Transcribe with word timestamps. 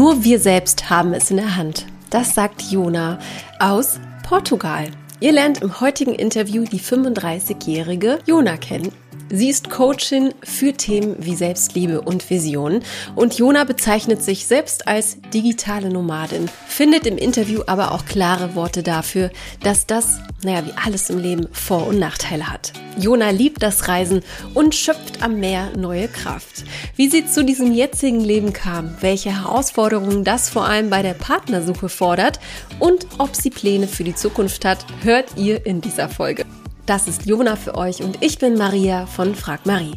Nur 0.00 0.24
wir 0.24 0.40
selbst 0.40 0.88
haben 0.88 1.12
es 1.12 1.30
in 1.30 1.36
der 1.36 1.56
Hand. 1.56 1.84
Das 2.08 2.34
sagt 2.34 2.62
Jona 2.62 3.18
aus 3.58 4.00
Portugal. 4.26 4.86
Ihr 5.20 5.32
lernt 5.32 5.60
im 5.60 5.78
heutigen 5.82 6.14
Interview 6.14 6.64
die 6.64 6.80
35-jährige 6.80 8.20
Jona 8.24 8.56
kennen. 8.56 8.92
Sie 9.32 9.48
ist 9.48 9.70
Coachin 9.70 10.34
für 10.42 10.72
Themen 10.72 11.14
wie 11.20 11.36
Selbstliebe 11.36 12.00
und 12.00 12.28
Vision 12.30 12.82
und 13.14 13.38
Jona 13.38 13.62
bezeichnet 13.62 14.24
sich 14.24 14.44
selbst 14.44 14.88
als 14.88 15.18
digitale 15.32 15.88
Nomadin, 15.88 16.50
findet 16.66 17.06
im 17.06 17.16
Interview 17.16 17.62
aber 17.66 17.92
auch 17.92 18.04
klare 18.06 18.56
Worte 18.56 18.82
dafür, 18.82 19.30
dass 19.62 19.86
das, 19.86 20.18
naja, 20.42 20.66
wie 20.66 20.72
alles 20.84 21.10
im 21.10 21.18
Leben 21.18 21.46
Vor- 21.52 21.86
und 21.86 22.00
Nachteile 22.00 22.50
hat. 22.50 22.72
Jona 22.98 23.30
liebt 23.30 23.62
das 23.62 23.86
Reisen 23.86 24.22
und 24.54 24.74
schöpft 24.74 25.22
am 25.22 25.38
Meer 25.38 25.76
neue 25.76 26.08
Kraft. 26.08 26.64
Wie 26.96 27.08
sie 27.08 27.24
zu 27.24 27.44
diesem 27.44 27.72
jetzigen 27.72 28.20
Leben 28.20 28.52
kam, 28.52 28.96
welche 29.00 29.30
Herausforderungen 29.30 30.24
das 30.24 30.50
vor 30.50 30.66
allem 30.66 30.90
bei 30.90 31.02
der 31.02 31.14
Partnersuche 31.14 31.88
fordert 31.88 32.40
und 32.80 33.06
ob 33.18 33.36
sie 33.36 33.50
Pläne 33.50 33.86
für 33.86 34.02
die 34.02 34.14
Zukunft 34.16 34.64
hat, 34.64 34.84
hört 35.04 35.36
ihr 35.36 35.64
in 35.66 35.80
dieser 35.80 36.08
Folge. 36.08 36.46
Das 36.86 37.06
ist 37.06 37.26
Jona 37.26 37.56
für 37.56 37.76
euch 37.76 38.02
und 38.02 38.22
ich 38.22 38.38
bin 38.38 38.56
Maria 38.56 39.06
von 39.06 39.34
Frag 39.34 39.66
Marie. 39.66 39.96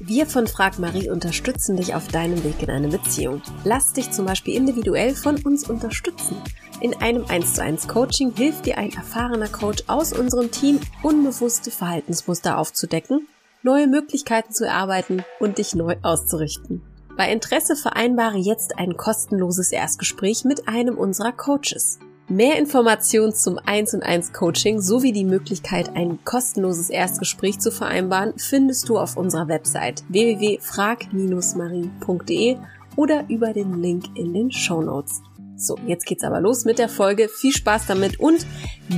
Wir 0.00 0.26
von 0.26 0.46
Frag 0.46 0.78
Marie 0.78 1.08
unterstützen 1.08 1.76
dich 1.76 1.94
auf 1.94 2.08
deinem 2.08 2.42
Weg 2.44 2.62
in 2.62 2.70
eine 2.70 2.88
Beziehung. 2.88 3.40
Lass 3.64 3.92
dich 3.92 4.10
zum 4.10 4.26
Beispiel 4.26 4.54
individuell 4.54 5.14
von 5.14 5.40
uns 5.42 5.68
unterstützen. 5.68 6.36
In 6.80 6.94
einem 7.00 7.24
1 7.26 7.54
zu 7.54 7.62
1 7.62 7.88
Coaching 7.88 8.34
hilft 8.34 8.66
dir 8.66 8.78
ein 8.78 8.92
erfahrener 8.92 9.48
Coach 9.48 9.84
aus 9.86 10.12
unserem 10.12 10.50
Team, 10.50 10.80
unbewusste 11.02 11.70
Verhaltensmuster 11.70 12.58
aufzudecken, 12.58 13.28
neue 13.62 13.86
Möglichkeiten 13.86 14.52
zu 14.52 14.66
erarbeiten 14.66 15.24
und 15.40 15.58
dich 15.58 15.74
neu 15.74 15.96
auszurichten. 16.02 16.82
Bei 17.16 17.30
Interesse 17.30 17.76
vereinbare 17.76 18.38
jetzt 18.38 18.76
ein 18.76 18.96
kostenloses 18.96 19.70
Erstgespräch 19.70 20.44
mit 20.44 20.68
einem 20.68 20.98
unserer 20.98 21.32
Coaches. 21.32 22.00
Mehr 22.28 22.58
Informationen 22.58 23.34
zum 23.34 23.58
1 23.58 23.94
und 23.94 24.02
1 24.02 24.32
Coaching 24.32 24.80
sowie 24.80 25.12
die 25.12 25.26
Möglichkeit, 25.26 25.94
ein 25.94 26.24
kostenloses 26.24 26.88
Erstgespräch 26.88 27.58
zu 27.58 27.70
vereinbaren, 27.70 28.32
findest 28.38 28.88
du 28.88 28.96
auf 28.98 29.18
unserer 29.18 29.48
Website 29.48 30.02
www.frag-marie.de 30.08 32.56
oder 32.96 33.26
über 33.28 33.52
den 33.52 33.82
Link 33.82 34.06
in 34.16 34.32
den 34.32 34.50
Show 34.50 34.80
Notes. 34.80 35.20
So, 35.56 35.76
jetzt 35.86 36.06
geht's 36.06 36.24
aber 36.24 36.40
los 36.40 36.64
mit 36.64 36.78
der 36.78 36.88
Folge. 36.88 37.28
Viel 37.28 37.52
Spaß 37.52 37.88
damit 37.88 38.18
und 38.18 38.46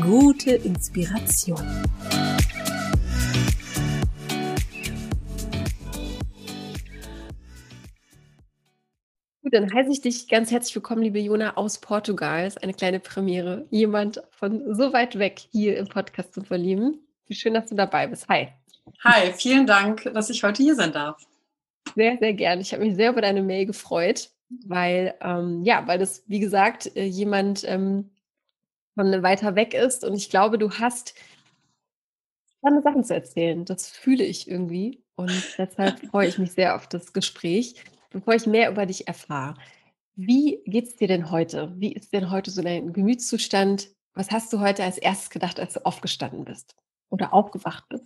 gute 0.00 0.52
Inspiration. 0.52 1.58
Gut, 9.46 9.54
dann 9.54 9.72
heiße 9.72 9.92
ich 9.92 10.00
dich 10.00 10.26
ganz 10.26 10.50
herzlich 10.50 10.74
willkommen, 10.74 11.02
liebe 11.02 11.20
Jona 11.20 11.56
aus 11.56 11.78
Portugal. 11.78 12.42
Das 12.42 12.56
ist 12.56 12.64
eine 12.64 12.74
kleine 12.74 12.98
Premiere. 12.98 13.64
Jemand 13.70 14.20
von 14.32 14.74
so 14.74 14.92
weit 14.92 15.20
weg 15.20 15.38
hier 15.52 15.76
im 15.76 15.86
Podcast 15.86 16.34
zu 16.34 16.42
verlieben. 16.42 16.98
Wie 17.28 17.34
schön, 17.36 17.54
dass 17.54 17.68
du 17.68 17.76
dabei 17.76 18.08
bist. 18.08 18.26
Hi. 18.28 18.48
Hi, 19.04 19.32
vielen 19.34 19.64
Dank, 19.64 20.02
dass 20.12 20.30
ich 20.30 20.42
heute 20.42 20.64
hier 20.64 20.74
sein 20.74 20.90
darf. 20.90 21.24
Sehr, 21.94 22.18
sehr 22.18 22.32
gerne. 22.32 22.60
Ich 22.60 22.72
habe 22.72 22.84
mich 22.84 22.96
sehr 22.96 23.12
über 23.12 23.20
deine 23.20 23.40
Mail 23.40 23.66
gefreut, 23.66 24.30
weil, 24.66 25.14
ähm, 25.20 25.62
ja, 25.62 25.86
weil 25.86 26.00
das, 26.00 26.24
wie 26.26 26.40
gesagt, 26.40 26.96
äh, 26.96 27.04
jemand 27.04 27.62
ähm, 27.68 28.10
von 28.96 29.22
weiter 29.22 29.54
weg 29.54 29.74
ist. 29.74 30.04
Und 30.04 30.16
ich 30.16 30.28
glaube, 30.28 30.58
du 30.58 30.72
hast 30.72 31.14
spannende 32.58 32.82
Sachen 32.82 33.04
zu 33.04 33.14
erzählen. 33.14 33.64
Das 33.64 33.88
fühle 33.88 34.24
ich 34.24 34.50
irgendwie. 34.50 35.04
Und 35.14 35.30
deshalb 35.56 36.00
freue 36.10 36.26
ich 36.26 36.36
mich 36.36 36.50
sehr 36.50 36.74
auf 36.74 36.88
das 36.88 37.12
Gespräch 37.12 37.76
bevor 38.10 38.34
ich 38.34 38.46
mehr 38.46 38.70
über 38.70 38.86
dich 38.86 39.08
erfahre, 39.08 39.54
wie 40.14 40.62
geht 40.64 40.86
es 40.88 40.96
dir 40.96 41.08
denn 41.08 41.30
heute? 41.30 41.72
Wie 41.76 41.92
ist 41.92 42.12
denn 42.12 42.30
heute 42.30 42.50
so 42.50 42.62
dein 42.62 42.92
Gemütszustand? 42.92 43.90
Was 44.14 44.30
hast 44.30 44.52
du 44.52 44.60
heute 44.60 44.82
als 44.82 44.96
erstes 44.96 45.28
gedacht, 45.28 45.60
als 45.60 45.74
du 45.74 45.84
aufgestanden 45.84 46.44
bist 46.44 46.74
oder 47.10 47.34
aufgewacht 47.34 47.86
bist? 47.88 48.04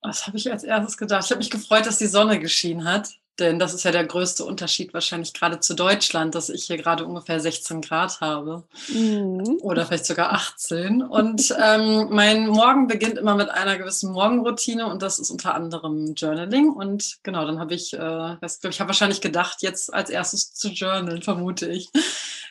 Was 0.00 0.26
habe 0.26 0.36
ich 0.36 0.50
als 0.50 0.62
erstes 0.62 0.96
gedacht? 0.96 1.24
Ich 1.24 1.30
habe 1.30 1.38
mich 1.38 1.50
gefreut, 1.50 1.86
dass 1.86 1.98
die 1.98 2.06
Sonne 2.06 2.38
geschienen 2.38 2.84
hat. 2.84 3.10
Denn 3.40 3.58
das 3.58 3.74
ist 3.74 3.84
ja 3.84 3.90
der 3.90 4.04
größte 4.04 4.44
Unterschied 4.44 4.94
wahrscheinlich 4.94 5.34
gerade 5.34 5.58
zu 5.58 5.74
Deutschland, 5.74 6.36
dass 6.36 6.50
ich 6.50 6.64
hier 6.64 6.76
gerade 6.76 7.04
ungefähr 7.04 7.40
16 7.40 7.80
Grad 7.80 8.20
habe. 8.20 8.62
Mhm. 8.88 9.58
Oder 9.60 9.86
vielleicht 9.86 10.06
sogar 10.06 10.32
18. 10.32 11.02
Und 11.02 11.52
ähm, 11.62 12.08
mein 12.10 12.46
Morgen 12.46 12.86
beginnt 12.86 13.18
immer 13.18 13.34
mit 13.34 13.50
einer 13.50 13.76
gewissen 13.76 14.12
Morgenroutine 14.12 14.86
und 14.86 15.02
das 15.02 15.18
ist 15.18 15.30
unter 15.30 15.54
anderem 15.54 16.14
Journaling. 16.14 16.70
Und 16.70 17.18
genau, 17.24 17.44
dann 17.44 17.58
habe 17.58 17.74
ich, 17.74 17.92
äh, 17.92 18.36
ich 18.40 18.80
habe 18.80 18.88
wahrscheinlich 18.88 19.20
gedacht, 19.20 19.62
jetzt 19.62 19.92
als 19.92 20.10
erstes 20.10 20.54
zu 20.54 20.68
journalen, 20.68 21.22
vermute 21.22 21.66
ich. 21.66 21.90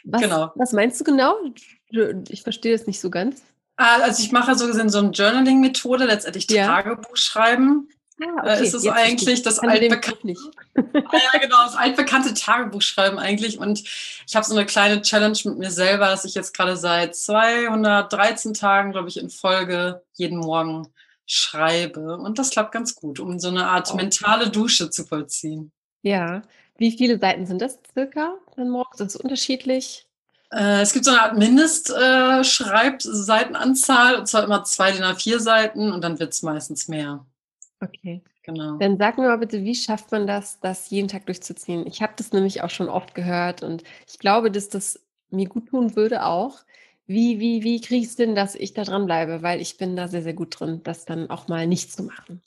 Was, 0.04 0.22
genau. 0.22 0.52
Was 0.56 0.74
meinst 0.74 1.00
du 1.00 1.06
genau? 1.06 1.36
Ich 2.30 2.44
verstehe 2.44 2.76
das 2.76 2.88
nicht 2.88 3.00
so 3.00 3.10
ganz. 3.10 3.42
Ah, 3.78 4.02
also 4.02 4.22
ich 4.22 4.32
mache 4.32 4.56
so 4.56 4.68
gesehen 4.68 4.90
so 4.90 5.00
eine 5.00 5.12
Journaling-Methode, 5.12 6.06
letztendlich 6.06 6.50
ja. 6.50 6.68
Tagebuch 6.68 7.16
schreiben. 7.16 7.90
Ah, 8.24 8.40
okay. 8.40 8.64
Es 8.64 8.74
ist 8.74 8.88
eigentlich 8.88 9.42
das 9.42 9.60
altbekannte, 9.60 10.36
ah, 10.76 10.82
ja, 10.94 11.40
genau, 11.40 11.58
das 11.66 11.76
altbekannte 11.76 12.34
Tagebuchschreiben 12.34 13.20
eigentlich. 13.20 13.60
Und 13.60 13.82
ich 13.82 14.36
habe 14.36 14.46
so 14.46 14.56
eine 14.56 14.66
kleine 14.66 15.02
Challenge 15.02 15.38
mit 15.46 15.58
mir 15.58 15.72
selber, 15.72 16.08
dass 16.08 16.24
ich 16.26 16.36
jetzt 16.36 16.56
gerade 16.56 16.78
seit 16.78 17.16
213 17.16 18.54
Tagen, 18.54 18.92
glaube 18.92 19.10
ich, 19.10 19.20
in 19.20 19.30
Folge 19.30 20.04
jeden 20.14 20.38
Morgen 20.38 20.88
schreibe. 21.26 22.18
Und 22.18 22.40
das 22.40 22.52
klappt 22.52 22.72
ganz 22.72 22.96
gut, 22.96 23.20
um 23.20 23.40
so 23.40 23.50
eine 23.50 23.68
Art 23.68 23.94
mentale 23.96 24.50
Dusche 24.50 24.90
zu 24.90 25.04
vollziehen. 25.04 25.74
Ja. 26.02 26.44
Wie 26.78 26.92
viele 26.92 27.20
Seiten 27.20 27.46
sind 27.46 27.62
das 27.62 27.78
circa 27.94 28.34
dann 28.56 28.70
morgens? 28.70 29.00
Ist 29.00 29.16
es 29.16 29.22
unterschiedlich? 29.22 30.08
Äh, 30.52 30.82
es 30.82 30.92
gibt 30.94 31.06
so 31.06 31.12
eine 31.12 31.22
Art 31.22 31.38
Mindestschreibseitenanzahl, 31.38 34.16
äh, 34.16 34.18
und 34.20 34.28
zwar 34.28 34.44
immer 34.44 34.64
zwei 34.64 34.92
DIN 34.92 35.04
A4 35.04 35.38
Seiten 35.40 35.92
und 35.92 36.04
dann 36.04 36.18
wird 36.20 36.34
es 36.34 36.42
meistens 36.42 36.88
mehr. 36.88 37.24
Okay. 37.84 38.22
Genau. 38.44 38.78
Dann 38.78 38.98
sag 38.98 39.18
mir 39.18 39.28
mal 39.28 39.38
bitte, 39.38 39.64
wie 39.64 39.76
schafft 39.76 40.12
man 40.12 40.28
das, 40.28 40.60
das 40.60 40.90
jeden 40.90 41.08
Tag 41.08 41.26
durchzuziehen? 41.26 41.88
Ich 41.88 42.02
habe 42.02 42.14
das 42.18 42.34
nämlich 42.34 42.62
auch 42.62 42.70
schon 42.70 42.90
oft 42.90 43.16
gehört 43.16 43.64
und 43.64 43.84
ich 44.08 44.20
glaube, 44.20 44.52
dass 44.52 44.70
das 44.70 45.00
mir 45.30 45.48
gut 45.48 45.70
tun 45.70 45.96
würde 45.96 46.26
auch. 46.26 46.60
Wie, 47.06 47.40
wie, 47.40 47.64
wie 47.64 47.82
kriege 47.82 48.02
ich 48.02 48.10
es 48.10 48.16
denn, 48.16 48.36
dass 48.36 48.56
ich 48.56 48.74
da 48.74 48.84
dranbleibe? 48.84 49.42
Weil 49.42 49.62
ich 49.62 49.78
bin 49.78 49.96
da 49.96 50.08
sehr, 50.08 50.24
sehr 50.24 50.34
gut 50.34 50.60
drin, 50.60 50.82
das 50.84 51.06
dann 51.06 51.30
auch 51.30 51.48
mal 51.48 51.68
nicht 51.68 51.92
zu 51.92 52.04
machen. 52.04 52.42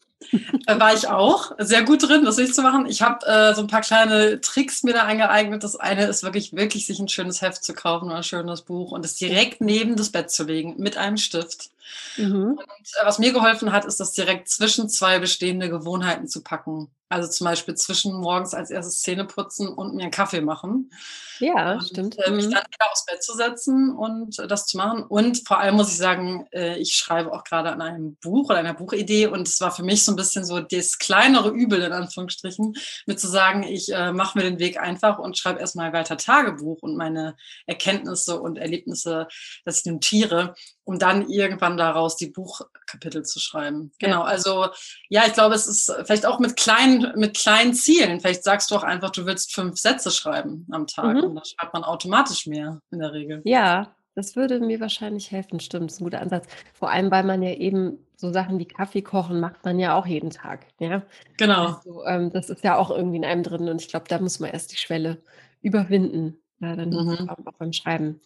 Äh, 0.66 0.80
war 0.80 0.94
ich 0.94 1.08
auch 1.08 1.52
sehr 1.58 1.82
gut 1.82 2.02
drin, 2.02 2.24
das 2.24 2.38
nicht 2.38 2.54
zu 2.54 2.62
machen. 2.62 2.86
Ich 2.86 3.02
habe 3.02 3.24
äh, 3.26 3.54
so 3.54 3.60
ein 3.60 3.66
paar 3.66 3.82
kleine 3.82 4.40
Tricks 4.40 4.82
mir 4.82 4.94
da 4.94 5.04
eingeeignet. 5.04 5.62
Das 5.62 5.76
eine 5.76 6.06
ist 6.06 6.22
wirklich, 6.22 6.54
wirklich 6.54 6.86
sich 6.86 6.98
ein 6.98 7.08
schönes 7.08 7.42
Heft 7.42 7.62
zu 7.62 7.74
kaufen 7.74 8.06
oder 8.06 8.16
ein 8.16 8.22
schönes 8.22 8.62
Buch 8.62 8.92
und 8.92 9.04
es 9.04 9.16
direkt 9.16 9.60
neben 9.60 9.96
das 9.96 10.10
Bett 10.10 10.30
zu 10.30 10.44
legen 10.44 10.74
mit 10.78 10.96
einem 10.96 11.18
Stift. 11.18 11.70
Mhm. 12.16 12.58
Und 12.58 12.88
äh, 13.00 13.04
was 13.04 13.18
mir 13.18 13.32
geholfen 13.32 13.72
hat, 13.72 13.84
ist 13.84 14.00
das 14.00 14.12
direkt 14.12 14.48
zwischen 14.48 14.88
zwei 14.88 15.18
bestehende 15.18 15.68
Gewohnheiten 15.68 16.28
zu 16.28 16.42
packen. 16.42 16.90
Also 17.08 17.30
zum 17.30 17.44
Beispiel 17.44 17.76
zwischen 17.76 18.14
morgens 18.14 18.52
als 18.52 18.70
erstes 18.70 19.00
Zähne 19.00 19.24
putzen 19.24 19.68
und 19.68 19.94
mir 19.94 20.02
einen 20.02 20.10
Kaffee 20.10 20.40
machen. 20.40 20.90
Ja, 21.38 21.74
und, 21.74 21.84
stimmt. 21.84 22.18
Äh, 22.18 22.30
mich 22.32 22.46
mhm. 22.46 22.52
dann 22.52 22.64
wieder 22.64 22.90
aufs 22.90 23.04
Bett 23.04 23.22
zu 23.22 23.34
setzen 23.34 23.94
und 23.94 24.38
äh, 24.40 24.48
das 24.48 24.66
zu 24.66 24.76
machen. 24.76 25.04
Und 25.04 25.46
vor 25.46 25.60
allem 25.60 25.76
muss 25.76 25.90
ich 25.90 25.98
sagen, 25.98 26.48
äh, 26.52 26.78
ich 26.78 26.96
schreibe 26.96 27.32
auch 27.32 27.44
gerade 27.44 27.70
an 27.70 27.80
einem 27.80 28.16
Buch 28.16 28.50
oder 28.50 28.58
einer 28.58 28.74
Buchidee 28.74 29.28
und 29.28 29.46
es 29.46 29.60
war 29.60 29.70
für 29.70 29.84
mich 29.84 30.04
so 30.04 30.12
ein 30.12 30.16
bisschen 30.16 30.44
so 30.44 30.58
das 30.58 30.98
kleinere 30.98 31.50
Übel 31.50 31.82
in 31.82 31.92
Anführungsstrichen, 31.92 32.74
mit 33.06 33.20
zu 33.20 33.28
sagen, 33.28 33.62
ich 33.62 33.92
äh, 33.92 34.12
mache 34.12 34.38
mir 34.38 34.44
den 34.44 34.58
Weg 34.58 34.80
einfach 34.80 35.18
und 35.18 35.38
schreibe 35.38 35.60
erstmal 35.60 35.92
weiter 35.92 36.16
Tagebuch 36.16 36.82
und 36.82 36.96
meine 36.96 37.36
Erkenntnisse 37.66 38.40
und 38.40 38.58
Erlebnisse, 38.58 39.28
dass 39.64 39.80
ich 39.80 39.92
notiere 39.92 40.54
um 40.86 41.00
dann 41.00 41.28
irgendwann 41.28 41.75
daraus 41.76 42.16
die 42.16 42.28
Buchkapitel 42.28 43.24
zu 43.24 43.40
schreiben. 43.40 43.92
Genau, 43.98 44.22
also 44.22 44.68
ja, 45.08 45.24
ich 45.26 45.32
glaube, 45.32 45.54
es 45.54 45.66
ist 45.66 45.92
vielleicht 46.04 46.26
auch 46.26 46.38
mit 46.38 46.56
kleinen, 46.56 47.18
mit 47.18 47.36
kleinen 47.36 47.74
Zielen. 47.74 48.20
Vielleicht 48.20 48.44
sagst 48.44 48.70
du 48.70 48.76
auch 48.76 48.82
einfach, 48.82 49.10
du 49.10 49.26
willst 49.26 49.54
fünf 49.54 49.78
Sätze 49.78 50.10
schreiben 50.10 50.66
am 50.70 50.86
Tag 50.86 51.16
mhm. 51.16 51.24
und 51.24 51.34
dann 51.34 51.44
schreibt 51.44 51.74
man 51.74 51.84
automatisch 51.84 52.46
mehr 52.46 52.80
in 52.90 52.98
der 52.98 53.12
Regel. 53.12 53.42
Ja, 53.44 53.94
das 54.14 54.34
würde 54.34 54.60
mir 54.60 54.80
wahrscheinlich 54.80 55.30
helfen, 55.30 55.60
stimmt, 55.60 55.90
das 55.90 55.96
ist 55.96 56.00
ein 56.00 56.04
guter 56.04 56.22
Ansatz. 56.22 56.46
Vor 56.72 56.90
allem, 56.90 57.10
weil 57.10 57.24
man 57.24 57.42
ja 57.42 57.52
eben 57.52 57.98
so 58.16 58.32
Sachen 58.32 58.58
wie 58.58 58.64
Kaffee 58.64 59.02
kochen 59.02 59.40
macht 59.40 59.64
man 59.64 59.78
ja 59.78 59.94
auch 59.94 60.06
jeden 60.06 60.30
Tag. 60.30 60.66
Ja? 60.80 61.02
Genau. 61.36 61.74
Also, 61.74 62.04
ähm, 62.06 62.32
das 62.32 62.48
ist 62.48 62.64
ja 62.64 62.76
auch 62.76 62.90
irgendwie 62.90 63.18
in 63.18 63.24
einem 63.24 63.42
drin 63.42 63.68
und 63.68 63.82
ich 63.82 63.88
glaube, 63.88 64.06
da 64.08 64.18
muss 64.18 64.40
man 64.40 64.50
erst 64.50 64.72
die 64.72 64.78
Schwelle 64.78 65.22
überwinden. 65.60 66.38
Ja, 66.60 66.74
dann 66.74 66.88
mhm. 66.88 67.28
auch 67.28 67.52
beim 67.58 67.74
Schreiben. 67.74 68.20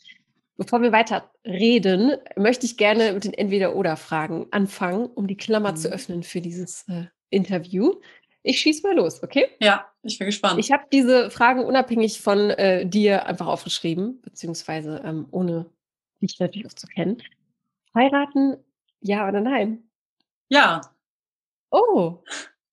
Bevor 0.61 0.83
wir 0.83 0.93
weiter 0.93 1.31
reden, 1.43 2.19
möchte 2.37 2.67
ich 2.67 2.77
gerne 2.77 3.15
mit 3.15 3.25
den 3.25 3.33
Entweder-Oder-Fragen 3.33 4.49
anfangen, 4.51 5.07
um 5.07 5.27
die 5.27 5.39
Klammer 5.39 5.73
mhm. 5.73 5.77
zu 5.77 5.89
öffnen 5.89 6.23
für 6.23 6.43
dieses 6.43 6.87
äh, 6.87 7.07
Interview. 7.31 7.95
Ich 8.43 8.61
schieße 8.61 8.87
mal 8.87 8.95
los, 8.95 9.23
okay? 9.23 9.49
Ja, 9.61 9.87
ich 10.03 10.19
bin 10.19 10.27
gespannt. 10.27 10.61
Ich 10.61 10.71
habe 10.71 10.85
diese 10.93 11.31
Fragen 11.31 11.65
unabhängig 11.65 12.21
von 12.21 12.51
äh, 12.51 12.85
dir 12.85 13.25
einfach 13.25 13.47
aufgeschrieben, 13.47 14.21
beziehungsweise 14.21 15.01
ähm, 15.03 15.29
ohne 15.31 15.65
dich 16.21 16.39
natürlich 16.39 16.67
auch 16.67 16.75
zu 16.75 16.89
kennen. 16.89 17.23
Heiraten, 17.95 18.59
ja 19.01 19.27
oder 19.27 19.41
nein? 19.41 19.89
Ja. 20.51 20.83
Oh, 21.71 22.19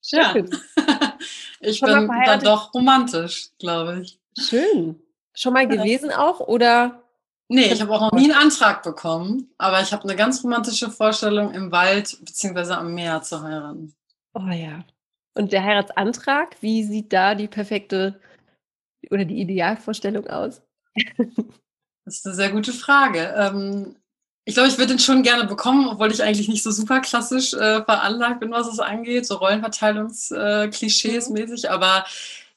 schön. 0.01 0.49
Ja. 0.75 1.17
ich 1.61 1.79
bin 1.79 2.09
dann 2.25 2.43
doch 2.43 2.73
romantisch, 2.73 3.51
glaube 3.59 4.01
ich. 4.01 4.19
Schön. 4.37 5.01
schon 5.33 5.53
mal 5.53 5.69
gewesen 5.69 6.11
auch 6.11 6.41
oder? 6.41 7.06
Nee, 7.49 7.71
ich 7.71 7.81
habe 7.81 7.93
auch 7.93 8.01
noch 8.01 8.11
nie 8.11 8.25
einen 8.25 8.41
Antrag 8.41 8.83
bekommen, 8.83 9.49
aber 9.57 9.81
ich 9.81 9.93
habe 9.93 10.03
eine 10.03 10.15
ganz 10.15 10.43
romantische 10.43 10.91
Vorstellung, 10.91 11.53
im 11.53 11.71
Wald 11.71 12.17
bzw. 12.21 12.73
am 12.73 12.93
Meer 12.93 13.21
zu 13.21 13.41
heiraten. 13.41 13.93
Oh 14.33 14.49
ja. 14.49 14.83
Und 15.33 15.53
der 15.53 15.63
Heiratsantrag, 15.63 16.57
wie 16.61 16.83
sieht 16.83 17.13
da 17.13 17.35
die 17.35 17.47
perfekte 17.47 18.19
oder 19.11 19.23
die 19.23 19.39
Idealvorstellung 19.39 20.27
aus? 20.27 20.61
Das 22.07 22.19
ist 22.19 22.25
eine 22.25 22.35
sehr 22.35 22.51
gute 22.51 22.71
Frage. 22.71 23.35
Ähm, 23.37 23.97
ich 24.45 24.53
glaube, 24.53 24.69
ich 24.69 24.77
würde 24.77 24.93
den 24.93 24.99
schon 24.99 25.23
gerne 25.23 25.45
bekommen, 25.45 25.89
obwohl 25.89 26.09
ich 26.09 26.23
eigentlich 26.23 26.47
nicht 26.47 26.63
so 26.63 26.71
super 26.71 27.01
klassisch 27.01 27.53
äh, 27.53 27.83
veranlagt 27.83 28.39
bin, 28.39 28.49
was 28.49 28.67
es 28.67 28.79
angeht, 28.79 29.25
so 29.25 29.35
Rollenverteilungsklischees 29.35 31.27
äh, 31.27 31.29
mhm. 31.29 31.33
mäßig, 31.33 31.69
aber 31.69 32.05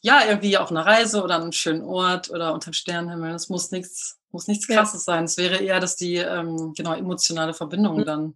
ja, 0.02 0.24
irgendwie 0.24 0.56
auf 0.56 0.70
einer 0.70 0.86
Reise 0.86 1.24
oder 1.24 1.34
an 1.34 1.42
einem 1.42 1.52
schönen 1.52 1.82
Ort 1.82 2.30
oder 2.30 2.54
unterm 2.54 2.74
Sternenhimmel. 2.74 3.32
Das 3.32 3.48
muss 3.48 3.72
nichts, 3.72 4.19
muss 4.32 4.48
nichts 4.48 4.66
Krasses 4.66 5.06
ja. 5.06 5.14
sein. 5.14 5.24
Es 5.24 5.36
wäre 5.36 5.58
eher, 5.58 5.80
dass 5.80 5.96
die 5.96 6.16
ähm, 6.16 6.72
genau 6.76 6.94
emotionale 6.94 7.54
Verbindung 7.54 7.98
mhm. 7.98 8.04
dann 8.04 8.34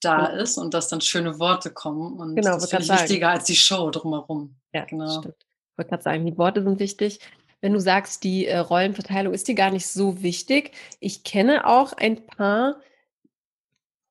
da 0.00 0.30
ja. 0.32 0.40
ist 0.40 0.56
und 0.58 0.74
dass 0.74 0.88
dann 0.88 1.00
schöne 1.00 1.38
Worte 1.38 1.70
kommen. 1.70 2.18
Und 2.18 2.36
genau, 2.36 2.54
das 2.54 2.70
finde 2.70 2.82
ich 2.82 2.88
sagen. 2.88 3.02
wichtiger 3.02 3.30
als 3.30 3.44
die 3.44 3.56
Show 3.56 3.90
drumherum. 3.90 4.56
Ja, 4.72 4.84
genau. 4.84 5.20
Stimmt. 5.20 5.46
Ich 5.72 5.78
wollte 5.78 5.90
gerade 5.90 6.02
sagen, 6.02 6.26
die 6.26 6.38
Worte 6.38 6.62
sind 6.62 6.78
wichtig. 6.80 7.20
Wenn 7.60 7.74
du 7.74 7.80
sagst, 7.80 8.24
die 8.24 8.46
äh, 8.46 8.58
Rollenverteilung 8.58 9.34
ist 9.34 9.48
dir 9.48 9.54
gar 9.54 9.70
nicht 9.70 9.86
so 9.86 10.22
wichtig. 10.22 10.72
Ich 10.98 11.24
kenne 11.24 11.66
auch 11.66 11.92
ein 11.92 12.24
paar, 12.24 12.80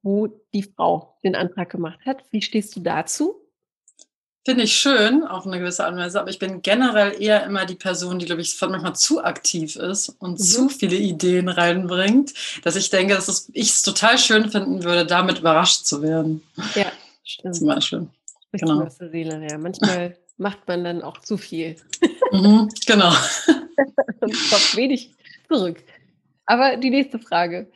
wo 0.03 0.27
die 0.53 0.63
Frau 0.63 1.17
den 1.23 1.35
Antrag 1.35 1.69
gemacht 1.69 1.99
hat. 2.05 2.23
Wie 2.31 2.41
stehst 2.41 2.75
du 2.75 2.81
dazu? 2.81 3.41
Finde 4.45 4.63
ich 4.63 4.73
schön, 4.73 5.23
auf 5.25 5.45
eine 5.45 5.59
gewisse 5.59 5.83
Art 5.83 5.93
und 5.93 5.99
Weise, 5.99 6.19
aber 6.19 6.29
ich 6.29 6.39
bin 6.39 6.61
generell 6.61 7.21
eher 7.21 7.45
immer 7.45 7.65
die 7.65 7.75
Person, 7.75 8.19
die, 8.19 8.25
glaube 8.25 8.41
ich, 8.41 8.55
manchmal 8.61 8.95
zu 8.95 9.23
aktiv 9.23 9.75
ist 9.75 10.09
und 10.19 10.39
mhm. 10.39 10.43
zu 10.43 10.69
viele 10.69 10.95
Ideen 10.95 11.49
reinbringt, 11.49 12.33
dass 12.63 12.77
ich 12.77 12.89
denke, 12.89 13.15
dass 13.15 13.49
ich 13.53 13.69
es 13.69 13.81
total 13.81 14.17
schön 14.17 14.49
finden 14.49 14.83
würde, 14.83 15.05
damit 15.05 15.39
überrascht 15.39 15.85
zu 15.85 16.01
werden. 16.01 16.41
Ja, 16.73 16.85
stimmt. 17.23 17.55
Zum 17.55 17.67
Beispiel. 17.67 18.07
Genau. 18.53 18.83
Aus 18.83 18.97
der 18.97 19.09
Seele, 19.09 19.45
ja. 19.49 19.57
Manchmal 19.57 20.17
macht 20.37 20.67
man 20.67 20.83
dann 20.85 21.01
auch 21.01 21.19
zu 21.19 21.37
viel. 21.37 21.75
Mhm, 22.31 22.69
genau. 22.87 23.11
und 24.21 24.49
kommt 24.49 24.75
wenig 24.75 25.13
zurück. 25.47 25.83
Aber 26.45 26.77
die 26.77 26.89
nächste 26.89 27.19
Frage. 27.19 27.69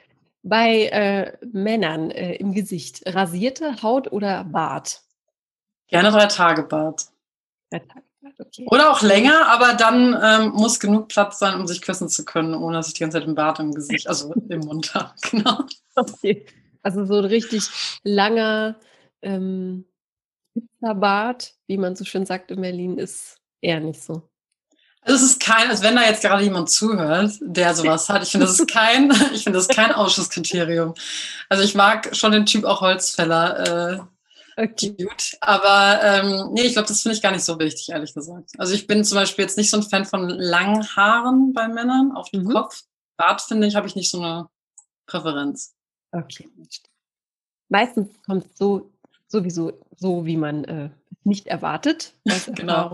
Bei 0.45 0.88
äh, 0.88 1.38
Männern 1.54 2.12
äh, 2.12 2.36
im 2.36 2.54
Gesicht, 2.54 3.01
rasierte 3.06 3.81
Haut 3.81 4.12
oder 4.12 4.44
Bart? 4.44 5.01
Gerne 5.94 6.10
drei 6.10 6.25
Tage 6.25 6.63
Bad. 6.63 7.06
Drei 7.69 7.78
Tage 7.78 8.06
Bad, 8.19 8.34
okay. 8.40 8.66
Oder 8.68 8.92
auch 8.92 9.04
länger, 9.04 9.48
aber 9.48 9.75
dann 9.75 10.19
ähm, 10.24 10.50
muss 10.54 10.80
genug 10.80 11.07
Platz 11.07 11.38
sein, 11.38 11.60
um 11.60 11.68
sich 11.68 11.84
küssen 11.84 12.10
zu 12.10 12.25
können, 12.25 12.56
ohne 12.56 12.78
dass 12.78 12.88
ich 12.88 12.95
die 12.95 13.01
ganze 13.01 13.19
Zeit 13.19 13.28
im 13.28 13.36
Bart 13.36 13.60
im 13.60 13.75
Gesicht, 13.75 14.07
also 14.07 14.34
im 14.50 14.62
Mund 14.62 14.95
habe. 14.95 15.12
Genau. 15.30 15.60
Okay. 15.94 16.48
Also 16.81 17.06
so 17.06 17.19
ein 17.19 17.25
richtig 17.25 17.69
langer 18.04 18.75
ähm, 19.22 19.86
Bart, 20.81 21.54
wie 21.68 21.78
man 21.78 21.95
so 21.95 22.06
schön 22.06 22.25
sagt 22.25 22.50
in 22.50 22.62
Berlin, 22.62 22.98
ist 22.98 23.38
eher 23.62 23.80
nicht 23.80 24.01
so. 24.01 24.24
Also 25.01 25.18
es 25.18 25.31
ist 25.31 25.42
kein, 25.42 25.69
als 25.69 25.84
wenn 25.84 25.95
da 25.95 26.01
jetzt 26.01 26.24
gerade 26.24 26.44
jemand 26.44 26.72
zuhört, 26.72 27.34
der 27.40 27.75
sowas 27.75 28.10
hat. 28.10 28.24
Ich 28.24 28.31
finde, 28.31 28.48
das 28.48 28.60
ist 28.60 28.72
kein, 28.72 29.12
ich 29.34 29.44
finde 29.44 29.60
das 29.60 29.68
ist 29.68 29.75
kein 29.75 29.92
Ausschusskriterium. 29.92 30.95
Also 31.50 31.63
ich 31.63 31.75
mag 31.75 32.16
schon 32.16 32.31
den 32.31 32.48
Typ 32.48 32.63
auch 32.63 32.81
Holzfäller. 32.81 34.00
Äh, 34.00 34.12
Okay. 34.56 34.96
Gut, 34.98 35.38
aber 35.42 36.00
ähm, 36.04 36.54
nee, 36.54 36.62
ich 36.62 36.74
glaube, 36.74 36.88
das 36.88 37.02
finde 37.02 37.16
ich 37.16 37.22
gar 37.22 37.32
nicht 37.32 37.44
so 37.44 37.58
wichtig, 37.60 37.90
ehrlich 37.90 38.14
gesagt. 38.14 38.52
Also 38.58 38.74
ich 38.74 38.86
bin 38.86 39.04
zum 39.04 39.18
Beispiel 39.18 39.44
jetzt 39.44 39.58
nicht 39.58 39.70
so 39.70 39.78
ein 39.78 39.84
Fan 39.84 40.06
von 40.06 40.30
langen 40.30 40.84
Haaren 40.96 41.54
bei 41.54 41.68
Männern 41.68 42.12
auf 42.12 42.30
dem 42.30 42.44
mhm. 42.44 42.52
Kopf. 42.52 42.84
Bart, 43.18 43.42
finde 43.42 43.68
ich, 43.68 43.76
habe 43.76 43.88
ich 43.88 43.96
nicht 43.96 44.12
so 44.12 44.22
eine 44.22 44.48
Präferenz. 45.08 45.76
Okay. 46.12 46.50
Meistens 47.70 48.10
kommt 48.26 48.46
es 48.46 48.58
so 48.58 48.92
sowieso 49.28 49.74
so, 49.98 50.26
wie 50.26 50.38
man 50.38 50.64
äh, 50.64 50.90
nicht 51.24 51.48
erwartet. 51.48 52.14
genau. 52.54 52.92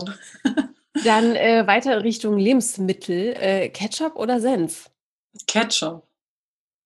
Dann 1.04 1.36
äh, 1.36 1.66
weiter 1.66 2.02
Richtung 2.02 2.38
Lebensmittel. 2.38 3.34
Äh, 3.38 3.68
Ketchup 3.68 4.16
oder 4.16 4.40
Senf? 4.40 4.90
Ketchup. 5.46 6.06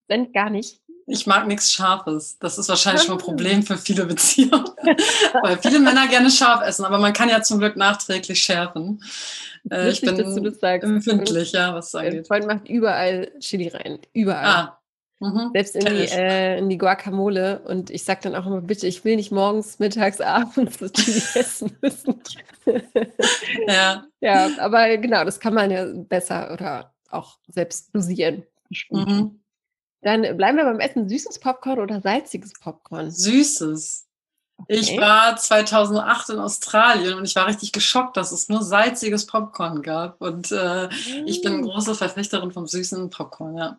Senf 0.09 0.33
gar 0.33 0.51
nicht. 0.51 0.81
Ich 1.07 1.27
mag 1.27 1.47
nichts 1.47 1.73
Scharfes. 1.73 2.39
Das 2.39 2.59
ist 2.59 2.69
wahrscheinlich 2.69 3.05
schon 3.05 3.19
ein. 3.19 3.19
Problem 3.25 3.63
für 3.63 3.77
viele 3.77 4.07
Beziehungen, 4.07 4.65
weil 5.43 5.59
viele 5.59 5.79
Männer 5.79 6.07
gerne 6.09 6.31
scharf 6.31 6.63
essen, 6.63 6.85
aber 6.85 6.99
man 6.99 7.13
kann 7.13 7.29
ja 7.29 7.43
zum 7.43 7.59
Glück 7.59 7.77
nachträglich 7.77 8.41
schärfen. 8.41 9.03
Äh, 9.71 9.91
ich 9.91 10.01
bin 10.01 10.17
das 10.17 10.37
empfindlich, 10.83 11.53
ja, 11.53 11.75
was 11.75 11.89
es 11.89 11.95
angeht. 11.95 12.15
Mein 12.15 12.25
Freund 12.25 12.47
macht 12.47 12.69
überall 12.69 13.31
Chili 13.41 13.69
rein, 13.69 13.99
überall. 14.13 14.45
Ah. 14.45 14.79
Mhm. 15.21 15.51
Selbst 15.55 15.77
in 15.77 15.85
die, 15.87 16.09
äh, 16.09 16.59
in 16.59 16.69
die 16.69 16.77
Guacamole. 16.77 17.61
Und 17.61 17.91
ich 17.91 18.05
sage 18.05 18.21
dann 18.25 18.35
auch 18.35 18.47
immer, 18.47 18.61
bitte, 18.61 18.87
ich 18.87 19.05
will 19.05 19.17
nicht 19.17 19.33
morgens, 19.33 19.79
mittags, 19.79 20.21
abends 20.21 20.79
das 20.79 20.93
Chili 20.93 21.23
essen 21.35 21.77
müssen. 21.81 22.21
ja. 23.67 24.05
Ja, 24.21 24.51
aber 24.59 24.97
genau, 24.99 25.25
das 25.25 25.41
kann 25.41 25.55
man 25.55 25.71
ja 25.71 25.87
besser 25.95 26.53
oder 26.53 26.93
auch 27.11 27.39
selbst 27.49 27.95
dosieren. 27.95 28.43
Mhm. 28.91 29.41
Dann 30.05 30.37
bleiben 30.37 30.59
wir 30.59 30.65
beim 30.65 30.81
Essen. 30.81 31.09
Süßes 31.09 31.39
Popcorn 31.39 31.79
oder 31.79 32.01
salziges 32.01 32.53
Popcorn? 32.53 33.11
Süßes. 33.11 34.07
Okay. 34.59 34.75
Ich 34.79 35.01
war 35.01 35.35
2008 35.35 36.29
in 36.29 36.39
Australien 36.39 37.15
und 37.15 37.25
ich 37.25 37.35
war 37.35 37.47
richtig 37.47 37.73
geschockt, 37.73 38.17
dass 38.17 38.31
es 38.31 38.49
nur 38.49 38.63
salziges 38.63 39.27
Popcorn 39.27 39.83
gab. 39.83 40.21
Und 40.21 40.53
äh, 40.53 40.89
mm. 40.89 41.27
ich 41.27 41.41
bin 41.41 41.57
mm. 41.57 41.63
große 41.63 41.95
Verfechterin 41.95 42.53
vom 42.53 42.67
süßen 42.67 43.11
Popcorn, 43.11 43.57
ja. 43.57 43.79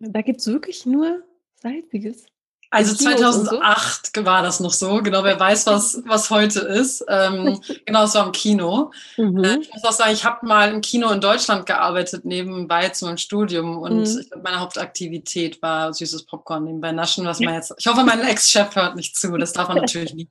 Da 0.00 0.22
gibt 0.22 0.40
es 0.40 0.46
wirklich 0.46 0.86
nur 0.86 1.22
salziges? 1.56 2.24
Also 2.70 2.94
2008 2.94 4.10
so? 4.14 4.24
war 4.26 4.42
das 4.42 4.60
noch 4.60 4.72
so. 4.72 5.02
Genau, 5.02 5.24
wer 5.24 5.40
weiß, 5.40 5.66
was, 5.66 6.02
was 6.04 6.28
heute 6.28 6.60
ist. 6.60 7.04
Ähm, 7.08 7.60
genau, 7.86 8.04
es 8.04 8.14
war 8.14 8.26
im 8.26 8.32
Kino. 8.32 8.92
Mhm. 9.16 9.42
Äh, 9.42 9.58
ich 9.60 9.72
muss 9.72 9.84
auch 9.84 9.92
sagen, 9.92 10.12
ich 10.12 10.24
habe 10.24 10.46
mal 10.46 10.72
im 10.72 10.82
Kino 10.82 11.10
in 11.10 11.20
Deutschland 11.20 11.64
gearbeitet, 11.64 12.26
nebenbei 12.26 12.90
zu 12.90 13.06
meinem 13.06 13.16
Studium. 13.16 13.78
Und 13.78 14.02
mhm. 14.02 14.24
meine 14.42 14.60
Hauptaktivität 14.60 15.62
war 15.62 15.94
süßes 15.94 16.26
Popcorn 16.26 16.64
nebenbei 16.64 16.92
naschen, 16.92 17.24
was 17.24 17.40
man 17.40 17.54
jetzt. 17.54 17.74
Ich 17.78 17.86
hoffe, 17.86 18.04
mein 18.04 18.20
Ex-Chef 18.20 18.76
hört 18.76 18.96
nicht 18.96 19.16
zu. 19.16 19.36
Das 19.38 19.54
darf 19.54 19.68
man 19.68 19.78
natürlich 19.78 20.14
nicht. 20.14 20.30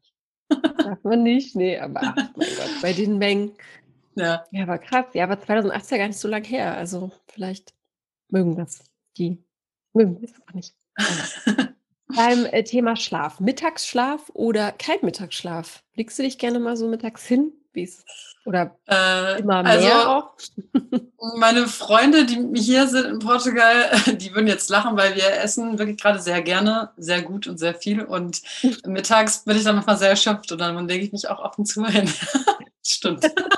Darf 0.77 1.03
man 1.03 1.23
nicht, 1.23 1.57
nee, 1.57 1.77
aber 1.77 1.99
ach, 2.01 2.15
mein 2.37 2.47
Gott, 2.56 2.81
bei 2.81 2.94
den 2.94 3.17
Mengen. 3.17 3.51
Ja. 4.15 4.45
Ja, 4.51 4.63
aber 4.63 4.77
krass. 4.77 5.06
Ja, 5.13 5.25
aber 5.25 5.41
2008 5.41 5.83
ist 5.83 5.91
ja 5.91 5.97
gar 5.97 6.07
nicht 6.07 6.19
so 6.19 6.29
lang 6.29 6.44
her. 6.45 6.75
Also 6.77 7.11
vielleicht 7.27 7.73
mögen 8.29 8.56
das 8.56 8.79
die. 9.17 9.44
Mögen 9.94 10.23
es 10.23 10.31
auch 10.47 10.53
nicht. 10.53 10.73
Beim 12.16 12.45
äh, 12.45 12.64
Thema 12.64 12.95
Schlaf, 12.95 13.40
Mittagsschlaf 13.40 14.30
oder 14.33 14.71
kein 14.71 14.99
Mittagsschlaf? 15.02 15.83
Legst 15.95 16.18
du 16.18 16.23
dich 16.23 16.37
gerne 16.37 16.59
mal 16.59 16.78
so 16.78 16.87
mittags 16.87 17.26
hin? 17.26 17.54
Oder 18.45 18.76
äh, 18.90 19.40
immer 19.40 19.61
mehr 19.61 19.71
also, 19.71 20.09
auch? 20.09 20.33
meine 21.37 21.68
Freunde, 21.68 22.26
die 22.26 22.59
hier 22.59 22.87
sind 22.87 23.06
in 23.06 23.19
Portugal, 23.19 23.92
die 24.18 24.33
würden 24.33 24.47
jetzt 24.47 24.69
lachen, 24.69 24.97
weil 24.97 25.16
wir 25.16 25.42
essen 25.42 25.78
wirklich 25.78 25.97
gerade 25.97 26.19
sehr 26.19 26.42
gerne, 26.42 26.92
sehr 26.97 27.21
gut 27.21 27.47
und 27.47 27.57
sehr 27.57 27.76
viel. 27.76 28.04
Und 28.04 28.42
mittags 28.85 29.44
bin 29.44 29.57
ich 29.57 29.64
dann 29.64 29.76
manchmal 29.76 29.97
sehr 29.97 30.09
erschöpft 30.09 30.52
und 30.52 30.59
dann 30.59 30.87
lege 30.87 31.06
ich 31.06 31.11
mich 31.11 31.30
auch 31.30 31.40
ab 31.40 31.59
und 31.59 31.66
zu 31.66 31.85
hin. 31.85 32.09
Stimmt. 32.85 33.26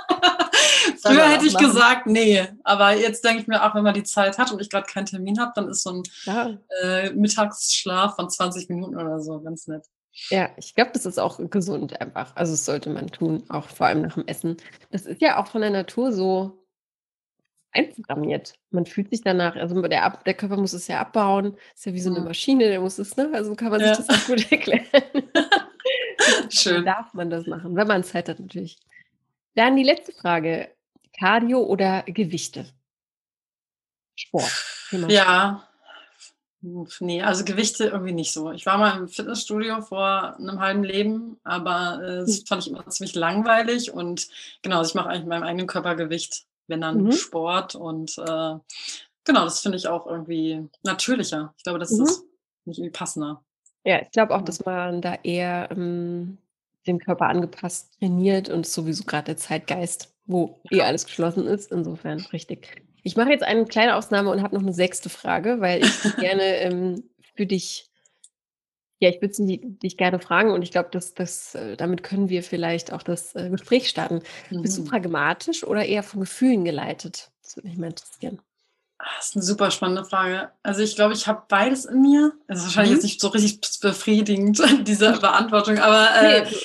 Früher 1.02 1.30
hätte 1.30 1.46
ich 1.46 1.54
machen. 1.54 1.68
gesagt, 1.68 2.08
nee. 2.08 2.48
Aber 2.64 2.94
jetzt 2.94 3.24
denke 3.24 3.42
ich 3.42 3.48
mir 3.48 3.64
auch, 3.64 3.76
wenn 3.76 3.84
man 3.84 3.94
die 3.94 4.04
Zeit 4.04 4.38
hat 4.38 4.52
und 4.52 4.62
ich 4.62 4.70
gerade 4.70 4.86
keinen 4.86 5.06
Termin 5.06 5.40
habe, 5.40 5.52
dann 5.56 5.70
ist 5.70 5.84
so 5.84 5.92
ein 5.92 6.04
ja. 6.26 6.58
äh, 6.82 7.12
Mittagsschlaf 7.12 8.16
von 8.16 8.30
20 8.30 8.70
Minuten 8.70 8.96
oder 8.96 9.20
so 9.20 9.40
ganz 9.42 9.68
nett. 9.68 9.86
Ja, 10.30 10.50
ich 10.58 10.76
glaube, 10.76 10.92
das 10.94 11.06
ist 11.06 11.20
auch 11.20 11.40
gesund 11.50 12.00
einfach. 12.02 12.36
Also 12.36 12.54
das 12.54 12.66
sollte 12.66 12.90
man 12.90 13.08
tun, 13.08 13.44
auch 13.50 13.70
vor 13.70 13.88
allem 13.88 14.02
nach 14.02 14.16
dem 14.16 14.28
Essen. 14.28 14.58
Das 14.92 15.06
ist 15.06 15.22
ja 15.22 15.42
auch 15.42 15.48
von 15.48 15.62
der 15.62 15.70
Natur 15.70 16.12
so 16.12 16.60
einprogrammiert. 17.72 18.56
Man 18.72 18.86
fühlt 18.86 19.10
sich 19.10 19.22
danach, 19.22 19.56
also 19.56 19.82
der, 19.82 20.04
Ab 20.04 20.24
der 20.26 20.34
Körper 20.34 20.58
muss 20.58 20.74
es 20.74 20.88
ja 20.88 21.00
abbauen, 21.00 21.56
ist 21.76 21.86
ja 21.86 21.94
wie 21.94 22.02
so 22.02 22.10
eine. 22.10 22.22
Maschine, 22.22 22.68
der 22.68 22.82
muss 22.82 23.00
es, 23.00 23.16
ne? 23.16 23.30
Also 23.34 23.56
kann 23.56 23.70
man 23.70 23.80
sich 23.80 23.90
ja. 23.90 23.96
das 23.96 24.10
auch 24.10 24.26
gut 24.26 24.52
erklären. 24.52 24.86
Schön. 26.50 26.76
Dann 26.76 26.86
darf 26.86 27.14
man 27.14 27.30
das 27.30 27.46
machen, 27.46 27.76
wenn 27.76 27.88
man 27.88 28.04
Zeit 28.04 28.30
hat 28.30 28.40
natürlich. 28.40 28.78
Dann 29.56 29.76
die 29.76 29.84
letzte 29.84 30.12
Frage. 30.12 30.70
Cardio 31.20 31.62
oder 31.64 32.04
Gewichte? 32.04 32.66
Sport. 34.16 34.52
Thema 34.90 35.10
ja. 35.10 35.66
Nee, 36.62 37.22
also 37.22 37.46
Gewichte 37.46 37.86
irgendwie 37.86 38.12
nicht 38.12 38.34
so. 38.34 38.52
Ich 38.52 38.66
war 38.66 38.78
mal 38.78 38.98
im 38.98 39.08
Fitnessstudio 39.08 39.82
vor 39.82 40.36
einem 40.36 40.60
halben 40.60 40.84
Leben, 40.84 41.40
aber 41.44 42.02
äh, 42.04 42.18
das 42.20 42.40
hm. 42.40 42.46
fand 42.48 42.64
ich 42.64 42.72
immer 42.72 42.88
ziemlich 42.90 43.16
langweilig 43.16 43.92
und 43.92 44.28
genau, 44.62 44.80
also 44.80 44.90
ich 44.90 44.96
mache 44.96 45.10
eigentlich 45.10 45.26
meinem 45.26 45.44
eigenen 45.44 45.68
Körpergewicht, 45.68 46.46
wenn 46.68 46.82
dann 46.82 47.04
mhm. 47.04 47.12
Sport 47.14 47.76
und 47.76 48.18
äh, 48.18 48.56
genau, 49.24 49.44
das 49.46 49.62
finde 49.62 49.78
ich 49.78 49.88
auch 49.88 50.06
irgendwie 50.06 50.68
natürlicher. 50.84 51.54
Ich 51.58 51.64
glaube, 51.64 51.80
das 51.80 51.92
mhm. 51.92 52.04
ist 52.04 52.24
nicht 52.66 52.80
irgendwie 52.80 52.92
passender. 52.92 53.42
Ja, 53.86 54.02
ich 54.02 54.12
glaube 54.12 54.36
auch, 54.36 54.42
dass 54.42 54.66
man 54.66 55.02
da 55.02 55.16
eher 55.24 55.70
ähm, 55.72 56.40
dem 56.88 57.00
Körper 57.00 57.28
angepasst 57.28 57.98
trainiert 58.00 58.50
und 58.50 58.66
sowieso 58.66 59.06
gerade 59.06 59.28
der 59.28 59.38
Zeitgeist, 59.38 60.14
wo 60.30 60.62
eh 60.70 60.82
alles 60.82 61.06
geschlossen 61.06 61.48
ist. 61.48 61.72
Insofern 61.72 62.20
richtig. 62.32 62.82
Ich 63.04 63.18
mache 63.18 63.32
jetzt 63.32 63.44
eine 63.44 63.66
kleine 63.66 63.96
Ausnahme 63.96 64.30
und 64.30 64.42
habe 64.42 64.56
noch 64.56 64.62
eine 64.62 64.74
sechste 64.74 65.10
Frage, 65.10 65.60
weil 65.60 65.84
ich 65.84 66.04
gerne 66.18 66.44
ähm, 66.58 67.04
für 67.36 67.46
dich, 67.46 67.90
ja, 69.00 69.10
ich 69.10 69.22
würde 69.22 69.36
dich 69.38 69.98
gerne 69.98 70.20
fragen 70.20 70.52
und 70.52 70.62
ich 70.62 70.72
glaube, 70.72 70.90
dass 70.92 71.14
das, 71.14 71.56
äh, 71.56 71.76
damit 71.76 72.04
können 72.04 72.30
wir 72.30 72.44
vielleicht 72.44 72.94
auch 72.94 73.02
das 73.02 73.36
äh, 73.36 73.50
Gespräch 73.50 73.90
starten. 73.90 74.22
Mhm. 74.50 74.62
Bist 74.62 74.78
du 74.78 74.84
mhm. 74.84 74.88
pragmatisch 74.88 75.64
oder 75.64 75.86
eher 75.86 76.04
von 76.04 76.22
Gefühlen 76.22 76.64
geleitet? 76.64 77.32
Das 77.42 77.58
würde 77.58 77.70
mich 77.70 77.78
mal 77.78 77.88
interessieren. 77.88 78.40
Ah, 79.00 79.08
das 79.18 79.30
ist 79.30 79.36
eine 79.38 79.44
super 79.44 79.72
spannende 79.72 80.04
Frage. 80.04 80.52
Also 80.62 80.82
ich 80.82 80.96
glaube, 80.96 81.14
ich 81.14 81.26
habe 81.26 81.44
beides 81.48 81.86
in 81.86 82.02
mir. 82.02 82.34
Das 82.48 82.60
ist 82.60 82.66
wahrscheinlich 82.66 82.92
mhm. 82.92 82.96
jetzt 82.98 83.04
nicht 83.04 83.22
so 83.22 83.30
richtig 83.30 83.80
befriedigend, 83.80 84.62
diese 84.86 85.14
Beantwortung, 85.20 85.80
aber 85.80 86.16
äh, 86.22 86.44
nee. 86.44 86.58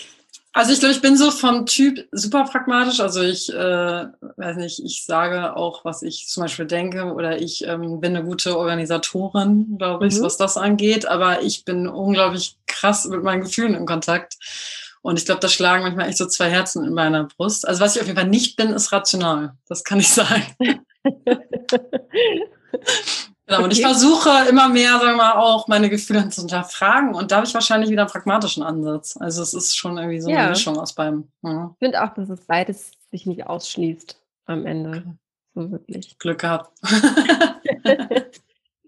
Also 0.54 0.72
ich 0.72 0.78
glaube, 0.78 0.94
ich 0.94 1.02
bin 1.02 1.16
so 1.16 1.32
vom 1.32 1.66
Typ 1.66 2.06
super 2.12 2.44
pragmatisch. 2.44 3.00
Also 3.00 3.22
ich 3.22 3.52
äh, 3.52 3.56
weiß 3.56 4.56
nicht, 4.56 4.80
ich 4.84 5.04
sage 5.04 5.56
auch, 5.56 5.84
was 5.84 6.02
ich 6.02 6.28
zum 6.28 6.44
Beispiel 6.44 6.66
denke 6.66 7.12
oder 7.12 7.42
ich 7.42 7.66
ähm, 7.66 8.00
bin 8.00 8.16
eine 8.16 8.24
gute 8.24 8.56
Organisatorin, 8.56 9.76
glaube 9.78 10.06
ich, 10.06 10.14
mhm. 10.14 10.22
was 10.22 10.36
das 10.36 10.56
angeht. 10.56 11.06
Aber 11.06 11.42
ich 11.42 11.64
bin 11.64 11.88
unglaublich 11.88 12.56
krass 12.68 13.04
mit 13.06 13.24
meinen 13.24 13.42
Gefühlen 13.42 13.74
in 13.74 13.84
Kontakt. 13.84 14.36
Und 15.02 15.18
ich 15.18 15.26
glaube, 15.26 15.40
da 15.40 15.48
schlagen 15.48 15.82
manchmal 15.82 16.08
echt 16.08 16.18
so 16.18 16.26
zwei 16.26 16.48
Herzen 16.48 16.84
in 16.84 16.94
meiner 16.94 17.24
Brust. 17.24 17.66
Also 17.66 17.82
was 17.82 17.96
ich 17.96 18.00
auf 18.00 18.06
jeden 18.06 18.18
Fall 18.18 18.28
nicht 18.28 18.56
bin, 18.56 18.70
ist 18.70 18.92
rational. 18.92 19.54
Das 19.68 19.82
kann 19.82 19.98
ich 19.98 20.08
sagen. 20.08 20.54
Genau, 23.46 23.58
okay. 23.58 23.64
und 23.64 23.72
ich 23.72 23.82
versuche 23.82 24.30
immer 24.48 24.70
mehr, 24.70 24.92
sagen 24.92 25.12
wir 25.12 25.16
mal, 25.16 25.32
auch 25.32 25.68
meine 25.68 25.90
Gefühle 25.90 26.28
zu 26.30 26.42
hinterfragen. 26.42 27.14
Und 27.14 27.30
da 27.30 27.36
habe 27.36 27.46
ich 27.46 27.52
wahrscheinlich 27.52 27.90
wieder 27.90 28.02
einen 28.02 28.10
pragmatischen 28.10 28.62
Ansatz. 28.62 29.18
Also 29.18 29.42
es 29.42 29.52
ist 29.52 29.76
schon 29.76 29.98
irgendwie 29.98 30.20
so 30.20 30.30
ja. 30.30 30.38
eine 30.38 30.50
Mischung 30.50 30.78
aus 30.78 30.94
beidem. 30.94 31.28
Ja. 31.42 31.70
Ich 31.72 31.78
finde 31.86 32.02
auch, 32.02 32.14
dass 32.14 32.30
es 32.30 32.40
beides 32.46 32.92
sich 33.10 33.26
nicht 33.26 33.46
ausschließt 33.46 34.18
am 34.46 34.64
Ende. 34.64 35.04
So 35.54 35.70
wirklich. 35.70 36.18
Glück 36.18 36.40
gehabt. 36.40 36.70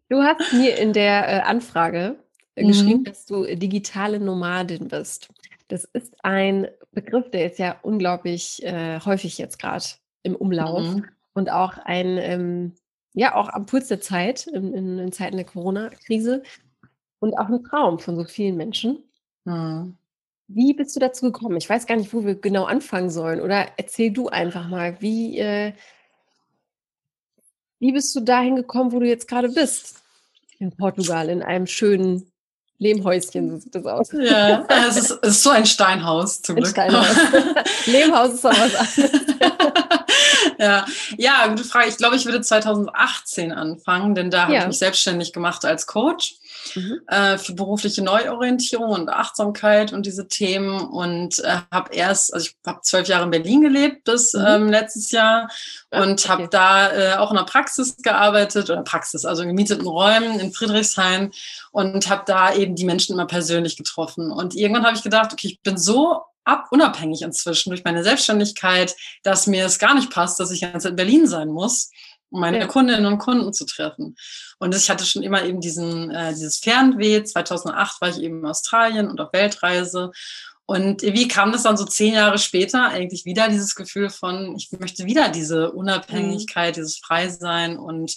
du 0.09 0.23
hast 0.23 0.53
mir 0.55 0.79
in 0.79 0.95
der 0.95 1.29
äh, 1.29 1.41
Anfrage 1.43 2.17
äh, 2.55 2.65
mhm. 2.65 2.69
geschrieben, 2.69 3.05
dass 3.05 3.27
du 3.27 3.45
digitale 3.45 4.21
Nomadin 4.21 4.89
bist. 4.89 5.29
Das 5.69 5.85
ist 5.85 6.15
ein 6.25 6.69
Begriff, 6.93 7.31
der 7.31 7.51
ist 7.51 7.59
ja 7.59 7.77
unglaublich 7.83 8.65
äh, 8.65 9.01
häufig 9.01 9.37
jetzt 9.37 9.59
gerade 9.59 9.85
im 10.23 10.35
Umlauf. 10.35 10.83
Mhm 10.83 11.05
und 11.37 11.51
auch 11.51 11.77
ein, 11.85 12.17
ähm, 12.17 12.73
ja, 13.17 13.35
auch 13.35 13.49
am 13.49 13.65
Puls 13.65 13.89
der 13.89 14.03
Zeit, 14.03 14.47
in, 14.47 14.75
in, 14.75 14.99
in 14.99 15.11
Zeiten 15.11 15.37
der 15.37 15.47
Corona-Krise 15.47 16.43
und 17.19 17.35
auch 17.39 17.49
ein 17.49 17.65
Traum 17.65 17.99
von 17.99 18.15
so 18.15 18.25
vielen 18.25 18.59
Menschen. 18.59 18.99
Mhm. 19.45 19.97
Wie 20.49 20.75
bist 20.75 20.95
du 20.95 21.01
dazu 21.01 21.25
gekommen? 21.25 21.57
Ich 21.57 21.69
weiß 21.69 21.87
gar 21.87 21.97
nicht, 21.97 22.13
wo 22.13 22.27
wir 22.27 22.35
genau 22.35 22.65
anfangen 22.65 23.09
sollen. 23.09 23.41
Oder 23.41 23.69
erzähl 23.79 24.11
du 24.11 24.29
einfach 24.29 24.69
mal, 24.69 25.01
wie, 25.01 25.39
äh, 25.39 25.73
wie 27.79 27.93
bist 27.93 28.15
du 28.15 28.21
dahin 28.21 28.55
gekommen, 28.55 28.93
wo 28.93 29.01
du 29.01 29.09
jetzt 29.09 29.29
gerade 29.29 29.49
bist? 29.49 30.03
In 30.59 30.77
Portugal, 30.77 31.31
in 31.31 31.43
einem 31.43 31.67
schönen 31.67 32.31
Lehmhäuschen, 32.79 33.51
so 33.51 33.57
sieht 33.57 33.75
das 33.75 33.87
aus. 33.87 34.13
Ja, 34.13 34.67
es 34.89 34.99
ist, 34.99 35.11
es 35.23 35.37
ist 35.37 35.43
so 35.43 35.51
ein 35.51 35.65
Steinhaus 35.65 36.43
zum 36.43 36.57
ein 36.57 36.63
Glück. 36.63 36.73
Steinhaus. 36.73 37.17
Lehmhaus 37.87 38.35
ist 38.35 38.45
auch 38.45 38.51
was 38.51 38.99
anderes. 38.99 39.56
Ja. 40.59 40.85
ja, 41.17 41.47
gute 41.49 41.65
Frage. 41.65 41.89
Ich 41.89 41.97
glaube, 41.97 42.17
ich 42.17 42.25
würde 42.25 42.41
2018 42.41 43.53
anfangen, 43.53 44.15
denn 44.15 44.31
da 44.31 44.39
ja. 44.39 44.45
habe 44.45 44.57
ich 44.57 44.67
mich 44.67 44.79
selbstständig 44.79 45.33
gemacht 45.33 45.65
als 45.65 45.87
Coach. 45.87 46.37
Mhm. 46.75 47.01
Äh, 47.07 47.39
für 47.39 47.55
berufliche 47.55 48.03
Neuorientierung 48.03 48.91
und 48.91 49.09
Achtsamkeit 49.09 49.93
und 49.93 50.07
diese 50.07 50.29
Themen 50.29 50.81
und 50.81 51.39
äh, 51.41 51.59
habe 51.71 51.95
erst, 51.95 52.35
also 52.35 52.47
ich 52.47 52.57
habe 52.67 52.81
zwölf 52.83 53.09
Jahre 53.09 53.25
in 53.25 53.31
Berlin 53.31 53.61
gelebt 53.61 54.05
bis 54.05 54.33
mhm. 54.35 54.45
ähm, 54.47 54.69
letztes 54.69 55.11
Jahr 55.11 55.49
und 55.91 56.21
okay. 56.21 56.29
habe 56.29 56.49
da 56.49 56.93
äh, 56.93 57.17
auch 57.17 57.31
in 57.31 57.37
der 57.37 57.45
Praxis 57.45 57.97
gearbeitet 57.99 58.71
oder 58.71 58.83
Praxis, 58.83 59.25
also 59.25 59.43
in 59.43 59.49
gemieteten 59.49 59.87
Räumen 59.87 60.41
in 60.41 60.53
Friedrichshain 60.53 61.31
und 61.73 62.09
habe 62.09 62.23
da 62.27 62.53
eben 62.55 62.75
die 62.75 62.85
Menschen 62.85 63.15
immer 63.15 63.27
persönlich 63.27 63.77
getroffen 63.77 64.31
und 64.31 64.55
irgendwann 64.55 64.85
habe 64.85 64.97
ich 64.97 65.03
gedacht, 65.03 65.33
okay, 65.33 65.49
ich 65.49 65.61
bin 65.63 65.79
so 65.79 66.23
ab, 66.47 66.69
unabhängig 66.71 67.23
inzwischen 67.23 67.71
durch 67.71 67.85
meine 67.85 68.03
Selbstständigkeit, 68.03 68.97
dass 69.23 69.47
mir 69.47 69.67
es 69.67 69.79
gar 69.79 69.95
nicht 69.95 70.11
passt, 70.11 70.41
dass 70.41 70.51
ich 70.51 70.61
jetzt 70.61 70.87
in 70.87 70.97
Berlin 70.97 71.27
sein 71.27 71.49
muss, 71.49 71.91
um 72.31 72.41
meine 72.41 72.61
ja. 72.61 72.67
Kundinnen 72.67 73.07
und 73.07 73.19
Kunden 73.19 73.53
zu 73.53 73.67
treffen. 73.67 74.17
Und 74.59 74.75
ich 74.75 74.89
hatte 74.89 75.05
schon 75.05 75.23
immer 75.23 75.45
eben 75.45 75.61
diesen, 75.61 76.11
äh, 76.11 76.33
dieses 76.33 76.59
Fernweh. 76.59 77.23
2008 77.23 78.01
war 78.01 78.09
ich 78.09 78.21
eben 78.21 78.41
in 78.41 78.47
Australien 78.47 79.09
und 79.09 79.21
auf 79.21 79.33
Weltreise. 79.33 80.13
Und 80.67 81.03
wie 81.03 81.29
kam 81.29 81.53
das 81.53 81.63
dann 81.63 81.77
so 81.77 81.85
zehn 81.85 82.15
Jahre 82.15 82.39
später 82.39 82.89
eigentlich 82.89 83.25
wieder, 83.25 83.49
dieses 83.49 83.77
Gefühl 83.77 84.11
von, 84.11 84.57
ich 84.57 84.73
möchte 84.73 85.07
wieder 85.07 85.29
diese 85.29 85.71
Unabhängigkeit, 85.71 86.77
mhm. 86.77 86.81
dieses 86.81 86.99
Freisein 86.99 87.79
und 87.79 88.17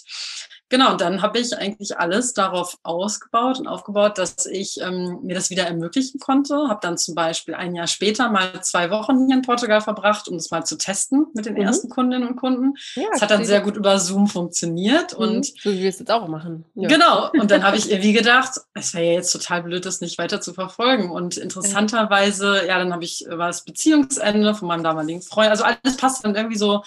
Genau, 0.70 0.92
und 0.92 1.00
dann 1.00 1.20
habe 1.20 1.40
ich 1.40 1.56
eigentlich 1.58 1.98
alles 1.98 2.32
darauf 2.32 2.78
ausgebaut 2.84 3.58
und 3.58 3.66
aufgebaut, 3.66 4.18
dass 4.18 4.46
ich 4.46 4.80
ähm, 4.80 5.18
mir 5.22 5.34
das 5.34 5.50
wieder 5.50 5.64
ermöglichen 5.64 6.20
konnte. 6.20 6.54
Habe 6.68 6.78
dann 6.80 6.96
zum 6.96 7.16
Beispiel 7.16 7.56
ein 7.56 7.74
Jahr 7.74 7.88
später 7.88 8.30
mal 8.30 8.62
zwei 8.62 8.88
Wochen 8.90 9.26
hier 9.26 9.34
in 9.34 9.42
Portugal 9.42 9.80
verbracht, 9.80 10.28
um 10.28 10.36
das 10.36 10.52
mal 10.52 10.64
zu 10.64 10.78
testen 10.78 11.26
mit 11.34 11.46
den 11.46 11.54
mhm. 11.54 11.62
ersten 11.62 11.88
Kundinnen 11.88 12.28
und 12.28 12.36
Kunden. 12.36 12.74
Ja, 12.94 13.02
das 13.10 13.20
hat 13.20 13.32
dann 13.32 13.44
sehr 13.44 13.62
gut 13.62 13.76
über 13.76 13.98
Zoom 13.98 14.28
funktioniert. 14.28 15.14
Mhm. 15.14 15.18
Und 15.18 15.46
so 15.46 15.72
wie 15.72 15.80
wir 15.80 15.88
es 15.88 15.98
jetzt 15.98 16.12
auch 16.12 16.28
machen. 16.28 16.64
Ja. 16.76 16.88
Genau. 16.88 17.30
Und 17.32 17.50
dann 17.50 17.64
habe 17.64 17.76
ich 17.76 17.90
irgendwie 17.90 18.12
gedacht, 18.12 18.60
es 18.74 18.94
wäre 18.94 19.06
ja 19.06 19.12
jetzt 19.14 19.32
total 19.32 19.64
blöd, 19.64 19.84
das 19.84 20.00
nicht 20.00 20.18
weiter 20.18 20.40
zu 20.40 20.54
verfolgen. 20.54 21.10
Und 21.10 21.36
interessanterweise, 21.36 22.64
ja, 22.68 22.78
dann 22.78 22.92
habe 22.92 23.02
ich, 23.02 23.26
war 23.28 23.48
das 23.48 23.64
Beziehungsende 23.64 24.54
von 24.54 24.68
meinem 24.68 24.84
damaligen 24.84 25.20
Freund. 25.20 25.50
Also 25.50 25.64
alles 25.64 25.96
passt 25.96 26.24
dann 26.24 26.36
irgendwie 26.36 26.58
so 26.58 26.84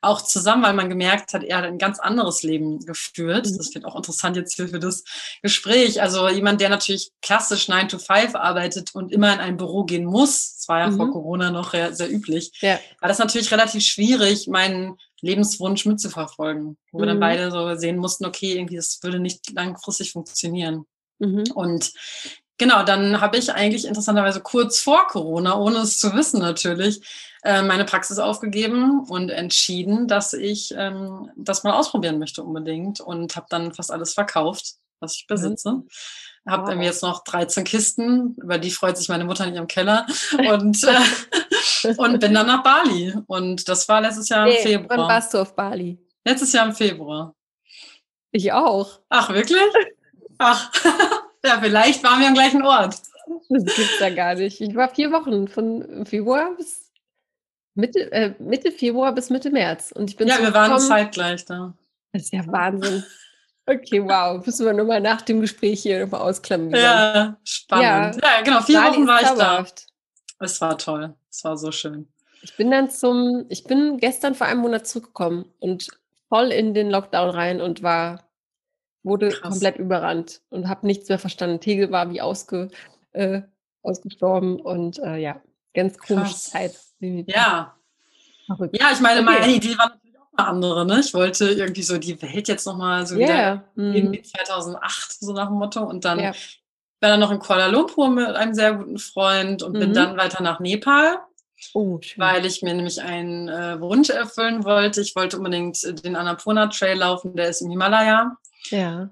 auch 0.00 0.22
zusammen, 0.22 0.62
weil 0.62 0.74
man 0.74 0.88
gemerkt 0.88 1.32
hat, 1.32 1.44
er 1.44 1.58
hat 1.58 1.64
ein 1.64 1.78
ganz 1.78 1.98
anderes 1.98 2.42
Leben 2.42 2.80
geführt. 2.84 3.46
Mhm. 3.46 3.58
Das 3.58 3.74
wird 3.74 3.84
auch 3.84 3.96
interessant 3.96 4.36
jetzt 4.36 4.54
hier 4.54 4.68
für 4.68 4.78
das 4.78 5.04
Gespräch. 5.42 6.00
Also 6.02 6.28
jemand, 6.28 6.60
der 6.60 6.68
natürlich 6.68 7.12
klassisch 7.22 7.68
9 7.68 7.88
to 7.88 7.98
5 7.98 8.34
arbeitet 8.34 8.94
und 8.94 9.12
immer 9.12 9.32
in 9.32 9.40
ein 9.40 9.56
Büro 9.56 9.84
gehen 9.84 10.04
muss, 10.04 10.56
das 10.56 10.68
war 10.68 10.80
ja 10.80 10.90
mhm. 10.90 10.96
vor 10.96 11.12
Corona 11.12 11.50
noch 11.50 11.72
sehr 11.72 12.10
üblich, 12.10 12.52
ja. 12.60 12.78
war 13.00 13.08
das 13.08 13.18
natürlich 13.18 13.50
relativ 13.50 13.82
schwierig, 13.82 14.48
meinen 14.48 14.96
Lebenswunsch 15.20 15.86
mitzuverfolgen. 15.86 16.76
Wo 16.92 16.98
mhm. 16.98 17.02
wir 17.02 17.06
dann 17.06 17.16
mhm. 17.16 17.20
beide 17.20 17.50
so 17.50 17.74
sehen 17.76 17.98
mussten, 17.98 18.26
okay, 18.26 18.54
irgendwie 18.54 18.76
das 18.76 19.00
würde 19.02 19.18
nicht 19.18 19.52
langfristig 19.52 20.12
funktionieren. 20.12 20.86
Mhm. 21.18 21.44
Und 21.54 21.92
Genau, 22.58 22.82
dann 22.84 23.20
habe 23.20 23.36
ich 23.36 23.52
eigentlich 23.52 23.84
interessanterweise 23.84 24.40
kurz 24.40 24.80
vor 24.80 25.06
Corona, 25.08 25.58
ohne 25.58 25.78
es 25.80 25.98
zu 25.98 26.14
wissen 26.14 26.40
natürlich, 26.40 27.02
äh, 27.46 27.62
meine 27.62 27.84
Praxis 27.84 28.18
aufgegeben 28.18 29.04
und 29.08 29.30
entschieden, 29.30 30.08
dass 30.08 30.32
ich 30.32 30.74
ähm, 30.76 31.30
das 31.36 31.62
mal 31.62 31.74
ausprobieren 31.74 32.18
möchte 32.18 32.42
unbedingt 32.42 32.98
und 32.98 33.36
habe 33.36 33.46
dann 33.48 33.72
fast 33.72 33.92
alles 33.92 34.14
verkauft, 34.14 34.74
was 34.98 35.14
ich 35.14 35.26
besitze. 35.28 35.72
Mhm. 35.72 35.88
Habe 36.48 36.76
wow. 36.76 36.82
jetzt 36.82 37.02
noch 37.02 37.22
13 37.22 37.62
Kisten, 37.62 38.36
über 38.42 38.58
die 38.58 38.72
freut 38.72 38.98
sich 38.98 39.08
meine 39.08 39.24
Mutter 39.24 39.46
in 39.46 39.54
ihrem 39.54 39.68
Keller 39.68 40.06
und, 40.50 40.82
äh, 40.82 41.94
und 41.96 42.18
bin 42.18 42.34
dann 42.34 42.48
nach 42.48 42.64
Bali. 42.64 43.14
Und 43.26 43.68
das 43.68 43.88
war 43.88 44.00
letztes 44.00 44.28
Jahr 44.28 44.46
im 44.46 44.52
hey, 44.52 44.62
Februar. 44.62 44.98
Wann 44.98 45.08
warst 45.08 45.32
du 45.32 45.38
auf 45.38 45.54
Bali? 45.54 45.98
Letztes 46.24 46.52
Jahr 46.52 46.66
im 46.66 46.74
Februar. 46.74 47.32
Ich 48.32 48.52
auch. 48.52 49.00
Ach, 49.08 49.30
wirklich? 49.30 49.62
Ach, 50.38 50.70
ja, 51.44 51.60
vielleicht 51.60 52.02
waren 52.02 52.20
wir 52.20 52.26
am 52.26 52.34
gleichen 52.34 52.62
Ort. 52.62 52.96
Das 53.48 53.64
gibt's 53.64 54.00
ja 54.00 54.10
gar 54.10 54.34
nicht. 54.34 54.60
Ich 54.60 54.74
war 54.74 54.88
vier 54.88 55.12
Wochen 55.12 55.48
von 55.48 56.04
Februar 56.06 56.50
bis 56.56 56.85
Mitte, 57.76 58.10
äh, 58.10 58.34
Mitte 58.38 58.72
Februar 58.72 59.14
bis 59.14 59.30
Mitte 59.30 59.50
März. 59.50 59.92
Und 59.92 60.10
ich 60.10 60.16
bin 60.16 60.26
ja, 60.28 60.40
wir 60.40 60.52
waren 60.52 60.80
zeitgleich 60.80 61.44
da. 61.44 61.74
Das 62.12 62.22
ist 62.22 62.32
ja 62.32 62.46
Wahnsinn. 62.46 63.04
Okay, 63.66 64.02
wow. 64.02 64.44
Müssen 64.44 64.64
wir 64.64 64.72
nochmal 64.72 65.00
nach 65.00 65.22
dem 65.22 65.40
Gespräch 65.40 65.82
hier 65.82 66.04
nochmal 66.04 66.22
ausklemmen. 66.22 66.70
Ja, 66.70 67.36
spannend. 67.44 68.16
Ja, 68.22 68.28
ja 68.38 68.42
genau. 68.42 68.60
Vier 68.62 68.80
Bali 68.80 68.96
Wochen 68.96 69.06
war 69.06 69.22
ich 69.22 69.28
da. 69.28 69.66
Es 70.38 70.60
war 70.60 70.78
toll. 70.78 71.14
Es 71.30 71.44
war 71.44 71.56
so 71.56 71.72
schön. 71.72 72.08
Ich 72.42 72.56
bin 72.56 72.70
dann 72.70 72.90
zum, 72.90 73.46
ich 73.48 73.64
bin 73.64 73.98
gestern 73.98 74.34
vor 74.34 74.46
einem 74.46 74.60
Monat 74.60 74.86
zurückgekommen 74.86 75.46
und 75.58 75.88
voll 76.28 76.52
in 76.52 76.74
den 76.74 76.90
Lockdown 76.90 77.30
rein 77.30 77.60
und 77.60 77.82
war, 77.82 78.30
wurde 79.02 79.28
Krass. 79.30 79.50
komplett 79.50 79.76
überrannt 79.78 80.42
und 80.48 80.68
habe 80.68 80.86
nichts 80.86 81.08
mehr 81.08 81.18
verstanden. 81.18 81.60
Tegel 81.60 81.90
war 81.90 82.10
wie 82.10 82.20
ausge, 82.20 82.70
äh, 83.12 83.42
ausgestorben 83.82 84.60
und 84.60 84.98
äh, 85.00 85.16
ja, 85.16 85.42
ganz 85.74 85.98
komische 85.98 86.32
Krass. 86.32 86.44
Zeit. 86.44 86.85
Ja. 87.00 87.74
Verrückt. 88.46 88.78
Ja, 88.78 88.90
ich 88.92 89.00
meine, 89.00 89.20
okay. 89.20 89.38
meine 89.38 89.52
Idee 89.52 89.76
war 89.76 89.88
natürlich 89.88 90.18
auch 90.18 90.38
eine 90.38 90.48
andere. 90.48 90.86
Ne? 90.86 91.00
Ich 91.00 91.12
wollte 91.14 91.50
irgendwie 91.50 91.82
so 91.82 91.98
die 91.98 92.20
Welt 92.22 92.48
jetzt 92.48 92.66
nochmal 92.66 93.06
so 93.06 93.16
yeah. 93.16 93.64
wieder 93.74 93.94
irgendwie 93.94 94.22
2008, 94.22 95.12
so 95.20 95.32
nach 95.32 95.48
dem 95.48 95.56
Motto. 95.56 95.82
Und 95.82 96.04
dann 96.04 96.18
yeah. 96.18 96.34
war 97.00 97.10
dann 97.10 97.20
noch 97.20 97.30
in 97.30 97.38
Kuala 97.38 97.66
Lumpur 97.66 98.08
mit 98.10 98.28
einem 98.28 98.54
sehr 98.54 98.74
guten 98.74 98.98
Freund 98.98 99.62
und 99.62 99.74
mhm. 99.74 99.80
bin 99.80 99.94
dann 99.94 100.16
weiter 100.16 100.42
nach 100.42 100.60
Nepal. 100.60 101.18
Oh, 101.72 101.98
weil 102.16 102.44
ich 102.44 102.62
mir 102.62 102.74
nämlich 102.74 103.00
einen 103.00 103.48
äh, 103.48 103.80
Wunsch 103.80 104.10
erfüllen 104.10 104.64
wollte. 104.64 105.00
Ich 105.00 105.16
wollte 105.16 105.38
unbedingt 105.38 106.04
den 106.04 106.14
Annapurna 106.14 106.66
Trail 106.66 106.98
laufen, 106.98 107.34
der 107.34 107.48
ist 107.48 107.62
im 107.62 107.70
Himalaya. 107.70 108.36
Ja. 108.68 109.08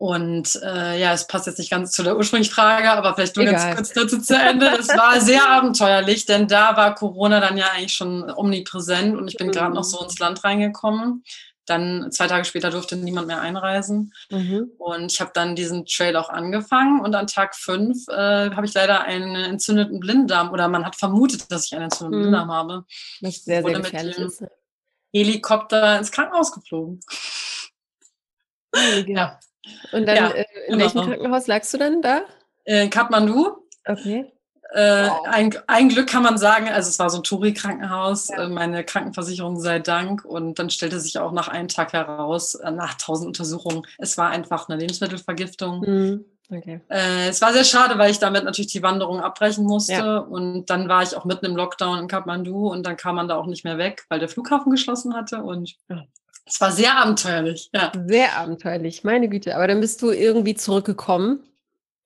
Und 0.00 0.58
äh, 0.62 0.98
ja, 0.98 1.12
es 1.12 1.26
passt 1.26 1.46
jetzt 1.46 1.58
nicht 1.58 1.70
ganz 1.70 1.90
zu 1.90 2.02
der 2.02 2.16
ursprünglichen 2.16 2.54
Frage, 2.54 2.90
aber 2.90 3.14
vielleicht 3.14 3.36
nur 3.36 3.46
Egal. 3.46 3.74
ganz 3.74 3.76
kurz 3.76 3.92
dazu 3.92 4.18
zu 4.18 4.34
Ende. 4.34 4.66
Es 4.78 4.88
war 4.88 5.20
sehr 5.20 5.46
abenteuerlich, 5.46 6.24
denn 6.24 6.48
da 6.48 6.74
war 6.74 6.94
Corona 6.94 7.38
dann 7.38 7.58
ja 7.58 7.66
eigentlich 7.74 7.92
schon 7.92 8.30
omnipräsent 8.30 9.14
und 9.14 9.28
ich 9.28 9.36
bin 9.36 9.48
mhm. 9.48 9.52
gerade 9.52 9.74
noch 9.74 9.84
so 9.84 10.02
ins 10.02 10.18
Land 10.18 10.42
reingekommen. 10.42 11.22
dann 11.66 12.10
zwei 12.12 12.28
Tage 12.28 12.46
später 12.46 12.70
durfte 12.70 12.96
niemand 12.96 13.26
mehr 13.26 13.42
einreisen. 13.42 14.14
Mhm. 14.30 14.70
Und 14.78 15.12
ich 15.12 15.20
habe 15.20 15.32
dann 15.34 15.54
diesen 15.54 15.84
Trail 15.84 16.16
auch 16.16 16.30
angefangen 16.30 17.02
und 17.02 17.14
an 17.14 17.26
Tag 17.26 17.54
fünf 17.54 18.08
äh, 18.08 18.52
habe 18.52 18.64
ich 18.64 18.72
leider 18.72 19.02
einen 19.02 19.34
entzündeten 19.34 20.00
Blinddarm 20.00 20.50
oder 20.50 20.68
man 20.68 20.86
hat 20.86 20.96
vermutet, 20.96 21.52
dass 21.52 21.66
ich 21.66 21.74
einen 21.74 21.84
entzündeten 21.84 22.20
mhm. 22.20 22.22
Blinddarm 22.22 22.50
habe. 22.50 22.84
Was 23.20 23.44
sehr, 23.44 23.62
sehr 23.62 23.80
gefährlich 23.80 24.16
ist. 24.16 24.44
Helikopter 25.12 25.98
ins 25.98 26.10
Krankenhaus 26.10 26.52
geflogen. 26.52 27.00
Ja. 29.06 29.38
Und 29.92 30.06
dann, 30.06 30.16
ja, 30.16 30.28
äh, 30.30 30.44
in 30.68 30.78
genau. 30.78 30.84
welchem 30.84 31.10
Krankenhaus 31.10 31.46
lagst 31.46 31.74
du 31.74 31.78
dann 31.78 32.02
da? 32.02 32.22
In 32.64 32.90
Kathmandu. 32.90 33.56
Okay. 33.86 34.32
Äh, 34.72 35.08
wow. 35.08 35.26
ein, 35.26 35.54
ein, 35.66 35.88
Glück 35.88 36.08
kann 36.08 36.22
man 36.22 36.38
sagen, 36.38 36.68
also 36.68 36.88
es 36.88 36.98
war 37.00 37.10
so 37.10 37.18
ein 37.18 37.24
Touri-Krankenhaus, 37.24 38.28
ja. 38.28 38.44
äh, 38.44 38.48
meine 38.48 38.84
Krankenversicherung 38.84 39.58
sei 39.60 39.80
Dank. 39.80 40.24
Und 40.24 40.58
dann 40.58 40.70
stellte 40.70 41.00
sich 41.00 41.18
auch 41.18 41.32
nach 41.32 41.48
einem 41.48 41.68
Tag 41.68 41.92
heraus, 41.92 42.54
äh, 42.54 42.70
nach 42.70 42.94
tausend 42.94 43.26
Untersuchungen, 43.26 43.82
es 43.98 44.16
war 44.16 44.30
einfach 44.30 44.68
eine 44.68 44.78
Lebensmittelvergiftung. 44.78 45.80
Mhm. 45.80 46.24
Okay. 46.52 46.80
Äh, 46.88 47.28
es 47.28 47.40
war 47.42 47.52
sehr 47.52 47.64
schade, 47.64 47.96
weil 47.98 48.10
ich 48.10 48.18
damit 48.18 48.44
natürlich 48.44 48.72
die 48.72 48.82
Wanderung 48.82 49.20
abbrechen 49.20 49.64
musste. 49.64 49.92
Ja. 49.92 50.18
Und 50.18 50.66
dann 50.66 50.88
war 50.88 51.02
ich 51.02 51.16
auch 51.16 51.24
mitten 51.24 51.46
im 51.46 51.56
Lockdown 51.56 51.98
in 51.98 52.08
Kathmandu 52.08 52.68
und 52.70 52.84
dann 52.84 52.96
kam 52.96 53.16
man 53.16 53.28
da 53.28 53.36
auch 53.36 53.46
nicht 53.46 53.64
mehr 53.64 53.78
weg, 53.78 54.04
weil 54.08 54.18
der 54.18 54.28
Flughafen 54.28 54.70
geschlossen 54.70 55.14
hatte. 55.14 55.42
Und 55.42 55.76
ja. 55.88 56.04
Es 56.50 56.60
war 56.60 56.72
sehr 56.72 56.96
abenteuerlich. 56.96 57.70
Ja. 57.72 57.92
Sehr 58.06 58.36
abenteuerlich, 58.36 59.04
meine 59.04 59.28
Güte. 59.28 59.54
Aber 59.54 59.68
dann 59.68 59.80
bist 59.80 60.02
du 60.02 60.10
irgendwie 60.10 60.54
zurückgekommen 60.54 61.40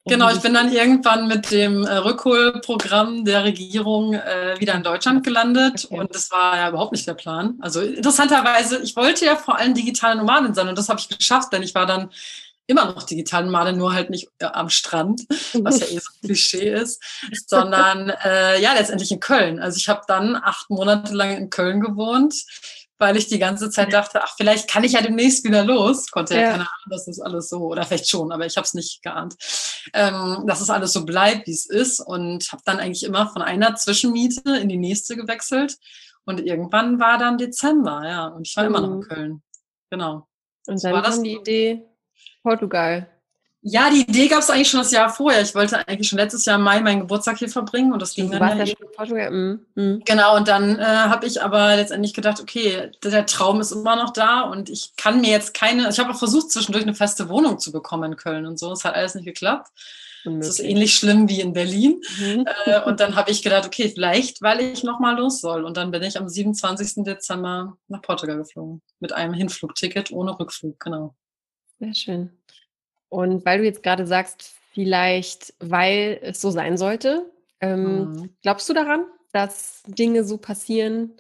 Genau, 0.07 0.31
ich 0.31 0.41
bin 0.41 0.53
dann 0.53 0.71
irgendwann 0.71 1.29
mit 1.29 1.51
dem 1.51 1.83
äh, 1.85 1.95
Rückholprogramm 1.95 3.25
der 3.25 3.45
Regierung 3.45 4.13
äh, 4.13 4.55
wieder 4.59 4.75
in 4.75 4.83
Deutschland 4.83 5.25
gelandet 5.25 5.87
okay. 5.87 5.99
und 5.99 6.15
das 6.15 6.31
war 6.31 6.57
ja 6.59 6.69
überhaupt 6.69 6.93
nicht 6.93 7.07
der 7.07 7.15
Plan. 7.15 7.57
Also 7.61 7.81
interessanterweise, 7.81 8.83
ich 8.83 8.97
wollte 8.97 9.25
ja 9.25 9.35
vor 9.35 9.59
allem 9.59 9.73
digitale 9.73 10.17
Nomadin 10.17 10.53
sein 10.53 10.69
und 10.69 10.77
das 10.77 10.91
habe 10.91 11.01
ich 11.01 11.09
geschafft, 11.09 11.55
denn 11.55 11.63
ich 11.63 11.75
war 11.75 11.87
dann 11.87 12.11
immer 12.67 12.85
noch 12.85 13.05
digitale 13.05 13.47
Nomadin, 13.47 13.79
nur 13.79 13.95
halt 13.95 14.11
nicht 14.11 14.29
äh, 14.41 14.45
am 14.45 14.69
Strand, 14.69 15.23
was 15.55 15.81
ja 15.81 15.87
eh 15.87 15.99
so 15.99 16.11
ein 16.13 16.27
Klischee 16.27 16.69
ist, 16.69 17.03
sondern 17.47 18.11
äh, 18.11 18.61
ja 18.61 18.75
letztendlich 18.75 19.11
in 19.11 19.21
Köln. 19.21 19.59
Also 19.59 19.79
ich 19.79 19.89
habe 19.89 20.03
dann 20.07 20.37
acht 20.37 20.69
Monate 20.69 21.15
lang 21.15 21.35
in 21.35 21.49
Köln 21.49 21.81
gewohnt 21.81 22.35
weil 22.99 23.17
ich 23.17 23.27
die 23.27 23.39
ganze 23.39 23.71
Zeit 23.71 23.93
dachte, 23.93 24.23
ach, 24.23 24.35
vielleicht 24.37 24.71
kann 24.71 24.85
ich 24.85 24.93
ja 24.93 25.03
demnächst 25.03 25.45
wieder 25.45 25.65
los. 25.65 26.11
Konnte 26.11 26.35
ja, 26.35 26.41
ja 26.41 26.51
keine 26.51 26.63
Ahnung, 26.63 26.91
dass 26.91 27.07
das 27.07 27.21
alles 27.21 27.49
so, 27.49 27.59
oder 27.59 27.83
vielleicht 27.85 28.09
schon, 28.09 28.33
aber 28.33 28.47
ich 28.47 28.57
habe 28.57 28.65
es 28.65 28.75
nicht 28.75 29.03
geahnt, 29.03 29.35
ähm, 29.93 30.45
dass 30.47 30.61
es 30.61 30.71
alles 30.71 30.93
so 30.93 31.05
bleibt, 31.05 31.47
wie 31.47 31.53
es 31.53 31.67
ist. 31.67 32.01
Und 32.01 32.51
habe 32.53 32.63
dann 32.65 32.79
eigentlich 32.79 33.05
immer 33.05 33.29
von 33.29 33.43
einer 33.43 33.75
Zwischenmiete 33.75 34.57
in 34.57 34.69
die 34.69 34.77
nächste 34.77 35.17
gewechselt. 35.17 35.77
Und 36.25 36.41
irgendwann 36.41 37.01
war 37.01 37.19
dann 37.19 37.39
Dezember, 37.39 38.03
ja. 38.05 38.27
Und 38.29 38.47
ich 38.49 38.57
war 38.57 38.65
mhm. 38.65 38.75
immer 38.75 38.81
noch 38.81 38.93
in 38.93 38.97
mhm. 38.97 39.03
Köln. 39.03 39.43
Genau. 39.91 40.29
Und 40.67 40.83
dann 40.83 41.03
kam 41.03 41.23
die 41.23 41.37
Idee 41.37 41.83
Portugal. 42.43 43.14
Ja, 43.67 43.89
die 43.89 44.03
Idee 44.03 44.29
gab 44.29 44.41
es 44.41 44.51
eigentlich 44.51 44.69
schon 44.69 44.81
das 44.81 44.91
Jahr 44.91 45.09
vorher. 45.09 45.41
Ich 45.41 45.55
wollte 45.55 45.89
eigentlich 45.89 46.07
schon 46.07 46.19
letztes 46.19 46.45
Jahr 46.45 46.59
im 46.59 46.65
Mai 46.65 46.81
meinen 46.81 47.01
Geburtstag 47.01 47.39
hier 47.39 47.49
verbringen 47.49 47.95
und 47.95 48.03
das 48.03 48.15
ging 48.15 48.31
du 48.31 48.39
dann. 48.39 48.59
Ja 48.59 48.67
schon 48.67 48.77
Portugal. 48.95 49.31
Mhm. 49.31 49.61
mhm. 49.75 50.03
Genau, 50.05 50.37
und 50.37 50.49
dann 50.49 50.79
äh, 50.79 50.85
habe 50.85 51.27
ich 51.27 51.43
aber 51.43 51.75
letztendlich 51.77 52.13
gedacht, 52.13 52.43
okay, 52.43 52.91
der 53.03 53.25
Traum 53.25 53.63
ist 53.63 53.73
immer 53.73 53.97
noch 53.97 54.13
da 54.13 54.43
und 54.43 54.69
ich 54.69 54.97
kann 54.97 55.23
mir 55.23 55.31
jetzt 55.31 55.55
keine, 55.55 55.89
ich 55.89 55.99
habe 55.99 56.11
auch 56.11 56.19
versucht, 56.19 56.51
zwischendurch 56.51 56.85
eine 56.85 56.95
feste 56.95 57.31
Wohnung 57.31 57.59
zu 57.59 57.73
bekommen 57.73 58.13
in 58.13 58.19
Köln 58.19 58.45
und 58.45 58.59
so. 58.59 58.71
Es 58.71 58.85
hat 58.85 58.97
alles 58.97 59.15
nicht 59.15 59.25
geklappt. 59.25 59.71
Es 60.27 60.49
ist 60.49 60.61
ähnlich 60.61 60.95
schlimm 60.95 61.29
wie 61.29 61.41
in 61.41 61.53
Berlin. 61.53 62.01
Mhm. 62.19 62.47
Äh, 62.67 62.83
und 62.83 63.01
dann 63.01 63.17
habe 63.17 63.31
ich 63.31 63.43
gedacht, 63.43 63.67
okay, 63.67 63.89
vielleicht, 63.89 64.43
weil 64.43 64.61
ich 64.61 64.83
nochmal 64.83 65.17
los 65.17 65.41
soll. 65.41 65.65
Und 65.65 65.77
dann 65.77 65.91
bin 65.91 66.03
ich 66.03 66.19
am 66.19 66.29
27. 66.29 67.05
Dezember 67.05 67.77
nach 67.89 68.03
Portugal 68.03 68.39
geflogen. 68.39 68.83
Mit 69.01 69.13
einem 69.13 69.35
Hinflugticket 69.35 70.13
ohne 70.13 70.39
Rückflug, 70.39 70.81
genau. 70.81 71.15
Sehr 71.79 71.95
schön. 71.95 72.31
Und 73.09 73.45
weil 73.45 73.59
du 73.59 73.65
jetzt 73.65 73.83
gerade 73.83 74.07
sagst, 74.07 74.55
vielleicht, 74.73 75.55
weil 75.61 76.19
es 76.23 76.41
so 76.41 76.51
sein 76.51 76.77
sollte, 76.77 77.31
ähm, 77.61 78.13
mhm. 78.13 78.31
glaubst 78.43 78.69
du 78.69 78.75
daran, 78.75 79.07
dass 79.33 79.83
Dinge 79.87 80.25
so 80.25 80.37
passieren, 80.37 81.13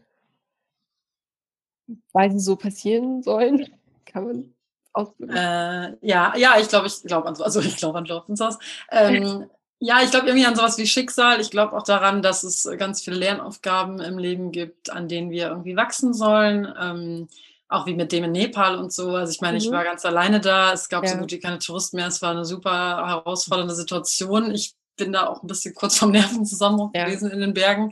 weil 2.12 2.32
sie 2.32 2.40
so 2.40 2.56
passieren 2.56 3.22
sollen? 3.22 3.68
Kann 4.06 4.24
man 4.24 4.54
ausdrücken? 4.92 5.34
Äh, 5.34 5.96
ja, 6.00 6.34
ja, 6.36 6.54
ich 6.60 6.68
glaube, 6.68 6.86
ich 6.86 7.02
glaube 7.02 7.28
an 7.28 7.34
so, 7.34 7.44
also 7.44 7.60
ich 7.60 7.76
glaube 7.76 7.98
an 7.98 8.04
Glaubenshaus. 8.04 8.58
Ähm, 8.90 9.46
ja, 9.80 10.02
ich 10.02 10.10
glaube 10.10 10.26
irgendwie 10.26 10.46
an 10.46 10.56
sowas 10.56 10.78
wie 10.78 10.86
Schicksal. 10.86 11.40
Ich 11.40 11.50
glaube 11.50 11.76
auch 11.76 11.82
daran, 11.82 12.22
dass 12.22 12.44
es 12.44 12.68
ganz 12.78 13.02
viele 13.02 13.16
Lernaufgaben 13.16 14.00
im 14.00 14.18
Leben 14.18 14.52
gibt, 14.52 14.90
an 14.90 15.08
denen 15.08 15.30
wir 15.30 15.48
irgendwie 15.48 15.76
wachsen 15.76 16.14
sollen. 16.14 16.72
Ähm, 16.80 17.28
auch 17.68 17.86
wie 17.86 17.94
mit 17.94 18.12
dem 18.12 18.24
in 18.24 18.32
Nepal 18.32 18.76
und 18.78 18.92
so. 18.92 19.10
Also 19.10 19.32
ich 19.32 19.40
meine, 19.40 19.58
mhm. 19.58 19.64
ich 19.64 19.70
war 19.70 19.84
ganz 19.84 20.04
alleine 20.04 20.40
da. 20.40 20.72
Es 20.72 20.88
gab 20.88 21.04
ja. 21.04 21.10
so 21.10 21.18
gut 21.18 21.32
wie 21.32 21.40
keine 21.40 21.58
Touristen 21.58 21.96
mehr. 21.96 22.08
Es 22.08 22.22
war 22.22 22.30
eine 22.30 22.44
super 22.44 23.06
herausfordernde 23.06 23.74
Situation. 23.74 24.54
Ich 24.54 24.74
bin 24.96 25.12
da 25.12 25.26
auch 25.26 25.42
ein 25.42 25.46
bisschen 25.46 25.74
kurz 25.74 25.98
vom 25.98 26.10
Nervenzusammenbruch 26.12 26.90
ja. 26.94 27.04
gewesen 27.04 27.30
in 27.30 27.40
den 27.40 27.54
Bergen. 27.54 27.90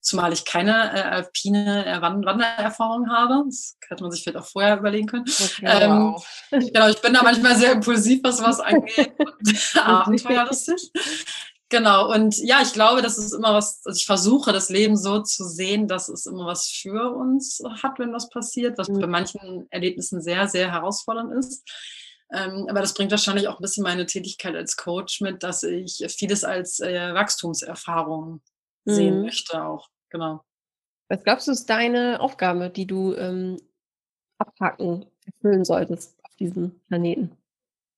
Zumal 0.00 0.32
ich 0.32 0.44
keine 0.44 0.72
äh, 0.96 1.02
alpine 1.02 1.86
äh, 1.86 2.00
Wandererfahrung 2.00 3.08
habe. 3.08 3.44
Das 3.46 3.76
hätte 3.86 4.02
man 4.02 4.10
sich 4.10 4.22
vielleicht 4.22 4.38
auch 4.38 4.46
vorher 4.46 4.78
überlegen 4.78 5.06
können. 5.06 5.24
Okay, 5.28 5.64
ähm, 5.64 6.14
wow. 6.14 6.26
Genau, 6.50 6.88
ich 6.88 7.00
bin 7.00 7.12
da 7.12 7.22
manchmal 7.22 7.54
sehr 7.56 7.72
impulsiv, 7.72 8.20
was 8.24 8.42
was 8.42 8.58
angeht. 8.60 9.12
abenteuerlustig. 9.76 10.90
Genau, 11.72 12.12
und 12.12 12.36
ja, 12.36 12.60
ich 12.60 12.74
glaube, 12.74 13.00
das 13.00 13.16
ist 13.16 13.32
immer 13.32 13.54
was, 13.54 13.80
also 13.86 13.96
ich 13.96 14.04
versuche 14.04 14.52
das 14.52 14.68
Leben 14.68 14.94
so 14.94 15.22
zu 15.22 15.44
sehen, 15.44 15.88
dass 15.88 16.10
es 16.10 16.26
immer 16.26 16.44
was 16.44 16.68
für 16.68 17.16
uns 17.16 17.62
hat, 17.82 17.98
wenn 17.98 18.12
was 18.12 18.28
passiert, 18.28 18.76
was 18.76 18.90
mhm. 18.90 19.00
bei 19.00 19.06
manchen 19.06 19.68
Erlebnissen 19.70 20.20
sehr, 20.20 20.48
sehr 20.48 20.70
herausfordernd 20.70 21.32
ist. 21.32 21.66
Ähm, 22.30 22.66
aber 22.68 22.82
das 22.82 22.92
bringt 22.92 23.10
wahrscheinlich 23.10 23.48
auch 23.48 23.58
ein 23.58 23.62
bisschen 23.62 23.84
meine 23.84 24.04
Tätigkeit 24.04 24.54
als 24.54 24.76
Coach 24.76 25.22
mit, 25.22 25.42
dass 25.42 25.62
ich 25.62 26.04
vieles 26.14 26.44
als 26.44 26.78
äh, 26.80 27.14
Wachstumserfahrung 27.14 28.42
mhm. 28.84 28.92
sehen 28.92 29.22
möchte 29.22 29.64
auch. 29.64 29.88
Genau. 30.10 30.44
Was 31.08 31.24
glaubst 31.24 31.48
du, 31.48 31.52
ist 31.52 31.70
deine 31.70 32.20
Aufgabe, 32.20 32.68
die 32.68 32.86
du 32.86 33.14
ähm, 33.14 33.56
abhaken, 34.36 35.06
erfüllen 35.24 35.64
solltest 35.64 36.22
auf 36.22 36.36
diesem 36.36 36.78
Planeten? 36.88 37.34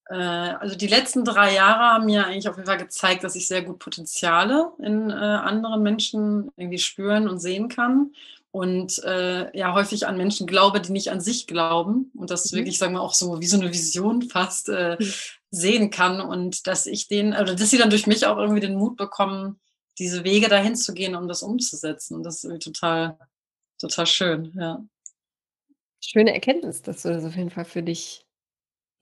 Äh, 0.06 0.14
also 0.14 0.76
die 0.76 0.86
letzten 0.86 1.24
drei 1.24 1.54
Jahre 1.54 1.94
haben 1.94 2.06
mir 2.06 2.26
eigentlich 2.26 2.48
auf 2.48 2.56
jeden 2.56 2.66
Fall 2.66 2.78
gezeigt, 2.78 3.24
dass 3.24 3.36
ich 3.36 3.48
sehr 3.48 3.62
gut 3.62 3.78
Potenziale 3.78 4.72
in 4.78 5.10
äh, 5.10 5.14
anderen 5.14 5.82
Menschen 5.82 6.50
irgendwie 6.56 6.78
spüren 6.78 7.28
und 7.28 7.38
sehen 7.38 7.68
kann. 7.68 8.12
Und 8.50 9.02
äh, 9.02 9.56
ja, 9.56 9.74
häufig 9.74 10.06
an 10.06 10.16
Menschen 10.16 10.46
glaube, 10.46 10.80
die 10.80 10.92
nicht 10.92 11.10
an 11.10 11.20
sich 11.20 11.48
glauben. 11.48 12.12
Und 12.14 12.30
das 12.30 12.52
mhm. 12.52 12.58
wirklich, 12.58 12.78
sagen 12.78 12.92
wir, 12.92 13.00
auch 13.00 13.14
so 13.14 13.40
wie 13.40 13.46
so 13.46 13.58
eine 13.58 13.72
Vision 13.72 14.22
fast 14.30 14.68
äh, 14.68 14.96
mhm. 14.98 15.12
sehen 15.50 15.90
kann. 15.90 16.20
Und 16.20 16.66
dass 16.66 16.86
ich 16.86 17.08
denen, 17.08 17.32
oder 17.32 17.54
dass 17.56 17.70
sie 17.70 17.78
dann 17.78 17.90
durch 17.90 18.06
mich 18.06 18.26
auch 18.26 18.36
irgendwie 18.36 18.60
den 18.60 18.76
Mut 18.76 18.96
bekommen, 18.96 19.58
diese 19.98 20.24
Wege 20.24 20.48
dahin 20.48 20.76
zu 20.76 20.92
gehen, 20.94 21.14
um 21.14 21.28
das 21.28 21.42
umzusetzen. 21.42 22.14
Und 22.14 22.22
das 22.24 22.36
ist 22.36 22.44
irgendwie 22.44 22.70
total, 22.70 23.18
total 23.78 24.06
schön, 24.06 24.52
ja. 24.56 24.84
Schöne 26.00 26.34
Erkenntnis, 26.34 26.82
dass 26.82 27.02
du 27.02 27.08
das 27.08 27.24
auf 27.24 27.34
jeden 27.34 27.50
Fall 27.50 27.64
für 27.64 27.82
dich 27.82 28.24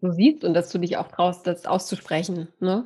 so 0.02 0.10
siehst 0.10 0.44
und 0.44 0.52
dass 0.52 0.68
du 0.70 0.78
dich 0.78 0.98
auch 0.98 1.08
traust, 1.08 1.46
das 1.46 1.64
auszusprechen. 1.64 2.48
Ne? 2.60 2.84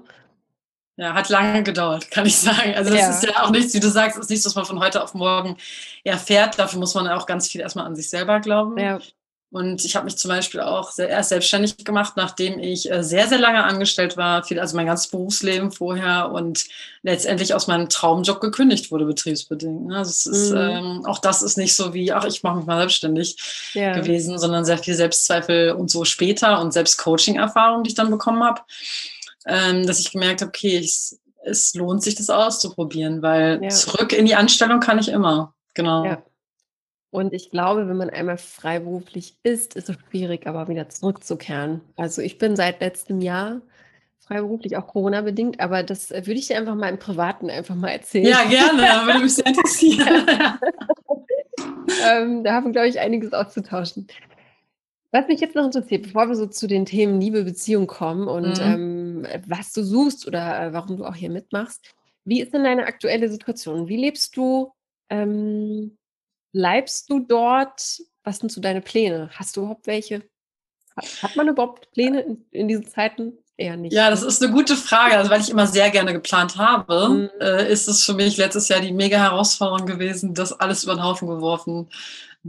Ja, 0.97 1.15
hat 1.15 1.29
lange 1.31 1.63
gedauert, 1.63 2.11
kann 2.11 2.27
ich 2.27 2.39
sagen. 2.39 2.75
Also 2.75 2.91
das 2.91 3.01
ja. 3.01 3.11
ist 3.11 3.25
ja 3.25 3.43
auch 3.43 3.51
nichts, 3.51 3.75
wie 3.75 3.81
du 3.81 3.91
sagst, 3.91 4.19
ist 4.19 4.31
nichts, 4.31 4.47
was 4.47 4.55
man 4.55 4.67
von 4.67 4.81
heute 4.81 5.03
auf 5.03 5.15
morgen 5.15 5.57
erfährt. 6.05 6.59
Dafür 6.59 6.79
muss 6.79 6.95
man 6.95 7.09
auch 7.09 7.27
ganz 7.27 7.49
viel 7.49 7.61
erstmal 7.61 7.87
an 7.87 7.97
sich 7.97 8.09
selber 8.09 8.39
glauben. 8.41 8.79
Ja. 8.79 9.01
Und 9.51 9.85
ich 9.85 9.95
habe 9.95 10.07
mich 10.07 10.19
zum 10.19 10.29
Beispiel 10.29 10.61
auch 10.61 10.91
sehr, 10.91 11.09
erst 11.09 11.29
selbstständig 11.29 11.77
gemacht, 11.85 12.15
nachdem 12.17 12.59
ich 12.59 12.91
äh, 12.91 13.05
sehr, 13.05 13.29
sehr 13.29 13.39
lange 13.39 13.63
angestellt 13.63 14.17
war, 14.17 14.43
viel, 14.43 14.59
also 14.59 14.77
mein 14.77 14.87
ganzes 14.87 15.07
Berufsleben 15.07 15.71
vorher 15.71 16.33
und 16.33 16.65
letztendlich 17.03 17.55
aus 17.55 17.69
meinem 17.69 17.89
Traumjob 17.89 18.41
gekündigt 18.41 18.91
wurde, 18.91 19.05
betriebsbedingt. 19.05 19.87
Ne? 19.87 19.99
Also 19.99 20.11
es 20.11 20.27
ist, 20.27 20.51
mhm. 20.51 20.57
ähm, 20.59 21.07
auch 21.07 21.21
das 21.21 21.43
ist 21.43 21.57
nicht 21.57 21.77
so 21.77 21.95
wie, 21.95 22.13
ach, 22.13 22.25
ich 22.25 22.43
mache 22.43 22.57
mich 22.57 22.67
mal 22.67 22.79
selbstständig 22.79 23.37
ja. 23.75 23.93
gewesen, 23.99 24.39
sondern 24.39 24.65
sehr 24.65 24.79
viel 24.79 24.95
Selbstzweifel 24.95 25.73
und 25.73 25.91
so 25.91 26.05
später 26.05 26.61
und 26.61 26.73
selbst 26.73 26.99
Coaching-Erfahrung, 26.99 27.85
die 27.85 27.91
ich 27.91 27.97
dann 27.97 28.11
bekommen 28.11 28.43
habe, 28.43 28.63
ähm, 29.47 29.87
dass 29.87 30.01
ich 30.01 30.11
gemerkt 30.11 30.41
habe, 30.41 30.49
okay, 30.49 30.79
ich, 30.79 31.15
es 31.45 31.73
lohnt 31.75 32.03
sich, 32.03 32.17
das 32.17 32.31
auszuprobieren, 32.31 33.23
weil 33.23 33.63
ja. 33.63 33.69
zurück 33.69 34.13
in 34.13 34.27
die 34.27 34.35
Anstellung 34.35 34.81
kann 34.81 34.99
ich 34.99 35.09
immer. 35.09 35.55
Genau. 35.75 36.05
Ja. 36.05 36.23
Und 37.17 37.33
ich 37.33 37.51
glaube, 37.51 37.89
wenn 37.89 37.97
man 37.97 38.11
einmal 38.11 38.37
freiberuflich 38.37 39.39
ist, 39.43 39.75
ist 39.75 39.89
es 39.89 39.97
schwierig, 40.11 40.47
aber 40.47 40.69
wieder 40.69 40.91
zurückzukehren. 40.91 41.81
Also 41.97 42.21
ich 42.21 42.37
bin 42.37 42.57
seit 42.57 42.83
letztem 42.83 43.23
Jahr 43.23 43.63
freiberuflich, 44.19 44.77
auch 44.77 44.87
Corona-bedingt, 44.87 45.59
aber 45.59 45.83
das 45.83 46.11
äh, 46.11 46.27
würde 46.27 46.39
ich 46.39 46.49
dir 46.49 46.59
einfach 46.59 46.75
mal 46.75 46.91
im 46.91 46.99
Privaten 46.99 47.49
einfach 47.49 47.75
mal 47.75 47.89
erzählen. 47.89 48.27
Ja, 48.27 48.45
gerne, 48.45 48.83
würde 49.07 49.21
mich 49.21 49.35
sehr 49.35 49.47
interessieren. 49.47 50.27
ähm, 52.07 52.45
da 52.45 52.53
haben 52.53 52.67
wir, 52.67 52.73
glaube 52.73 52.89
ich, 52.89 53.01
einiges 53.01 53.33
auszutauschen. 53.33 54.09
Was 55.11 55.27
mich 55.27 55.41
jetzt 55.41 55.55
noch 55.55 55.65
interessiert, 55.65 56.03
bevor 56.03 56.29
wir 56.29 56.35
so 56.35 56.45
zu 56.45 56.67
den 56.67 56.85
Themen 56.85 57.19
Liebe, 57.19 57.45
Beziehung 57.45 57.87
kommen 57.87 58.29
und 58.29 58.61
mhm. 58.61 59.25
ähm, 59.25 59.27
was 59.47 59.73
du 59.73 59.83
suchst 59.83 60.27
oder 60.27 60.67
äh, 60.67 60.73
warum 60.75 60.99
du 60.99 61.07
auch 61.07 61.15
hier 61.15 61.31
mitmachst, 61.31 61.95
wie 62.27 62.43
ist 62.43 62.53
denn 62.53 62.65
deine 62.65 62.85
aktuelle 62.85 63.31
Situation? 63.31 63.89
Wie 63.89 63.97
lebst 63.97 64.37
du 64.37 64.75
ähm, 65.09 65.97
bleibst 66.57 67.11
du 67.11 67.21
dort? 67.21 68.01
Was 68.25 68.39
sind 68.39 68.51
so 68.51 68.61
deine 68.63 68.81
Pläne? 68.81 69.29
Hast 69.35 69.57
du 69.57 69.61
überhaupt 69.61 69.87
welche? 69.87 70.23
Hat 70.97 71.37
man 71.37 71.49
überhaupt 71.49 71.91
Pläne 71.93 72.23
in, 72.23 72.47
in 72.51 72.69
diesen 72.69 72.87
Zeiten? 72.87 73.35
Eher 73.59 73.77
nicht. 73.77 73.95
Ja, 73.95 74.11
das 74.11 74.23
ist 74.23 74.43
eine 74.43 74.53
gute 74.53 74.77
Frage. 74.77 75.17
Also, 75.17 75.31
weil 75.31 75.41
ich 75.41 75.51
immer 75.51 75.67
sehr 75.67 75.91
gerne 75.91 76.13
geplant 76.13 76.57
habe, 76.59 77.09
mhm. 77.09 77.31
äh, 77.41 77.71
ist 77.71 77.89
es 77.89 78.05
für 78.05 78.13
mich 78.13 78.37
letztes 78.37 78.69
Jahr 78.69 78.81
die 78.81 78.93
mega 78.93 79.19
Herausforderung 79.19 79.87
gewesen, 79.87 80.35
das 80.35 80.53
alles 80.53 80.85
über 80.85 80.95
den 80.95 81.03
Haufen 81.03 81.29
geworfen 81.29 81.89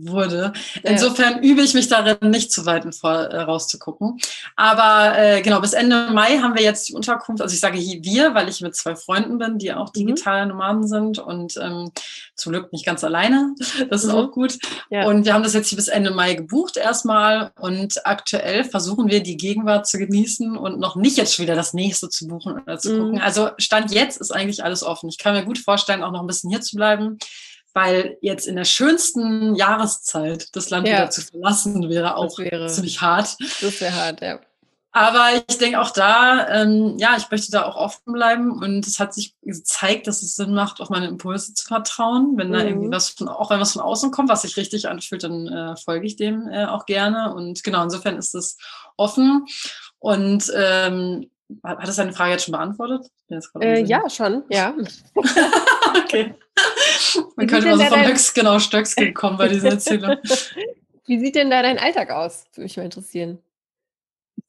wurde. 0.05 0.53
Insofern 0.83 1.43
übe 1.43 1.61
ich 1.61 1.73
mich 1.73 1.87
darin, 1.87 2.29
nicht 2.29 2.51
zu 2.51 2.65
weit 2.65 2.85
äh, 2.85 3.07
rauszugucken. 3.07 4.19
Aber 4.55 5.17
äh, 5.17 5.41
genau, 5.41 5.61
bis 5.61 5.73
Ende 5.73 6.09
Mai 6.11 6.39
haben 6.39 6.55
wir 6.55 6.63
jetzt 6.63 6.89
die 6.89 6.93
Unterkunft. 6.93 7.41
Also 7.41 7.53
ich 7.53 7.59
sage 7.59 7.77
hier 7.77 8.03
wir, 8.03 8.33
weil 8.33 8.49
ich 8.49 8.61
mit 8.61 8.75
zwei 8.75 8.95
Freunden 8.95 9.37
bin, 9.37 9.57
die 9.57 9.73
auch 9.73 9.89
mhm. 9.89 9.99
digitale. 9.99 10.47
Nomaden 10.47 10.87
sind 10.87 11.19
und 11.19 11.57
ähm, 11.57 11.91
zum 12.35 12.51
Glück 12.51 12.71
nicht 12.71 12.85
ganz 12.85 13.03
alleine. 13.03 13.55
Das 13.89 14.03
ist 14.03 14.11
mhm. 14.11 14.17
auch 14.17 14.31
gut. 14.31 14.57
Ja. 14.89 15.07
Und 15.07 15.25
wir 15.25 15.33
haben 15.33 15.43
das 15.43 15.53
jetzt 15.53 15.69
hier 15.69 15.77
bis 15.77 15.87
Ende 15.87 16.11
Mai 16.11 16.33
gebucht 16.33 16.77
erstmal. 16.77 17.51
Und 17.59 18.05
aktuell 18.05 18.63
versuchen 18.63 19.09
wir 19.09 19.21
die 19.21 19.37
Gegenwart 19.37 19.87
zu 19.87 19.97
genießen 19.97 20.57
und 20.57 20.79
noch 20.79 20.95
nicht 20.95 21.17
jetzt 21.17 21.35
schon 21.35 21.43
wieder 21.43 21.55
das 21.55 21.73
nächste 21.73 22.09
zu 22.09 22.27
buchen 22.27 22.61
oder 22.61 22.77
zu 22.77 22.91
mhm. 22.93 22.99
gucken. 22.99 23.21
Also 23.21 23.49
Stand 23.57 23.91
jetzt 23.91 24.19
ist 24.19 24.31
eigentlich 24.31 24.63
alles 24.63 24.83
offen. 24.83 25.09
Ich 25.09 25.17
kann 25.17 25.33
mir 25.33 25.45
gut 25.45 25.57
vorstellen, 25.57 26.03
auch 26.03 26.11
noch 26.11 26.21
ein 26.21 26.27
bisschen 26.27 26.49
hier 26.49 26.61
zu 26.61 26.75
bleiben 26.75 27.17
weil 27.77 28.17
jetzt 28.21 28.47
in 28.47 28.55
der 28.55 28.65
schönsten 28.65 29.53
Jahreszeit 29.53 30.55
das 30.55 30.71
Land 30.71 30.87
ja. 30.87 30.95
wieder 30.95 31.09
zu 31.11 31.21
verlassen 31.21 31.87
wäre 31.89 32.15
auch 32.15 32.39
wäre, 32.39 32.65
ziemlich 32.69 33.01
hart. 33.01 33.37
Das 33.61 33.79
wäre 33.79 33.93
hart, 33.93 34.21
ja. 34.21 34.39
Aber 34.93 35.27
ich 35.47 35.59
denke 35.59 35.79
auch 35.79 35.91
da, 35.91 36.47
ähm, 36.49 36.97
ja, 36.97 37.15
ich 37.17 37.29
möchte 37.29 37.51
da 37.51 37.65
auch 37.65 37.75
offen 37.75 38.13
bleiben 38.13 38.51
und 38.51 38.87
es 38.87 38.99
hat 38.99 39.13
sich 39.13 39.35
gezeigt, 39.43 40.07
dass 40.07 40.23
es 40.23 40.35
Sinn 40.35 40.55
macht, 40.55 40.81
auf 40.81 40.89
meine 40.89 41.05
Impulse 41.05 41.53
zu 41.53 41.67
vertrauen. 41.67 42.33
Wenn 42.35 42.47
mhm. 42.47 42.53
da 42.53 42.63
irgendwie 42.63 42.87
mhm. 42.87 42.93
was 42.93 43.09
von, 43.09 43.27
auch 43.27 43.51
wenn 43.51 43.59
was 43.59 43.73
von 43.73 43.83
außen 43.83 44.09
kommt, 44.09 44.29
was 44.29 44.41
sich 44.41 44.57
richtig 44.57 44.89
anfühlt, 44.89 45.21
dann 45.21 45.47
äh, 45.47 45.75
folge 45.77 46.07
ich 46.07 46.15
dem 46.15 46.47
äh, 46.47 46.65
auch 46.65 46.87
gerne. 46.87 47.35
Und 47.35 47.63
genau, 47.63 47.83
insofern 47.83 48.17
ist 48.17 48.33
es 48.33 48.57
offen. 48.95 49.45
Und 49.99 50.51
ähm, 50.55 51.29
hat 51.63 51.87
es 51.87 51.97
deine 51.97 52.13
Frage 52.13 52.31
jetzt 52.31 52.45
schon 52.45 52.53
beantwortet? 52.53 53.05
Äh, 53.59 53.83
ja, 53.83 54.09
schon, 54.09 54.45
ja. 54.49 54.73
okay. 56.03 56.33
Man 57.35 57.47
könnte 57.47 57.67
immer 57.67 57.77
so 57.77 57.85
vom 57.85 58.05
Höchst 58.05 58.35
genau 58.35 58.59
Stöckskin 58.59 59.13
kommen 59.13 59.37
bei 59.37 59.47
dieser 59.47 59.69
Erzählung. 59.69 60.17
Wie 61.05 61.19
sieht 61.19 61.35
denn 61.35 61.49
da 61.49 61.61
dein 61.61 61.79
Alltag 61.79 62.11
aus? 62.11 62.45
Würde 62.53 62.63
mich 62.63 62.77
mal 62.77 62.83
interessieren. 62.83 63.39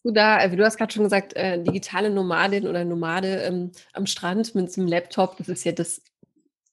Du 0.03 0.11
da, 0.13 0.43
äh, 0.43 0.55
du 0.55 0.65
hast 0.65 0.77
gerade 0.77 0.93
schon 0.93 1.05
gesagt, 1.05 1.35
äh, 1.35 1.63
digitale 1.63 2.11
Nomadin 2.11 2.67
oder 2.67 2.85
Nomade 2.85 3.43
ähm, 3.43 3.73
am 3.93 4.07
Strand 4.07 4.55
mit 4.55 4.77
einem 4.77 4.89
Laptop, 4.89 5.37
das 5.39 5.49
ist 5.49 5.65
ja 5.65 5.73
das 5.73 6.03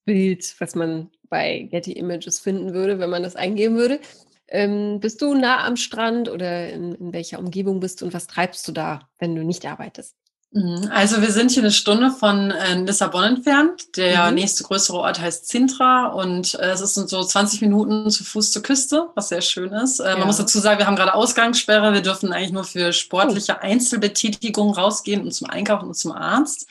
Bild, 0.05 0.55
was 0.59 0.75
man 0.75 1.09
bei 1.29 1.67
Getty 1.71 1.93
Images 1.93 2.39
finden 2.39 2.73
würde, 2.73 2.99
wenn 2.99 3.09
man 3.09 3.23
das 3.23 3.35
eingeben 3.35 3.75
würde. 3.75 3.99
Ähm, 4.47 4.99
bist 4.99 5.21
du 5.21 5.33
nah 5.33 5.65
am 5.65 5.75
Strand 5.75 6.29
oder 6.29 6.69
in, 6.69 6.93
in 6.95 7.13
welcher 7.13 7.39
Umgebung 7.39 7.79
bist 7.79 8.01
du 8.01 8.05
und 8.05 8.13
was 8.13 8.27
treibst 8.27 8.67
du 8.67 8.71
da, 8.71 9.09
wenn 9.17 9.35
du 9.35 9.43
nicht 9.43 9.65
arbeitest? 9.65 10.15
Mhm. 10.55 10.89
Also 10.89 11.21
wir 11.21 11.31
sind 11.31 11.51
hier 11.51 11.63
eine 11.63 11.71
Stunde 11.71 12.11
von 12.11 12.49
äh, 12.49 12.75
Lissabon 12.75 13.25
entfernt. 13.25 13.97
Der 13.97 14.27
mhm. 14.29 14.35
nächste 14.35 14.63
größere 14.63 14.97
Ort 14.97 15.19
heißt 15.19 15.49
Sintra 15.49 16.07
und 16.07 16.55
äh, 16.55 16.71
es 16.71 16.93
sind 16.93 17.09
so 17.09 17.21
20 17.21 17.59
Minuten 17.59 18.09
zu 18.09 18.23
Fuß 18.23 18.53
zur 18.53 18.63
Küste, 18.63 19.09
was 19.15 19.27
sehr 19.27 19.41
schön 19.41 19.73
ist. 19.73 19.99
Äh, 19.99 20.11
ja. 20.11 20.17
Man 20.17 20.27
muss 20.27 20.37
dazu 20.37 20.59
sagen, 20.59 20.79
wir 20.79 20.87
haben 20.87 20.95
gerade 20.95 21.13
Ausgangssperre. 21.13 21.93
Wir 21.93 22.01
dürfen 22.01 22.31
eigentlich 22.31 22.53
nur 22.53 22.63
für 22.63 22.93
sportliche 22.93 23.57
oh. 23.59 23.63
Einzelbetätigungen 23.65 24.73
rausgehen 24.73 25.23
und 25.23 25.33
zum 25.33 25.49
Einkaufen 25.49 25.89
und 25.89 25.95
zum 25.95 26.13
Arzt. 26.13 26.67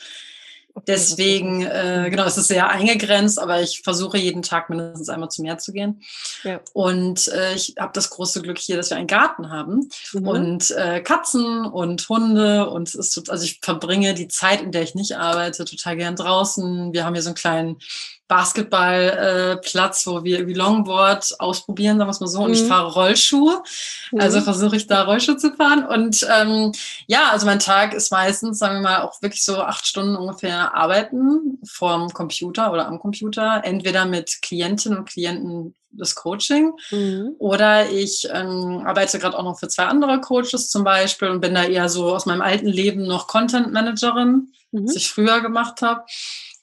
Deswegen, 0.86 1.62
äh, 1.62 2.08
genau, 2.10 2.24
es 2.24 2.36
ist 2.36 2.48
sehr 2.48 2.68
eingegrenzt, 2.68 3.38
aber 3.38 3.60
ich 3.60 3.82
versuche 3.82 4.18
jeden 4.18 4.42
Tag 4.42 4.70
mindestens 4.70 5.08
einmal 5.08 5.30
zum 5.30 5.44
Meer 5.44 5.58
zu 5.58 5.72
gehen. 5.72 6.02
Ja. 6.42 6.60
Und 6.72 7.28
äh, 7.28 7.54
ich 7.54 7.74
habe 7.78 7.92
das 7.94 8.10
große 8.10 8.42
Glück 8.42 8.58
hier, 8.58 8.76
dass 8.76 8.90
wir 8.90 8.96
einen 8.96 9.06
Garten 9.06 9.50
haben 9.50 9.88
mhm. 10.12 10.28
und 10.28 10.70
äh, 10.72 11.00
Katzen 11.00 11.64
und 11.64 12.08
Hunde 12.08 12.68
und 12.68 12.88
es 12.88 12.94
ist, 12.94 13.30
also 13.30 13.44
ich 13.44 13.60
verbringe 13.62 14.14
die 14.14 14.28
Zeit, 14.28 14.60
in 14.60 14.72
der 14.72 14.82
ich 14.82 14.94
nicht 14.94 15.16
arbeite, 15.16 15.64
total 15.64 15.96
gern 15.96 16.16
draußen. 16.16 16.92
Wir 16.92 17.04
haben 17.04 17.14
hier 17.14 17.22
so 17.22 17.30
einen 17.30 17.36
kleinen 17.36 17.76
Basketballplatz, 18.26 20.06
äh, 20.06 20.10
wo 20.10 20.24
wir 20.24 20.38
irgendwie 20.38 20.58
Longboard 20.58 21.40
ausprobieren, 21.40 21.98
sagen 21.98 22.08
wir 22.08 22.12
es 22.12 22.20
mal 22.20 22.26
so. 22.26 22.40
Und 22.40 22.48
mhm. 22.48 22.54
ich 22.54 22.62
fahre 22.64 22.92
Rollschuhe. 22.92 23.62
Mhm. 24.12 24.20
Also 24.20 24.40
versuche 24.40 24.76
ich 24.76 24.86
da 24.86 25.02
Rollschuhe 25.02 25.36
zu 25.36 25.52
fahren. 25.52 25.86
Und 25.86 26.26
ähm, 26.34 26.72
ja, 27.06 27.30
also 27.30 27.44
mein 27.44 27.58
Tag 27.58 27.92
ist 27.92 28.10
meistens, 28.10 28.58
sagen 28.58 28.76
wir 28.76 28.82
mal, 28.82 29.02
auch 29.02 29.20
wirklich 29.20 29.44
so 29.44 29.58
acht 29.58 29.86
Stunden 29.86 30.16
ungefähr 30.16 30.74
arbeiten 30.74 31.58
vorm 31.64 32.12
Computer 32.12 32.72
oder 32.72 32.86
am 32.86 32.98
Computer. 32.98 33.60
Entweder 33.62 34.06
mit 34.06 34.40
Klientinnen 34.40 34.98
und 34.98 35.08
Klienten 35.08 35.74
das 35.96 36.14
Coaching 36.14 36.72
mhm. 36.90 37.36
oder 37.38 37.88
ich 37.90 38.28
ähm, 38.32 38.82
arbeite 38.84 39.18
gerade 39.18 39.38
auch 39.38 39.44
noch 39.44 39.58
für 39.58 39.68
zwei 39.68 39.84
andere 39.84 40.20
Coaches 40.20 40.68
zum 40.68 40.82
Beispiel 40.82 41.28
und 41.28 41.40
bin 41.40 41.54
da 41.54 41.64
eher 41.64 41.88
so 41.88 42.12
aus 42.12 42.26
meinem 42.26 42.42
alten 42.42 42.66
Leben 42.66 43.06
noch 43.06 43.28
Content 43.28 43.72
Managerin, 43.72 44.52
mhm. 44.72 44.88
was 44.88 44.96
ich 44.96 45.08
früher 45.10 45.40
gemacht 45.40 45.82
habe. 45.82 46.04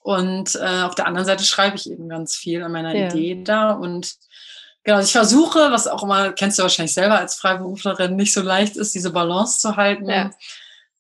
Und 0.02 0.56
äh, 0.56 0.82
auf 0.82 0.96
der 0.96 1.06
anderen 1.06 1.26
Seite 1.26 1.44
schreibe 1.44 1.76
ich 1.76 1.90
eben 1.90 2.10
ganz 2.10 2.36
viel 2.36 2.64
an 2.64 2.72
meiner 2.72 2.96
ja. 2.96 3.08
Idee 3.08 3.44
da. 3.44 3.72
Und 3.72 4.16
genau, 4.84 5.00
ich 5.00 5.12
versuche, 5.12 5.72
was 5.72 5.88
auch 5.88 6.04
immer, 6.04 6.34
kennst 6.34 6.58
du 6.58 6.64
wahrscheinlich 6.64 6.94
selber 6.94 7.20
als 7.20 7.36
Freiberuflerin, 7.36 8.16
nicht 8.16 8.34
so 8.34 8.42
leicht 8.42 8.78
ist, 8.78 8.96
diese 8.96 9.12
Balance 9.12 9.60
zu 9.60 9.76
halten. 9.76 10.10
Ja. 10.10 10.32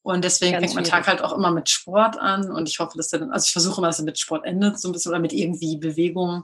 Und 0.04 0.24
deswegen 0.24 0.54
ganz 0.54 0.66
fängt 0.66 0.76
mein 0.76 0.84
Tag 0.84 1.08
halt 1.08 1.22
auch 1.24 1.34
immer 1.34 1.52
mit 1.52 1.70
Sport 1.70 2.20
an. 2.20 2.52
Und 2.52 2.70
ich 2.70 2.80
hoffe, 2.80 2.96
dass 2.96 3.10
der 3.10 3.20
dann, 3.20 3.32
also 3.32 3.46
ich 3.46 3.52
versuche 3.52 3.82
immer, 3.82 3.88
dass 3.88 4.00
er 4.00 4.06
mit 4.06 4.20
Sport 4.20 4.46
endet, 4.46 4.80
so 4.80 4.90
ein 4.90 4.92
bisschen, 4.92 5.12
oder 5.12 5.20
mit 5.20 5.34
irgendwie 5.34 5.78
Bewegung. 5.78 6.44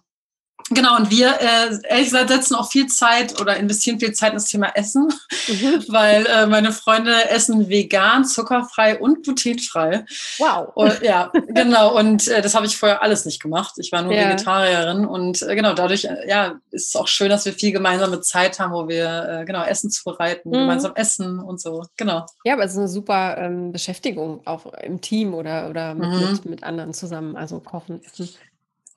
Genau, 0.69 0.97
und 0.97 1.09
wir, 1.09 1.29
äh, 1.39 1.79
ehrlich 1.87 2.05
gesagt, 2.05 2.29
setzen 2.29 2.55
auch 2.55 2.69
viel 2.69 2.87
Zeit 2.87 3.39
oder 3.39 3.55
investieren 3.55 3.99
viel 3.99 4.11
Zeit 4.11 4.33
ins 4.33 4.49
Thema 4.49 4.75
Essen, 4.75 5.07
mhm. 5.47 5.83
weil 5.87 6.25
äh, 6.25 6.45
meine 6.45 6.73
Freunde 6.73 7.29
essen 7.29 7.69
vegan, 7.69 8.25
zuckerfrei 8.25 8.99
und 8.99 9.23
glutenfrei. 9.23 10.05
Wow. 10.39 10.69
Und, 10.75 11.01
ja, 11.01 11.31
genau. 11.47 11.97
Und 11.97 12.27
äh, 12.27 12.41
das 12.41 12.53
habe 12.53 12.65
ich 12.65 12.75
vorher 12.75 13.01
alles 13.01 13.23
nicht 13.25 13.41
gemacht. 13.41 13.75
Ich 13.77 13.93
war 13.93 14.01
nur 14.01 14.13
ja. 14.13 14.27
Vegetarierin 14.27 15.05
und 15.05 15.41
äh, 15.41 15.55
genau, 15.55 15.73
dadurch 15.73 16.03
äh, 16.03 16.27
ja, 16.27 16.55
ist 16.71 16.89
es 16.89 16.95
auch 16.97 17.07
schön, 17.07 17.29
dass 17.29 17.45
wir 17.45 17.53
viel 17.53 17.71
gemeinsame 17.71 18.19
Zeit 18.19 18.59
haben, 18.59 18.73
wo 18.73 18.89
wir 18.89 19.41
äh, 19.41 19.45
genau 19.45 19.63
Essen 19.63 19.89
zubereiten, 19.89 20.49
mhm. 20.49 20.53
gemeinsam 20.53 20.91
essen 20.95 21.39
und 21.39 21.61
so. 21.61 21.85
Genau. 21.95 22.25
Ja, 22.43 22.53
aber 22.53 22.65
es 22.65 22.73
ist 22.73 22.77
eine 22.77 22.89
super 22.89 23.37
ähm, 23.37 23.71
Beschäftigung, 23.71 24.41
auch 24.45 24.65
im 24.83 24.99
Team 24.99 25.33
oder, 25.33 25.69
oder 25.69 25.95
mit, 25.95 26.09
mhm. 26.09 26.31
mit, 26.31 26.45
mit 26.45 26.63
anderen 26.63 26.93
zusammen, 26.93 27.37
also 27.37 27.61
kochen, 27.61 28.01
essen. 28.03 28.29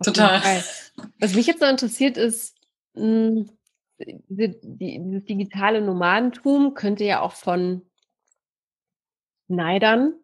Total. 0.03 0.65
Was 1.19 1.35
mich 1.35 1.47
jetzt 1.47 1.61
noch 1.61 1.69
interessiert 1.69 2.17
ist, 2.17 2.57
hm, 2.95 3.51
dieses 3.99 5.25
digitale 5.25 5.83
Nomadentum 5.83 6.75
könnte 6.75 7.05
ja 7.05 7.21
auch 7.21 7.33
von 7.33 7.83
Neidern. 9.49 10.15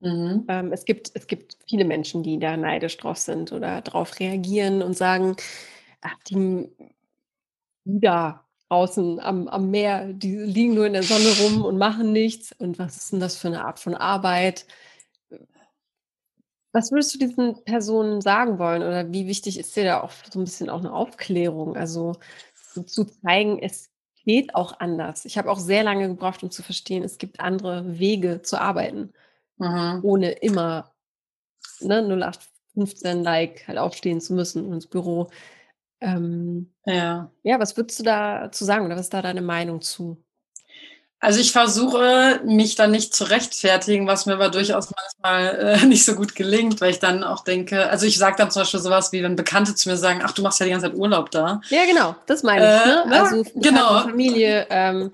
Mhm. 0.00 0.46
Ähm, 0.48 0.72
es, 0.72 0.84
gibt, 0.84 1.10
es 1.14 1.26
gibt 1.26 1.58
viele 1.68 1.84
Menschen, 1.84 2.22
die 2.22 2.38
da 2.38 2.56
neidisch 2.56 2.96
drauf 2.96 3.18
sind 3.18 3.52
oder 3.52 3.82
darauf 3.82 4.18
reagieren 4.18 4.82
und 4.82 4.96
sagen, 4.96 5.36
ach, 6.00 6.16
die 6.28 6.70
da 7.84 8.46
draußen 8.68 9.20
am, 9.20 9.48
am 9.48 9.70
Meer, 9.70 10.12
die 10.12 10.36
liegen 10.36 10.74
nur 10.74 10.86
in 10.86 10.92
der 10.94 11.02
Sonne 11.02 11.28
rum 11.42 11.64
und 11.64 11.76
machen 11.76 12.12
nichts. 12.12 12.52
Und 12.52 12.78
was 12.78 12.96
ist 12.96 13.12
denn 13.12 13.20
das 13.20 13.36
für 13.36 13.48
eine 13.48 13.64
Art 13.64 13.80
von 13.80 13.94
Arbeit? 13.94 14.66
Was 16.72 16.92
würdest 16.92 17.14
du 17.14 17.18
diesen 17.18 17.64
Personen 17.64 18.20
sagen 18.20 18.58
wollen 18.58 18.82
oder 18.82 19.12
wie 19.12 19.26
wichtig 19.26 19.58
ist 19.58 19.74
dir 19.74 19.84
da 19.84 20.00
auch 20.00 20.12
so 20.32 20.38
ein 20.38 20.44
bisschen 20.44 20.70
auch 20.70 20.80
eine 20.80 20.92
Aufklärung? 20.92 21.76
Also 21.76 22.16
so 22.72 22.82
zu 22.82 23.04
zeigen, 23.04 23.58
es 23.60 23.90
geht 24.24 24.54
auch 24.54 24.78
anders. 24.78 25.24
Ich 25.24 25.38
habe 25.38 25.50
auch 25.50 25.58
sehr 25.58 25.82
lange 25.82 26.08
gebraucht, 26.08 26.42
um 26.42 26.50
zu 26.50 26.62
verstehen, 26.62 27.02
es 27.02 27.18
gibt 27.18 27.40
andere 27.40 27.98
Wege 27.98 28.42
zu 28.42 28.60
arbeiten, 28.60 29.12
mhm. 29.56 30.00
ohne 30.02 30.32
immer 30.32 30.92
ne, 31.80 32.02
0815 32.02 33.22
Like 33.24 33.66
halt 33.66 33.78
aufstehen 33.78 34.20
zu 34.20 34.34
müssen 34.34 34.72
ins 34.72 34.86
Büro. 34.86 35.28
Ähm, 36.00 36.72
ja. 36.86 37.30
ja, 37.42 37.60
was 37.60 37.76
würdest 37.76 38.00
du 38.00 38.04
da 38.04 38.50
zu 38.52 38.64
sagen 38.64 38.86
oder 38.86 38.94
was 38.94 39.02
ist 39.02 39.14
da 39.14 39.22
deine 39.22 39.42
Meinung 39.42 39.80
zu? 39.82 40.22
Also 41.22 41.38
ich 41.38 41.52
versuche, 41.52 42.40
mich 42.46 42.76
dann 42.76 42.90
nicht 42.92 43.14
zu 43.14 43.24
rechtfertigen, 43.24 44.06
was 44.06 44.24
mir 44.24 44.32
aber 44.32 44.48
durchaus 44.48 44.88
manchmal 44.90 45.78
äh, 45.82 45.86
nicht 45.86 46.06
so 46.06 46.14
gut 46.14 46.34
gelingt, 46.34 46.80
weil 46.80 46.92
ich 46.92 46.98
dann 46.98 47.22
auch 47.22 47.44
denke, 47.44 47.90
also 47.90 48.06
ich 48.06 48.16
sage 48.16 48.36
dann 48.38 48.50
zum 48.50 48.62
Beispiel 48.62 48.80
sowas 48.80 49.12
wie, 49.12 49.22
wenn 49.22 49.36
Bekannte 49.36 49.74
zu 49.74 49.90
mir 49.90 49.98
sagen, 49.98 50.22
ach, 50.24 50.32
du 50.32 50.40
machst 50.40 50.60
ja 50.60 50.64
die 50.64 50.72
ganze 50.72 50.86
Zeit 50.86 50.96
Urlaub 50.96 51.30
da. 51.30 51.60
Ja, 51.68 51.84
genau, 51.84 52.16
das 52.24 52.42
meine 52.42 52.64
ich. 52.64 52.86
Ne? 52.86 53.04
Äh? 53.12 53.18
Also 53.18 53.44
genau. 53.54 54.00
Familie, 54.00 54.66
ähm, 54.70 55.12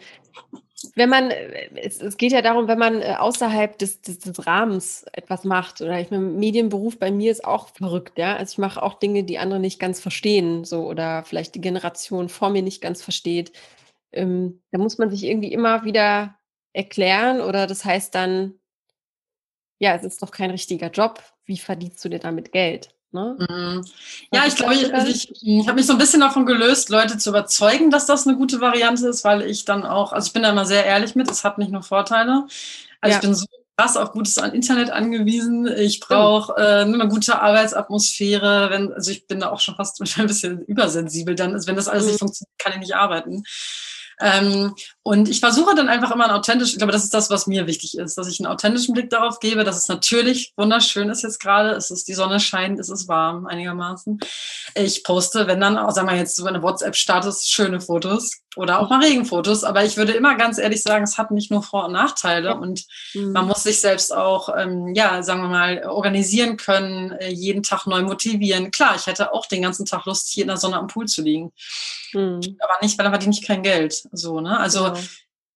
wenn 0.95 1.09
man, 1.09 1.33
es, 1.75 2.01
es, 2.01 2.17
geht 2.17 2.31
ja 2.31 2.41
darum, 2.41 2.69
wenn 2.69 2.79
man 2.79 3.03
äh, 3.03 3.17
außerhalb 3.19 3.77
des, 3.77 4.01
des, 4.01 4.21
des, 4.21 4.47
Rahmens 4.47 5.05
etwas 5.13 5.43
macht, 5.43 5.81
oder 5.81 5.99
ich 5.99 6.13
meine, 6.13 6.23
Medienberuf 6.23 6.99
bei 6.99 7.11
mir 7.11 7.33
ist 7.33 7.45
auch 7.45 7.71
verrückt, 7.71 8.17
ja. 8.17 8.37
Also 8.37 8.53
ich 8.53 8.59
mache 8.59 8.81
auch 8.81 8.95
Dinge, 8.95 9.25
die 9.25 9.39
andere 9.39 9.59
nicht 9.59 9.81
ganz 9.81 9.99
verstehen, 9.99 10.65
so 10.65 10.87
oder 10.87 11.25
vielleicht 11.25 11.57
die 11.57 11.61
Generation 11.61 12.29
vor 12.29 12.51
mir 12.51 12.63
nicht 12.63 12.81
ganz 12.81 13.03
versteht 13.03 13.51
ähm, 14.13 14.63
da 14.71 14.79
muss 14.79 14.99
man 14.99 15.11
sich 15.11 15.25
irgendwie 15.25 15.53
immer 15.53 15.85
wieder 15.85 16.37
erklären 16.73 17.41
oder 17.41 17.67
das 17.67 17.85
heißt 17.85 18.15
dann, 18.15 18.55
ja, 19.79 19.95
es 19.95 20.05
ist 20.05 20.23
doch 20.23 20.31
kein 20.31 20.51
richtiger 20.51 20.91
Job, 20.91 21.23
wie 21.45 21.59
verdienst 21.59 22.05
du 22.05 22.09
dir 22.09 22.19
damit 22.19 22.53
Geld? 22.53 22.95
Ne? 23.13 23.37
Mhm. 23.49 23.85
Ja, 24.33 24.47
ich 24.47 24.57
glaube, 24.57 24.75
ich, 24.75 24.93
also 24.93 25.07
ich, 25.07 25.31
ich 25.43 25.67
habe 25.67 25.77
mich 25.77 25.87
so 25.87 25.93
ein 25.93 25.99
bisschen 25.99 26.21
davon 26.21 26.45
gelöst, 26.45 26.91
Leute 26.91 27.19
zu 27.19 27.31
überzeugen, 27.31 27.91
dass 27.91 28.07
das 28.07 28.27
eine 28.27 28.37
gute 28.37 28.61
Variante 28.61 29.09
ist, 29.09 29.25
weil 29.25 29.43
ich 29.43 29.65
dann 29.65 29.85
auch, 29.85 30.13
also 30.13 30.27
ich 30.27 30.33
bin 30.33 30.43
da 30.43 30.51
immer 30.51 30.67
sehr 30.67 30.85
ehrlich 30.85 31.15
mit, 31.15 31.31
es 31.31 31.45
hat 31.45 31.59
nicht 31.59 31.71
nur 31.71 31.83
Vorteile. 31.83 32.47
Also 33.01 33.13
ja. 33.13 33.17
ich 33.17 33.21
bin 33.21 33.35
so 33.35 33.47
krass 33.77 33.97
auf 33.97 34.13
gutes 34.13 34.37
Internet 34.39 34.91
angewiesen. 34.91 35.67
Ich 35.67 36.01
brauche 36.01 36.55
äh, 36.57 36.83
eine 36.83 37.09
gute 37.09 37.41
Arbeitsatmosphäre. 37.41 38.71
Wenn, 38.71 38.93
also 38.93 39.11
ich 39.11 39.27
bin 39.27 39.41
da 39.41 39.51
auch 39.51 39.61
schon 39.61 39.77
fast 39.77 40.01
ein 40.19 40.27
bisschen 40.27 40.63
übersensibel. 40.63 41.35
Dann, 41.35 41.53
also 41.53 41.67
wenn 41.69 41.77
das 41.77 41.89
alles 41.89 42.07
nicht 42.07 42.15
mhm. 42.15 42.27
funktioniert, 42.27 42.59
kann 42.59 42.73
ich 42.73 42.79
nicht 42.81 42.97
arbeiten. 42.97 43.45
Ähm, 44.21 44.75
und 45.07 45.29
ich 45.29 45.39
versuche 45.39 45.77
dann 45.77 45.89
einfach 45.89 46.11
immer 46.11 46.25
ein 46.25 46.33
authentisch, 46.33 46.73
ich 46.73 46.79
glaube, 46.79 46.93
das 46.93 47.05
ist 47.05 47.15
das, 47.15 47.31
was 47.31 47.47
mir 47.47 47.69
wichtig 47.69 47.97
ist, 47.97 48.19
dass 48.19 48.27
ich 48.27 48.41
einen 48.41 48.53
authentischen 48.53 48.93
Blick 48.93 49.09
darauf 49.09 49.39
gebe, 49.39 49.63
dass 49.63 49.77
es 49.77 49.87
natürlich 49.87 50.53
wunderschön 50.57 51.11
ist 51.11 51.23
jetzt 51.23 51.39
gerade, 51.39 51.71
es 51.77 51.93
ist 51.93 52.09
die 52.09 52.15
Sonne 52.15 52.41
scheint, 52.41 52.81
es 52.81 52.89
ist 52.89 53.07
warm 53.07 53.47
einigermaßen. 53.47 54.19
Ich 54.75 55.05
poste, 55.05 55.47
wenn 55.47 55.61
dann, 55.61 55.79
auch, 55.79 55.93
sagen 55.93 56.09
wir 56.09 56.17
jetzt 56.17 56.35
so 56.35 56.45
eine 56.45 56.61
WhatsApp-Status, 56.61 57.47
schöne 57.47 57.81
Fotos 57.81 58.33
oder 58.57 58.81
auch 58.81 58.91
mal 58.91 59.01
Regenfotos, 59.01 59.63
aber 59.63 59.85
ich 59.85 59.97
würde 59.97 60.13
immer 60.13 60.35
ganz 60.35 60.59
ehrlich 60.59 60.83
sagen, 60.83 61.05
es 61.05 61.19
hat 61.19 61.31
nicht 61.31 61.53
nur 61.53 61.63
Vor- 61.63 61.85
und 61.85 61.93
Nachteile 61.93 62.57
und 62.57 62.85
mhm. 63.15 63.31
man 63.31 63.47
muss 63.47 63.63
sich 63.63 63.81
selbst 63.81 64.13
auch, 64.13 64.49
ähm, 64.57 64.93
ja, 64.93 65.23
sagen 65.23 65.43
wir 65.43 65.49
mal, 65.49 65.85
organisieren 65.87 66.57
können, 66.57 67.13
äh, 67.13 67.31
jeden 67.31 67.63
Tag 67.63 67.87
neu 67.87 68.03
motivieren. 68.03 68.73
Klar, 68.73 68.97
ich 68.97 69.07
hätte 69.07 69.33
auch 69.33 69.47
den 69.47 69.63
ganzen 69.63 69.87
Tag 69.87 70.05
Lust, 70.05 70.33
hier 70.33 70.43
in 70.43 70.49
der 70.49 70.57
Sonne 70.57 70.79
am 70.79 70.89
Pool 70.89 71.07
zu 71.07 71.23
liegen. 71.23 71.53
Mhm. 72.13 72.41
Aber 72.61 72.75
nicht, 72.81 72.99
weil 72.99 73.05
dann 73.05 73.13
verdiene 73.13 73.35
ich 73.35 73.43
kein 73.43 73.63
Geld. 73.63 74.09
So, 74.13 74.41
ne? 74.41 74.59
Also 74.59 74.85
genau, 74.85 74.96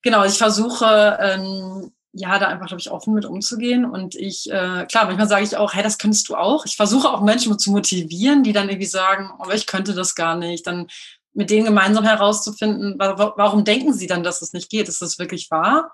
genau 0.02 0.24
ich 0.24 0.38
versuche, 0.38 1.18
ähm, 1.20 1.92
ja, 2.12 2.38
da 2.38 2.48
einfach, 2.48 2.66
glaube 2.66 2.80
ich, 2.80 2.90
offen 2.90 3.14
mit 3.14 3.24
umzugehen. 3.24 3.84
Und 3.84 4.14
ich, 4.16 4.50
äh, 4.50 4.86
klar, 4.86 5.06
manchmal 5.06 5.28
sage 5.28 5.44
ich 5.44 5.56
auch, 5.56 5.74
hey, 5.74 5.82
das 5.82 5.98
könntest 5.98 6.28
du 6.28 6.34
auch. 6.34 6.66
Ich 6.66 6.76
versuche 6.76 7.08
auch 7.08 7.20
Menschen 7.20 7.56
zu 7.58 7.70
motivieren, 7.70 8.42
die 8.42 8.52
dann 8.52 8.68
irgendwie 8.68 8.86
sagen, 8.86 9.30
aber 9.38 9.54
ich 9.54 9.66
könnte 9.66 9.94
das 9.94 10.14
gar 10.14 10.36
nicht. 10.36 10.66
Dann 10.66 10.88
mit 11.32 11.50
denen 11.50 11.66
gemeinsam 11.66 12.04
herauszufinden, 12.04 12.96
warum 12.98 13.64
denken 13.64 13.92
sie 13.92 14.08
dann, 14.08 14.24
dass 14.24 14.42
es 14.42 14.52
nicht 14.52 14.68
geht? 14.68 14.88
Ist 14.88 15.00
das 15.00 15.20
wirklich 15.20 15.50
wahr? 15.50 15.92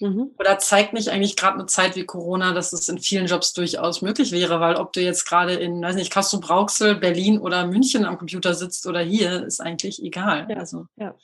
Mhm. 0.00 0.30
Oder 0.38 0.58
zeigt 0.58 0.92
nicht 0.92 1.08
eigentlich 1.08 1.36
gerade 1.36 1.58
eine 1.58 1.66
Zeit 1.66 1.96
wie 1.96 2.04
Corona, 2.04 2.52
dass 2.52 2.72
es 2.72 2.88
in 2.88 2.98
vielen 2.98 3.26
Jobs 3.26 3.52
durchaus 3.52 4.00
möglich 4.00 4.32
wäre? 4.32 4.60
Weil 4.60 4.76
ob 4.76 4.92
du 4.92 5.00
jetzt 5.00 5.26
gerade 5.26 5.54
in, 5.54 5.82
weiß 5.82 5.96
nicht, 5.96 6.12
Castro 6.12 6.40
Brauxel, 6.40 6.94
Berlin 6.94 7.38
oder 7.38 7.66
München 7.66 8.04
am 8.04 8.16
Computer 8.16 8.54
sitzt 8.54 8.86
oder 8.86 9.00
hier, 9.00 9.44
ist 9.44 9.60
eigentlich 9.60 10.02
egal. 10.02 10.46
Ja, 10.48 10.56
also. 10.56 10.86
ja. 10.96 11.14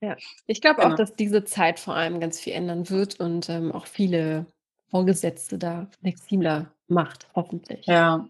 Ja. 0.00 0.16
Ich 0.46 0.60
glaube 0.60 0.82
genau. 0.82 0.92
auch, 0.92 0.96
dass 0.96 1.14
diese 1.14 1.44
Zeit 1.44 1.80
vor 1.80 1.94
allem 1.94 2.20
ganz 2.20 2.38
viel 2.38 2.52
ändern 2.52 2.88
wird 2.90 3.20
und 3.20 3.48
ähm, 3.48 3.72
auch 3.72 3.86
viele 3.86 4.46
Vorgesetzte 4.90 5.58
da 5.58 5.88
flexibler 6.00 6.72
macht, 6.86 7.28
hoffentlich. 7.34 7.86
Ja, 7.86 8.26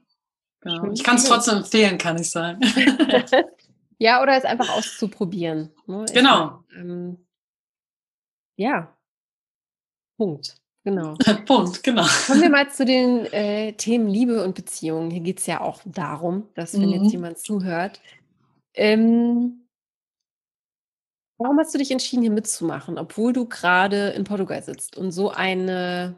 genau. 0.60 0.92
Ich 0.92 1.04
kann 1.04 1.16
es 1.16 1.24
trotzdem 1.24 1.58
empfehlen, 1.58 1.98
kann 1.98 2.18
ich 2.18 2.30
sagen. 2.30 2.60
ja, 3.98 4.22
oder 4.22 4.36
es 4.36 4.44
einfach 4.44 4.70
auszuprobieren. 4.76 5.70
Ne? 5.86 6.04
Genau. 6.12 6.64
Meine, 6.70 6.92
ähm, 6.92 7.26
ja, 8.56 8.96
Punkt. 10.16 10.56
Genau. 10.84 11.14
Punkt, 11.46 11.82
genau. 11.82 12.06
Kommen 12.26 12.42
wir 12.42 12.50
mal 12.50 12.70
zu 12.70 12.84
den 12.84 13.26
äh, 13.26 13.72
Themen 13.74 14.08
Liebe 14.08 14.42
und 14.42 14.54
Beziehungen. 14.54 15.10
Hier 15.10 15.20
geht 15.20 15.38
es 15.38 15.46
ja 15.46 15.60
auch 15.60 15.80
darum, 15.84 16.48
dass 16.54 16.74
wenn 16.74 16.88
mhm. 16.88 17.02
jetzt 17.02 17.12
jemand 17.12 17.38
zuhört. 17.38 18.00
Ähm, 18.74 19.67
warum 21.38 21.58
hast 21.58 21.74
du 21.74 21.78
dich 21.78 21.90
entschieden, 21.90 22.22
hier 22.22 22.30
mitzumachen, 22.32 22.98
obwohl 22.98 23.32
du 23.32 23.46
gerade 23.48 24.10
in 24.10 24.24
Portugal 24.24 24.62
sitzt 24.62 24.96
und 24.96 25.12
so 25.12 25.30
eine, 25.30 26.16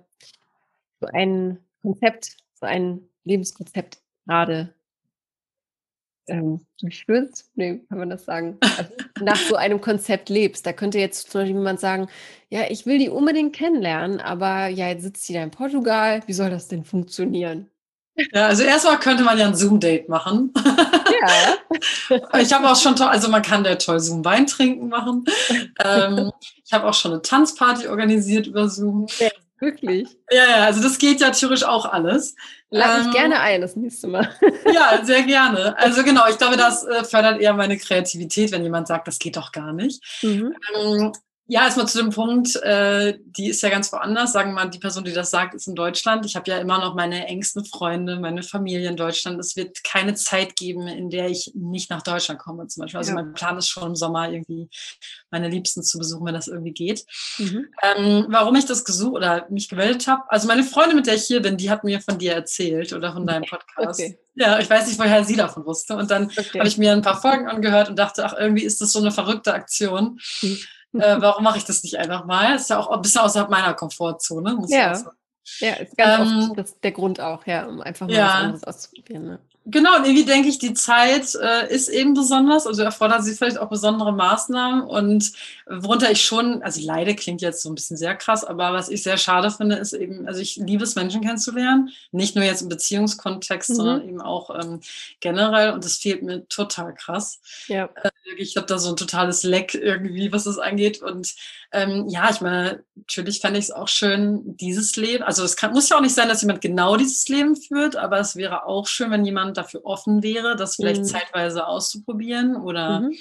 so 1.01 1.07
ein 1.13 1.59
Konzept, 1.83 2.37
so 2.55 2.67
ein 2.67 3.09
Lebenskonzept 3.25 4.03
gerade 4.27 4.75
ähm, 6.29 6.67
durchführst? 6.81 7.51
Nee, 7.55 7.81
kann 7.89 7.99
man 7.99 8.11
das 8.11 8.25
sagen? 8.25 8.59
Also 8.77 8.93
nach 9.21 9.37
so 9.37 9.57
einem 9.57 9.81
Konzept 9.81 10.29
lebst. 10.29 10.67
Da 10.67 10.73
könnte 10.73 10.99
jetzt 10.99 11.31
zum 11.31 11.41
Beispiel 11.43 11.57
jemand 11.57 11.81
sagen, 11.81 12.09
ja, 12.49 12.63
ich 12.71 12.87
will 12.87 12.99
die 12.99 13.09
unbedingt 13.09 13.55
kennenlernen, 13.55 14.21
aber 14.21 14.69
ja, 14.69 14.89
jetzt 14.89 15.03
sitzt 15.03 15.27
sie 15.27 15.35
da 15.35 15.43
in 15.43 15.51
Portugal. 15.51 16.23
Wie 16.27 16.33
soll 16.33 16.51
das 16.51 16.69
denn 16.69 16.85
funktionieren? 16.85 17.71
Ja, 18.33 18.47
also 18.47 18.63
erstmal 18.63 18.99
könnte 18.99 19.23
man 19.25 19.39
ja 19.39 19.47
ein 19.47 19.55
Zoom-Date 19.55 20.09
machen. 20.09 20.53
Ja. 20.57 22.39
ich 22.41 22.53
habe 22.53 22.69
auch 22.69 22.77
schon, 22.77 23.01
also 23.01 23.29
man 23.29 23.43
kann 23.43 23.65
der 23.65 23.79
toll 23.79 24.01
Zoom-Wein 24.01 24.47
trinken 24.47 24.89
machen. 24.89 25.25
Ähm, 25.83 26.31
ich 26.65 26.73
habe 26.73 26.89
auch 26.89 26.95
schon 26.95 27.13
eine 27.13 27.23
Tanzparty 27.23 27.89
organisiert 27.89 28.47
über 28.47 28.69
Zoom. 28.69 29.07
Ja, 29.19 29.31
wirklich? 29.59 30.09
Ja, 30.31 30.45
ja, 30.49 30.65
also 30.65 30.83
das 30.83 30.99
geht 30.99 31.21
ja 31.21 31.31
theoretisch 31.31 31.65
auch 31.65 31.87
alles. 31.87 32.35
Lade 32.71 33.01
ich 33.01 33.07
ähm, 33.07 33.13
gerne 33.13 33.41
ein 33.41 33.61
das 33.61 33.77
nächste 33.77 34.07
Mal. 34.09 34.29
Ja, 34.73 35.05
sehr 35.05 35.23
gerne. 35.23 35.77
Also 35.79 36.05
genau, 36.05 36.29
ich 36.29 36.39
glaube, 36.39 36.57
das 36.57 36.85
äh, 36.85 37.05
fördert 37.05 37.41
eher 37.41 37.55
meine 37.55 37.77
Kreativität, 37.77 38.53
wenn 38.53 38.63
jemand 38.63 38.87
sagt, 38.87 39.09
das 39.09 39.19
geht 39.19 39.37
doch 39.37 39.53
gar 39.53 39.73
nicht. 39.73 40.03
Mhm. 40.23 40.55
Ähm, 40.75 41.13
ja, 41.51 41.65
erstmal 41.65 41.89
zu 41.89 41.99
dem 41.99 42.11
Punkt, 42.11 42.55
äh, 42.63 43.19
die 43.25 43.49
ist 43.49 43.61
ja 43.61 43.71
ganz 43.71 43.93
woanders. 43.93 44.33
Sagen 44.33 44.51
wir 44.53 44.55
mal, 44.55 44.71
die 44.71 44.79
Person, 44.79 45.03
die 45.03 45.13
das 45.13 45.33
sagt, 45.33 45.53
ist 45.53 45.67
in 45.67 45.75
Deutschland. 45.75 46.25
Ich 46.25 46.37
habe 46.37 46.49
ja 46.49 46.59
immer 46.59 46.79
noch 46.79 46.95
meine 46.95 47.27
engsten 47.27 47.65
Freunde, 47.65 48.21
meine 48.21 48.45
Familie 48.45 48.89
in 48.89 48.97
Deutschland. 48.97 49.41
Es 49.41 49.57
wird 49.57 49.83
keine 49.83 50.15
Zeit 50.15 50.55
geben, 50.55 50.87
in 50.87 51.11
der 51.11 51.29
ich 51.29 51.51
nicht 51.57 51.91
nach 51.91 52.03
Deutschland 52.03 52.39
komme, 52.39 52.69
zum 52.69 52.83
Beispiel. 52.83 52.99
Also 52.99 53.11
ja. 53.11 53.17
mein 53.17 53.33
Plan 53.33 53.59
ist 53.59 53.69
schon 53.69 53.83
im 53.83 53.97
Sommer 53.97 54.31
irgendwie 54.31 54.69
meine 55.33 55.49
Liebsten 55.49 55.83
zu 55.83 55.99
besuchen, 55.99 56.25
wenn 56.25 56.35
das 56.35 56.47
irgendwie 56.47 56.71
geht. 56.71 57.05
Mhm. 57.39 57.67
Ähm, 57.83 58.27
warum 58.29 58.55
ich 58.55 58.67
das 58.67 58.85
gesucht 58.85 59.17
oder 59.17 59.49
mich 59.51 59.69
gewählt 59.69 60.07
habe, 60.07 60.23
also 60.29 60.47
meine 60.47 60.63
Freundin, 60.63 60.99
mit 60.99 61.09
der 61.09 61.17
ich 61.17 61.25
hier 61.25 61.43
bin, 61.43 61.57
die 61.57 61.69
hat 61.69 61.83
mir 61.83 62.01
von 62.01 62.17
dir 62.17 62.35
erzählt 62.35 62.93
oder 62.93 63.13
von 63.13 63.27
deinem 63.27 63.43
Podcast. 63.51 63.99
Okay. 63.99 64.17
Ja, 64.37 64.61
ich 64.61 64.71
weiß 64.71 64.87
nicht, 64.87 65.01
woher 65.01 65.25
sie 65.25 65.35
davon 65.35 65.67
wusste. 65.67 65.97
Und 65.97 66.13
dann 66.13 66.27
okay. 66.27 66.61
habe 66.61 66.69
ich 66.69 66.79
mir 66.79 66.93
ein 66.93 67.03
paar 67.03 67.21
Folgen 67.21 67.49
angehört 67.49 67.89
und 67.89 67.99
dachte, 67.99 68.25
ach, 68.25 68.35
irgendwie 68.39 68.63
ist 68.63 68.81
das 68.81 68.93
so 68.93 69.01
eine 69.01 69.11
verrückte 69.11 69.53
Aktion. 69.53 70.21
Mhm 70.43 70.57
äh, 70.95 71.21
warum 71.21 71.45
mache 71.45 71.59
ich 71.59 71.65
das 71.65 71.83
nicht 71.83 71.97
einfach 71.97 72.25
mal? 72.25 72.57
Ist 72.57 72.71
ja 72.71 72.79
auch 72.79 72.91
ein 72.91 73.03
bisschen 73.03 73.23
außerhalb 73.23 73.51
meiner 73.51 73.75
Komfortzone. 73.75 74.55
Muss 74.55 74.71
ja. 74.71 75.01
Ja, 75.59 75.73
ist 75.75 75.97
ganz 75.97 76.31
ähm, 76.31 76.55
oft 76.57 76.85
der 76.85 76.93
Grund 76.93 77.21
auch, 77.21 77.47
ja, 77.47 77.67
um 77.67 77.81
einfach 77.81 78.07
mal 78.07 78.15
ja. 78.15 78.27
was 78.27 78.35
anderes 78.35 78.65
auszuprobieren. 78.65 79.25
Ne? 79.25 79.39
Genau, 79.71 79.97
und 79.97 80.05
irgendwie 80.05 80.25
denke 80.25 80.49
ich, 80.49 80.59
die 80.59 80.75
Zeit 80.75 81.35
äh, 81.35 81.73
ist 81.73 81.89
eben 81.89 82.15
besonders, 82.15 82.67
also 82.67 82.83
erfordert 82.83 83.25
sie 83.25 83.35
vielleicht 83.35 83.59
auch 83.59 83.69
besondere 83.69 84.13
Maßnahmen 84.13 84.83
und 84.83 85.33
worunter 85.67 86.11
ich 86.11 86.23
schon, 86.25 86.63
also 86.63 86.81
leide 86.85 87.15
klingt 87.15 87.41
jetzt 87.41 87.63
so 87.63 87.71
ein 87.71 87.75
bisschen 87.75 87.97
sehr 87.97 88.17
krass, 88.17 88.45
aber 88.45 88.73
was 88.73 88.89
ich 88.89 89.03
sehr 89.03 89.17
schade 89.17 89.51
finde, 89.51 89.77
ist 89.77 89.93
eben, 89.93 90.27
also 90.27 90.41
ich 90.41 90.57
liebe 90.57 90.83
es, 90.83 90.97
Menschen 90.97 91.21
kennenzulernen, 91.21 91.91
nicht 92.11 92.35
nur 92.35 92.45
jetzt 92.45 92.63
im 92.63 92.69
Beziehungskontext, 92.69 93.71
mhm. 93.71 93.75
sondern 93.75 94.09
eben 94.09 94.21
auch 94.21 94.51
ähm, 94.51 94.81
generell 95.21 95.73
und 95.73 95.85
das 95.85 95.97
fehlt 95.97 96.23
mir 96.23 96.49
total 96.49 96.95
krass. 96.95 97.41
Ja. 97.69 97.91
Äh, 98.03 98.11
ich 98.37 98.57
habe 98.57 98.67
da 98.67 98.79
so 98.79 98.91
ein 98.91 98.97
totales 98.97 99.43
Leck 99.43 99.75
irgendwie, 99.75 100.33
was 100.33 100.45
das 100.45 100.59
angeht 100.59 101.03
und 101.03 101.35
ähm, 101.73 102.07
ja, 102.09 102.29
ich 102.31 102.41
meine, 102.41 102.83
natürlich 102.97 103.41
fände 103.41 103.59
ich 103.59 103.67
es 103.67 103.71
auch 103.71 103.89
schön, 103.89 104.57
dieses 104.57 104.97
Leben, 104.97 105.23
also 105.23 105.45
es 105.45 105.57
kann, 105.57 105.73
muss 105.73 105.89
ja 105.89 105.97
auch 105.97 106.01
nicht 106.01 106.15
sein, 106.15 106.29
dass 106.29 106.43
jemand 106.43 106.61
genau 106.61 106.97
dieses 106.97 107.29
Leben 107.29 107.55
führt, 107.55 107.95
aber 107.97 108.19
es 108.19 108.35
wäre 108.35 108.65
auch 108.65 108.89
schön, 108.89 109.11
wenn 109.11 109.25
jemand 109.25 109.57
dafür 109.63 109.85
offen 109.85 110.23
wäre, 110.23 110.57
das 110.57 110.77
vielleicht 110.77 111.03
mhm. 111.03 111.07
zeitweise 111.07 111.67
auszuprobieren 111.67 112.57
oder 112.57 113.01
mhm. 113.01 113.15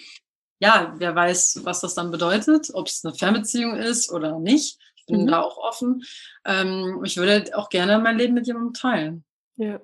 ja, 0.59 0.93
wer 0.97 1.15
weiß, 1.15 1.61
was 1.63 1.81
das 1.81 1.95
dann 1.95 2.11
bedeutet, 2.11 2.69
ob 2.73 2.87
es 2.87 3.03
eine 3.03 3.13
Fernbeziehung 3.13 3.75
ist 3.75 4.11
oder 4.11 4.39
nicht. 4.39 4.79
Ich 4.95 5.05
bin 5.05 5.23
mhm. 5.23 5.27
da 5.27 5.41
auch 5.41 5.57
offen. 5.57 6.03
Ähm, 6.45 7.01
ich 7.03 7.17
würde 7.17 7.57
auch 7.57 7.69
gerne 7.69 7.99
mein 7.99 8.17
Leben 8.17 8.33
mit 8.33 8.47
jemandem 8.47 8.73
teilen. 8.73 9.23
Ja. 9.57 9.79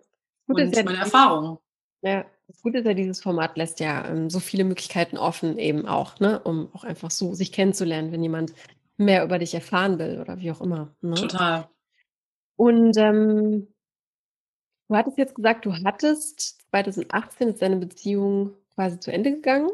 Gut, 0.48 0.62
und 0.62 0.86
meine 0.86 1.00
Erfahrungen. 1.00 1.58
Ja, 2.02 2.26
das 2.48 2.62
Gute 2.62 2.80
ist 2.80 2.86
ja, 2.86 2.94
dieses 2.94 3.22
Format 3.22 3.58
lässt 3.58 3.80
ja 3.80 4.06
ähm, 4.08 4.30
so 4.30 4.40
viele 4.40 4.64
Möglichkeiten 4.64 5.18
offen, 5.18 5.58
eben 5.58 5.88
auch, 5.88 6.20
ne, 6.20 6.40
um 6.40 6.70
auch 6.74 6.84
einfach 6.84 7.10
so 7.10 7.34
sich 7.34 7.52
kennenzulernen, 7.52 8.12
wenn 8.12 8.22
jemand 8.22 8.54
mehr 8.98 9.24
über 9.24 9.40
dich 9.40 9.54
erfahren 9.54 9.98
will 10.00 10.20
oder 10.22 10.40
wie 10.40 10.52
auch 10.52 10.62
immer. 10.62 10.96
Ne? 11.02 11.16
Total. 11.16 11.68
Und 12.56 12.96
ähm, 12.98 13.68
du 14.88 14.96
hattest 14.96 15.18
jetzt 15.18 15.36
gesagt, 15.36 15.66
du 15.66 15.74
hattest 15.84 16.60
2018 16.70 17.50
ist 17.50 17.62
deine 17.62 17.78
Beziehung 17.78 18.54
quasi 18.76 19.00
zu 19.00 19.12
Ende 19.12 19.32
gegangen. 19.32 19.70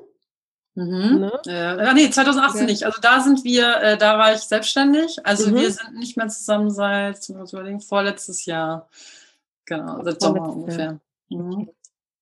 Mhm. 0.75 1.19
Ne? 1.19 1.41
Äh, 1.47 1.93
nee, 1.93 2.09
2018 2.09 2.61
ja. 2.61 2.65
nicht. 2.67 2.85
Also 2.85 3.01
da 3.01 3.19
sind 3.19 3.43
wir, 3.43 3.75
äh, 3.81 3.97
da 3.97 4.17
war 4.17 4.33
ich 4.33 4.41
selbstständig. 4.41 5.25
Also 5.25 5.49
mhm. 5.49 5.55
wir 5.55 5.71
sind 5.71 5.97
nicht 5.97 6.15
mehr 6.17 6.29
zusammen 6.29 6.69
seit, 6.69 7.19
vorletztes 7.87 8.45
Jahr. 8.45 8.89
Genau, 9.65 10.03
seit 10.03 10.21
Sommer 10.21 10.55
ungefähr. 10.55 10.99
Mhm. 11.29 11.69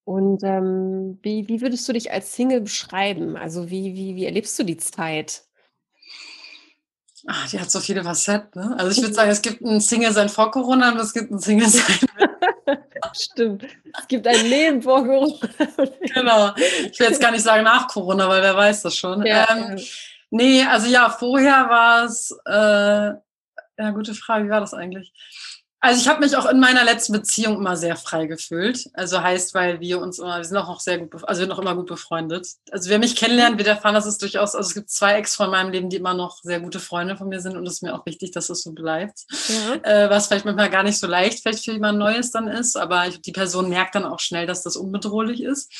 Und 0.03 0.43
ähm, 0.43 1.19
wie, 1.21 1.47
wie 1.47 1.61
würdest 1.61 1.87
du 1.87 1.93
dich 1.93 2.11
als 2.11 2.33
Single 2.33 2.61
beschreiben? 2.61 3.37
Also 3.37 3.69
wie, 3.69 3.93
wie, 3.93 4.15
wie 4.15 4.25
erlebst 4.25 4.57
du 4.57 4.63
die 4.63 4.77
Zeit? 4.77 5.43
Ach, 7.27 7.47
die 7.49 7.59
hat 7.59 7.69
so 7.69 7.79
viele 7.79 8.03
Facetten. 8.03 8.59
Ne? 8.59 8.75
Also 8.79 8.91
ich 8.91 9.01
würde 9.01 9.13
sagen, 9.15 9.29
es 9.29 9.43
gibt 9.43 9.61
ein 9.61 9.79
Single-Sein 9.79 10.29
vor 10.29 10.49
Corona 10.49 10.91
und 10.91 10.97
es 10.97 11.13
gibt 11.13 11.29
ein 11.31 11.39
Single-Sein. 11.39 11.99
Stimmt. 13.13 13.65
Es 13.97 14.07
gibt 14.07 14.27
ein 14.27 14.45
Leben 14.45 14.81
vor 14.81 15.05
Corona. 15.05 15.35
genau. 16.13 16.53
Ich 16.55 16.99
will 16.99 17.07
jetzt 17.07 17.21
gar 17.21 17.31
nicht 17.31 17.43
sagen 17.43 17.63
nach 17.63 17.87
Corona, 17.87 18.27
weil 18.27 18.41
wer 18.41 18.55
weiß 18.55 18.83
das 18.83 18.95
schon. 18.95 19.25
Ja, 19.25 19.47
ähm. 19.51 19.79
Nee, 20.31 20.63
also 20.63 20.87
ja, 20.87 21.09
vorher 21.09 21.69
war 21.69 22.03
es, 22.05 22.31
äh, 22.45 22.51
ja, 22.51 23.91
gute 23.91 24.13
Frage, 24.13 24.45
wie 24.45 24.49
war 24.49 24.59
das 24.59 24.73
eigentlich? 24.73 25.11
Also 25.81 26.01
ich 26.01 26.07
habe 26.09 26.19
mich 26.19 26.35
auch 26.35 26.45
in 26.45 26.59
meiner 26.59 26.83
letzten 26.83 27.13
Beziehung 27.13 27.55
immer 27.55 27.77
sehr 27.77 27.95
frei 27.95 28.25
gefühlt. 28.25 28.89
Also 28.93 29.21
heißt, 29.21 29.53
weil 29.53 29.79
wir 29.79 30.01
uns 30.01 30.19
immer, 30.19 30.37
wir 30.37 30.43
sind 30.43 30.57
auch 30.57 30.67
noch 30.67 30.81
sehr 30.81 30.97
gut, 30.97 31.13
also 31.13 31.27
wir 31.27 31.35
sind 31.35 31.49
noch 31.49 31.59
immer 31.59 31.75
gut 31.75 31.87
befreundet. 31.87 32.47
Also 32.71 32.89
wer 32.89 32.99
mich 32.99 33.15
kennenlernt, 33.15 33.57
wird 33.57 33.67
erfahren, 33.67 33.95
dass 33.95 34.05
es 34.05 34.17
durchaus, 34.17 34.55
also 34.55 34.67
es 34.67 34.73
gibt 34.73 34.89
zwei 34.89 35.13
Ex 35.13 35.35
von 35.35 35.49
meinem 35.49 35.71
Leben, 35.71 35.89
die 35.89 35.97
immer 35.97 36.13
noch 36.13 36.39
sehr 36.43 36.59
gute 36.59 36.81
Freunde 36.81 37.15
von 37.15 37.29
mir 37.29 37.39
sind 37.39 37.55
und 37.55 37.65
es 37.65 37.75
ist 37.75 37.83
mir 37.83 37.95
auch 37.95 38.05
wichtig, 38.05 38.31
dass 38.31 38.49
es 38.49 38.61
so 38.63 38.73
bleibt. 38.73 39.25
Ja. 39.47 40.05
Äh, 40.05 40.09
was 40.09 40.27
vielleicht 40.27 40.45
manchmal 40.45 40.69
gar 40.69 40.83
nicht 40.83 40.99
so 40.99 41.07
leicht 41.07 41.41
vielleicht 41.41 41.63
für 41.63 41.71
jemand 41.71 41.97
Neues 41.97 42.31
dann 42.31 42.49
ist, 42.49 42.75
aber 42.75 43.07
ich, 43.07 43.21
die 43.21 43.31
Person 43.31 43.69
merkt 43.69 43.95
dann 43.95 44.05
auch 44.05 44.19
schnell, 44.19 44.47
dass 44.47 44.63
das 44.63 44.75
unbedrohlich 44.75 45.41
ist. 45.41 45.71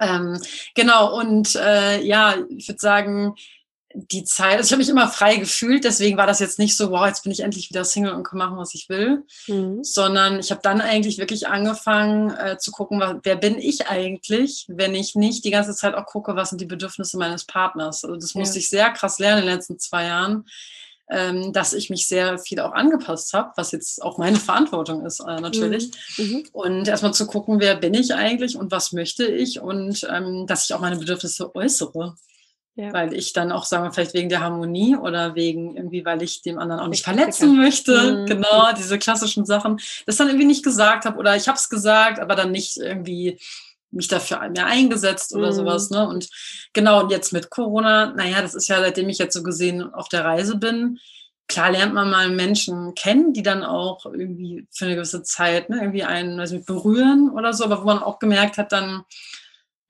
Ähm, 0.00 0.40
genau, 0.74 1.18
und 1.18 1.54
äh, 1.54 2.00
ja, 2.02 2.34
ich 2.48 2.68
würde 2.68 2.80
sagen, 2.80 3.34
die 3.98 4.24
Zeit, 4.24 4.58
also 4.58 4.66
ich 4.66 4.72
habe 4.72 4.80
mich 4.80 4.88
immer 4.90 5.08
frei 5.08 5.36
gefühlt, 5.36 5.84
deswegen 5.84 6.18
war 6.18 6.26
das 6.26 6.38
jetzt 6.38 6.58
nicht 6.58 6.76
so, 6.76 6.90
wow, 6.90 7.06
jetzt 7.06 7.22
bin 7.22 7.32
ich 7.32 7.40
endlich 7.40 7.70
wieder 7.70 7.84
Single 7.84 8.12
und 8.12 8.24
kann 8.24 8.38
machen, 8.38 8.58
was 8.58 8.74
ich 8.74 8.88
will, 8.90 9.24
mhm. 9.46 9.82
sondern 9.82 10.38
ich 10.38 10.50
habe 10.50 10.60
dann 10.62 10.82
eigentlich 10.82 11.16
wirklich 11.16 11.48
angefangen 11.48 12.30
äh, 12.30 12.58
zu 12.58 12.72
gucken, 12.72 13.00
was, 13.00 13.16
wer 13.22 13.36
bin 13.36 13.58
ich 13.58 13.88
eigentlich, 13.88 14.66
wenn 14.68 14.94
ich 14.94 15.14
nicht 15.14 15.44
die 15.44 15.50
ganze 15.50 15.74
Zeit 15.74 15.94
auch 15.94 16.04
gucke, 16.04 16.36
was 16.36 16.50
sind 16.50 16.60
die 16.60 16.66
Bedürfnisse 16.66 17.16
meines 17.16 17.44
Partners. 17.44 18.04
Also 18.04 18.16
das 18.16 18.34
ja. 18.34 18.40
musste 18.40 18.58
ich 18.58 18.68
sehr 18.68 18.90
krass 18.90 19.18
lernen 19.18 19.42
in 19.42 19.46
den 19.46 19.54
letzten 19.54 19.78
zwei 19.78 20.04
Jahren, 20.04 20.44
ähm, 21.08 21.54
dass 21.54 21.72
ich 21.72 21.88
mich 21.88 22.06
sehr 22.06 22.38
viel 22.38 22.60
auch 22.60 22.72
angepasst 22.72 23.32
habe, 23.32 23.52
was 23.56 23.72
jetzt 23.72 24.02
auch 24.02 24.18
meine 24.18 24.36
Verantwortung 24.40 25.06
ist 25.06 25.20
äh, 25.20 25.40
natürlich. 25.40 25.90
Mhm. 26.18 26.24
Mhm. 26.24 26.44
Und 26.52 26.88
erstmal 26.88 27.14
zu 27.14 27.26
gucken, 27.26 27.60
wer 27.60 27.76
bin 27.76 27.94
ich 27.94 28.14
eigentlich 28.14 28.56
und 28.58 28.70
was 28.72 28.92
möchte 28.92 29.24
ich 29.24 29.60
und 29.60 30.06
ähm, 30.12 30.46
dass 30.46 30.64
ich 30.64 30.74
auch 30.74 30.80
meine 30.80 30.96
Bedürfnisse 30.96 31.54
äußere. 31.54 32.14
Ja. 32.76 32.92
Weil 32.92 33.14
ich 33.14 33.32
dann 33.32 33.52
auch, 33.52 33.64
sagen 33.64 33.84
wir, 33.84 33.92
vielleicht 33.92 34.12
wegen 34.12 34.28
der 34.28 34.42
Harmonie 34.42 34.96
oder 34.96 35.34
wegen 35.34 35.76
irgendwie, 35.76 36.04
weil 36.04 36.22
ich 36.22 36.42
dem 36.42 36.58
anderen 36.58 36.82
auch 36.82 36.88
nicht 36.88 37.04
verletzen 37.04 37.56
möchte. 37.56 38.12
Mhm. 38.12 38.26
Genau, 38.26 38.70
diese 38.76 38.98
klassischen 38.98 39.46
Sachen. 39.46 39.80
Das 40.04 40.16
dann 40.16 40.28
irgendwie 40.28 40.46
nicht 40.46 40.62
gesagt 40.62 41.06
habe 41.06 41.18
oder 41.18 41.34
ich 41.36 41.48
habe 41.48 41.56
es 41.56 41.70
gesagt, 41.70 42.20
aber 42.20 42.34
dann 42.34 42.50
nicht 42.52 42.76
irgendwie 42.76 43.38
mich 43.90 44.08
dafür 44.08 44.46
mehr 44.50 44.66
eingesetzt 44.66 45.34
oder 45.34 45.48
mhm. 45.48 45.54
sowas. 45.54 45.88
Ne? 45.88 46.06
Und 46.06 46.28
genau, 46.74 47.02
und 47.02 47.10
jetzt 47.10 47.32
mit 47.32 47.48
Corona, 47.48 48.12
naja, 48.14 48.42
das 48.42 48.54
ist 48.54 48.68
ja, 48.68 48.78
seitdem 48.78 49.08
ich 49.08 49.18
jetzt 49.18 49.34
so 49.34 49.42
gesehen 49.42 49.94
auf 49.94 50.08
der 50.08 50.26
Reise 50.26 50.58
bin, 50.58 50.98
klar 51.48 51.70
lernt 51.70 51.94
man 51.94 52.10
mal 52.10 52.28
Menschen 52.30 52.94
kennen, 52.94 53.32
die 53.32 53.42
dann 53.42 53.64
auch 53.64 54.04
irgendwie 54.04 54.66
für 54.70 54.84
eine 54.84 54.96
gewisse 54.96 55.22
Zeit 55.22 55.70
ne, 55.70 55.78
irgendwie 55.78 56.04
einen 56.04 56.40
also 56.40 56.60
berühren 56.60 57.30
oder 57.30 57.52
so, 57.52 57.64
aber 57.64 57.80
wo 57.80 57.86
man 57.86 58.02
auch 58.02 58.18
gemerkt 58.18 58.58
hat, 58.58 58.72
dann 58.72 59.04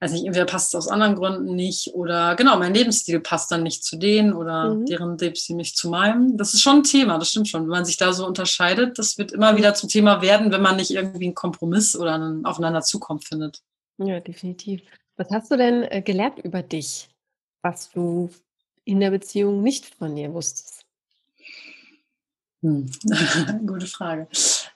weiß 0.00 0.12
nicht, 0.12 0.26
entweder 0.26 0.44
passt 0.44 0.68
es 0.68 0.74
aus 0.74 0.88
anderen 0.88 1.14
Gründen 1.14 1.54
nicht 1.54 1.94
oder 1.94 2.36
genau, 2.36 2.58
mein 2.58 2.74
Lebensstil 2.74 3.20
passt 3.20 3.50
dann 3.50 3.62
nicht 3.62 3.82
zu 3.82 3.96
denen 3.96 4.34
oder 4.34 4.74
mhm. 4.74 4.86
deren 4.86 5.16
Lebensstil 5.16 5.56
nicht 5.56 5.76
zu 5.76 5.88
meinem. 5.88 6.36
Das 6.36 6.52
ist 6.52 6.60
schon 6.60 6.76
ein 6.76 6.82
Thema, 6.84 7.18
das 7.18 7.30
stimmt 7.30 7.48
schon. 7.48 7.62
Wenn 7.62 7.70
man 7.70 7.84
sich 7.84 7.96
da 7.96 8.12
so 8.12 8.26
unterscheidet, 8.26 8.98
das 8.98 9.16
wird 9.16 9.32
immer 9.32 9.56
wieder 9.56 9.74
zum 9.74 9.88
Thema 9.88 10.20
werden, 10.20 10.52
wenn 10.52 10.62
man 10.62 10.76
nicht 10.76 10.90
irgendwie 10.90 11.26
einen 11.26 11.34
Kompromiss 11.34 11.96
oder 11.96 12.14
einen 12.14 12.44
aufeinander 12.44 12.82
zukommt 12.82 13.24
findet. 13.24 13.62
Ja, 13.98 14.20
definitiv. 14.20 14.82
Was 15.16 15.30
hast 15.30 15.50
du 15.50 15.56
denn 15.56 15.82
äh, 15.84 16.02
gelernt 16.02 16.38
über 16.40 16.62
dich, 16.62 17.08
was 17.62 17.90
du 17.90 18.28
in 18.84 19.00
der 19.00 19.10
Beziehung 19.10 19.62
nicht 19.62 19.94
von 19.94 20.14
dir 20.14 20.32
wusstest? 20.34 20.84
Hm. 22.62 22.90
Gute 23.66 23.86
Frage. 23.86 24.28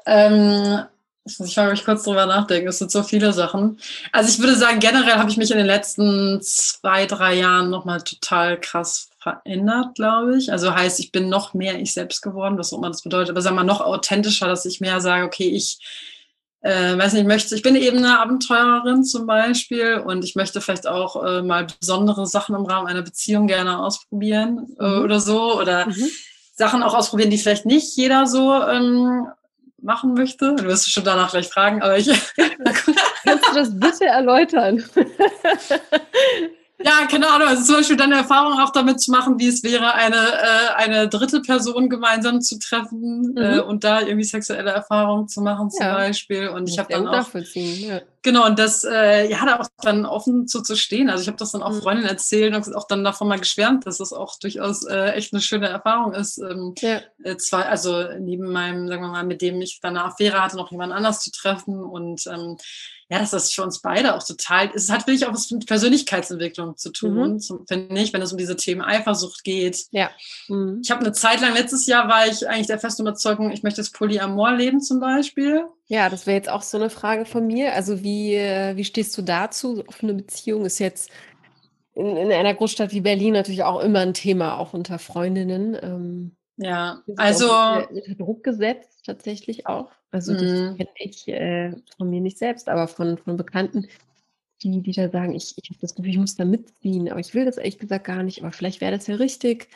Ähm, 0.07 0.85
ich 1.25 1.39
muss 1.39 1.57
ich 1.57 1.85
kurz 1.85 2.05
drüber 2.05 2.27
nachdenken. 2.27 2.69
Es 2.69 2.79
sind 2.79 2.91
so 2.91 3.03
viele 3.03 3.33
Sachen. 3.33 3.79
Also 4.13 4.31
ich 4.31 4.39
würde 4.39 4.57
sagen, 4.57 4.81
generell 4.81 5.15
habe 5.15 5.31
ich 5.31 5.37
mich 5.37 5.51
in 5.51 5.59
den 5.59 5.67
letzten 5.67 6.41
zwei, 6.43 7.07
drei 7.07 7.35
Jahren 7.35 7.71
nochmal 7.71 8.03
total 8.03 8.59
krass 8.59 9.11
verändert, 9.19 9.95
glaube 9.97 10.39
ich. 10.39 10.51
Also 10.51 10.75
heißt, 10.75 10.99
ich 10.99 11.13
bin 11.13 11.29
noch 11.29 11.53
mehr 11.53 11.79
ich 11.79 11.93
selbst 11.93 12.23
geworden, 12.23 12.57
was 12.57 12.73
auch 12.73 12.79
immer 12.79 12.89
das 12.89 13.03
bedeutet. 13.03 13.31
Aber 13.31 13.43
sagen 13.43 13.57
wir 13.57 13.65
mal 13.65 13.73
noch 13.73 13.83
authentischer, 13.83 14.49
dass 14.49 14.65
ich 14.65 14.81
mehr 14.81 15.01
sage, 15.01 15.27
okay, 15.27 15.49
ich 15.49 15.79
äh, 16.63 16.97
weiß 16.97 17.15
nicht, 17.15 17.27
möchte, 17.27 17.55
ich 17.55 17.63
bin 17.63 17.77
eben 17.77 17.99
eine 17.99 18.19
Abenteurerin 18.19 19.05
zum 19.05 19.27
Beispiel 19.27 19.97
und 19.97 20.25
ich 20.25 20.37
möchte 20.37 20.61
vielleicht 20.61 20.87
auch 20.87 21.23
äh, 21.25 21.43
mal 21.43 21.67
besondere 21.81 22.27
Sachen 22.27 22.55
im 22.55 22.67
Rahmen 22.67 22.87
einer 22.87 23.03
Beziehung 23.03 23.47
gerne 23.47 23.79
ausprobieren 23.79 24.75
äh, 24.79 24.87
mhm. 24.87 25.03
oder 25.03 25.21
so 25.21 25.59
oder 25.59 25.87
mhm. 25.87 26.09
Sachen 26.55 26.83
auch 26.83 26.95
ausprobieren, 26.95 27.31
die 27.31 27.39
vielleicht 27.39 27.65
nicht 27.65 27.97
jeder 27.97 28.27
so 28.27 28.63
ähm, 28.63 29.27
machen 29.83 30.15
möchte. 30.15 30.55
Du 30.57 30.65
wirst 30.65 30.91
schon 30.91 31.05
danach 31.05 31.31
gleich 31.31 31.49
fragen, 31.49 31.83
aber 31.83 31.99
ich. 31.99 32.09
Kannst 33.25 33.49
du 33.49 33.55
das 33.55 33.79
bitte 33.79 34.07
erläutern? 34.07 34.85
Ja, 36.83 37.07
keine 37.07 37.29
Ahnung. 37.29 37.49
Also 37.49 37.65
zum 37.65 37.77
Beispiel 37.77 37.97
deine 37.97 38.17
Erfahrung 38.17 38.59
auch 38.59 38.71
damit 38.71 39.01
zu 39.01 39.11
machen, 39.11 39.39
wie 39.39 39.49
es 39.49 39.63
wäre, 39.63 39.93
eine, 39.95 40.17
äh, 40.17 40.75
eine 40.77 41.09
dritte 41.09 41.43
Person 41.43 41.91
gemeinsam 41.91 42.41
zu 42.41 42.59
treffen 42.59 43.33
mhm. 43.33 43.37
äh, 43.37 43.61
und 43.61 43.85
da 43.85 44.01
irgendwie 44.01 44.25
sexuelle 44.25 44.71
Erfahrungen 44.71 45.29
zu 45.29 45.43
machen 45.43 45.71
zum 45.71 45.87
ja. 45.87 45.95
Beispiel. 45.95 46.49
Und 46.49 46.69
ich 46.69 46.79
habe 46.79 46.93
dann 46.93 47.07
auch 47.07 47.35
ja. 47.35 48.01
Genau 48.23 48.47
und 48.47 48.59
das 48.59 48.85
äh, 48.85 49.31
ja 49.31 49.45
da 49.45 49.61
auch 49.61 49.69
dann 49.83 50.07
offen 50.07 50.47
zu, 50.47 50.63
zu 50.63 50.77
stehen. 50.77 51.11
Also 51.11 51.23
ich 51.23 51.29
habe 51.29 51.39
das 51.39 51.53
dann 51.53 51.63
auch 51.63 51.73
mhm. 51.73 51.83
Freundinnen 51.83 52.09
erzählt 52.09 52.55
und 52.55 52.75
auch 52.75 52.87
dann 52.87 53.05
davon 53.05 53.29
mal 53.29 53.39
geschwärmt, 53.39 53.87
dass 53.87 53.99
das 53.99 54.13
auch 54.13 54.39
durchaus 54.39 54.85
äh, 54.85 55.13
echt 55.13 55.33
eine 55.33 55.43
schöne 55.43 55.69
Erfahrung 55.69 56.13
ist. 56.13 56.39
Ähm, 56.39 56.75
ja. 56.79 57.01
äh, 57.23 57.37
zwar 57.37 57.67
also 57.67 58.05
neben 58.19 58.51
meinem, 58.51 58.89
sagen 58.89 59.03
wir 59.03 59.09
mal, 59.09 59.25
mit 59.25 59.43
dem 59.43 59.61
ich 59.61 59.81
dann 59.81 59.97
eine 59.97 60.07
Affäre 60.07 60.43
hatte, 60.43 60.57
noch 60.57 60.71
jemand 60.71 60.93
anders 60.93 61.21
zu 61.21 61.31
treffen 61.31 61.83
und 61.83 62.27
ähm, 62.27 62.57
ja, 63.11 63.19
dass 63.19 63.31
das 63.31 63.53
für 63.53 63.65
uns 63.65 63.81
beide 63.81 64.15
auch 64.15 64.23
total, 64.23 64.71
es 64.73 64.89
hat 64.89 65.09
wirklich 65.09 65.27
auch 65.27 65.33
was 65.33 65.51
mit 65.51 65.67
Persönlichkeitsentwicklung 65.67 66.77
zu 66.77 66.91
tun, 66.91 67.33
mhm. 67.33 67.67
finde 67.67 68.01
ich, 68.01 68.13
wenn 68.13 68.23
es 68.23 68.31
um 68.31 68.39
diese 68.39 68.55
Themen 68.55 68.83
Eifersucht 68.83 69.43
geht. 69.43 69.87
Ja. 69.91 70.11
Mhm. 70.47 70.81
Ich 70.85 70.93
habe 70.93 71.01
eine 71.01 71.13
Zeit 71.13 71.41
lang, 71.41 71.55
letztes 71.55 71.87
Jahr 71.87 72.09
war 72.09 72.29
ich 72.29 72.49
eigentlich 72.49 72.69
der 72.69 72.79
festen 72.79 73.03
Überzeugung, 73.03 73.51
ich 73.51 73.65
möchte 73.65 73.81
das 73.81 73.91
Polyamor 73.91 74.53
leben 74.53 74.81
zum 74.81 75.01
Beispiel. 75.01 75.65
Ja, 75.91 76.09
das 76.09 76.25
wäre 76.25 76.37
jetzt 76.37 76.49
auch 76.49 76.63
so 76.63 76.79
eine 76.79 76.89
Frage 76.89 77.25
von 77.25 77.49
mir. 77.49 77.75
Also 77.75 78.05
wie, 78.05 78.37
äh, 78.37 78.77
wie 78.77 78.85
stehst 78.85 79.19
du 79.19 79.23
dazu? 79.23 79.83
Offene 79.89 80.15
Beziehung 80.15 80.65
ist 80.65 80.79
jetzt 80.79 81.11
in, 81.97 82.17
in 82.17 82.31
einer 82.31 82.55
Großstadt 82.55 82.93
wie 82.93 83.01
Berlin 83.01 83.33
natürlich 83.33 83.65
auch 83.65 83.81
immer 83.81 83.99
ein 83.99 84.15
Thema, 84.15 84.57
auch 84.59 84.73
unter 84.73 85.01
Freundinnen. 85.01 85.77
Ähm, 85.83 86.37
ja, 86.59 87.03
also 87.17 87.47
unter 87.47 88.15
Druck 88.17 88.45
gesetzt 88.45 89.01
tatsächlich 89.05 89.67
auch. 89.67 89.91
Also 90.13 90.33
das 90.35 90.43
mhm. 90.43 90.77
kenne 90.77 90.91
ich 90.95 91.27
äh, 91.27 91.75
von 91.97 92.09
mir 92.09 92.21
nicht 92.21 92.39
selbst, 92.39 92.69
aber 92.69 92.87
von, 92.87 93.19
von 93.19 93.37
Bekannten, 93.37 93.89
die, 94.63 94.83
die 94.83 94.93
da 94.93 95.09
sagen, 95.09 95.35
ich, 95.35 95.55
ich 95.61 95.71
habe 95.71 95.81
das 95.81 95.97
Gefühl, 95.97 96.13
ich 96.13 96.19
muss 96.19 96.37
da 96.37 96.45
mitziehen, 96.45 97.11
aber 97.11 97.19
ich 97.19 97.35
will 97.35 97.47
das 97.47 97.57
ehrlich 97.57 97.79
gesagt 97.79 98.07
gar 98.07 98.23
nicht, 98.23 98.43
aber 98.43 98.53
vielleicht 98.53 98.81
wäre 98.81 98.93
das 98.93 99.09
ja 99.09 99.17
richtig. 99.17 99.67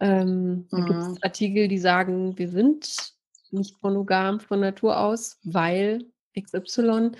Ähm, 0.00 0.66
Da 0.72 0.78
gibt 0.78 0.98
es 0.98 1.08
mhm. 1.10 1.18
Artikel, 1.22 1.68
die 1.68 1.78
sagen, 1.78 2.36
wir 2.36 2.48
sind 2.48 3.19
nicht 3.52 3.82
monogam 3.82 4.40
von 4.40 4.60
Natur 4.60 4.98
aus, 4.98 5.38
weil 5.44 6.04
XY. 6.38 7.12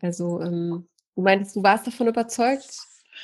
Also, 0.00 0.40
ähm, 0.40 0.86
du 1.14 1.22
meintest, 1.22 1.56
du 1.56 1.62
warst 1.62 1.86
davon 1.86 2.08
überzeugt? 2.08 2.78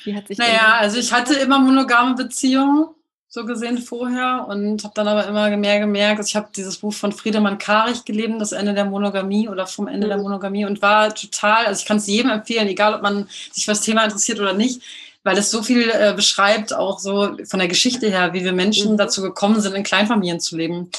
Wie 0.04 0.14
hat 0.14 0.28
sich 0.28 0.38
naja, 0.38 0.76
also 0.78 0.98
ich 0.98 1.12
hatte 1.12 1.34
immer 1.34 1.58
monogame 1.58 2.14
Beziehungen 2.14 2.88
so 3.32 3.46
gesehen 3.46 3.78
vorher 3.78 4.46
und 4.48 4.82
habe 4.82 4.94
dann 4.96 5.06
aber 5.06 5.28
immer 5.28 5.56
mehr 5.56 5.78
gemerkt, 5.78 6.18
also 6.18 6.28
ich 6.28 6.34
habe 6.34 6.48
dieses 6.54 6.78
Buch 6.78 6.92
von 6.92 7.12
Friedemann 7.12 7.58
Karich 7.58 8.04
gelesen, 8.04 8.40
das 8.40 8.50
Ende 8.50 8.74
der 8.74 8.86
Monogamie 8.86 9.48
oder 9.48 9.68
vom 9.68 9.86
Ende 9.86 10.08
mhm. 10.08 10.10
der 10.10 10.18
Monogamie 10.18 10.64
und 10.64 10.82
war 10.82 11.14
total, 11.14 11.66
also 11.66 11.80
ich 11.80 11.86
kann 11.86 11.98
es 11.98 12.08
jedem 12.08 12.32
empfehlen, 12.32 12.66
egal 12.66 12.92
ob 12.92 13.02
man 13.02 13.28
sich 13.52 13.64
für 13.64 13.70
das 13.70 13.82
Thema 13.82 14.02
interessiert 14.02 14.40
oder 14.40 14.52
nicht, 14.52 14.82
weil 15.22 15.38
es 15.38 15.52
so 15.52 15.62
viel 15.62 15.90
äh, 15.90 16.12
beschreibt, 16.14 16.74
auch 16.74 16.98
so 16.98 17.36
von 17.44 17.60
der 17.60 17.68
Geschichte 17.68 18.08
her, 18.08 18.32
wie 18.32 18.42
wir 18.42 18.52
Menschen 18.52 18.92
mhm. 18.92 18.96
dazu 18.96 19.22
gekommen 19.22 19.60
sind, 19.60 19.76
in 19.76 19.84
Kleinfamilien 19.84 20.40
zu 20.40 20.56
leben. 20.56 20.90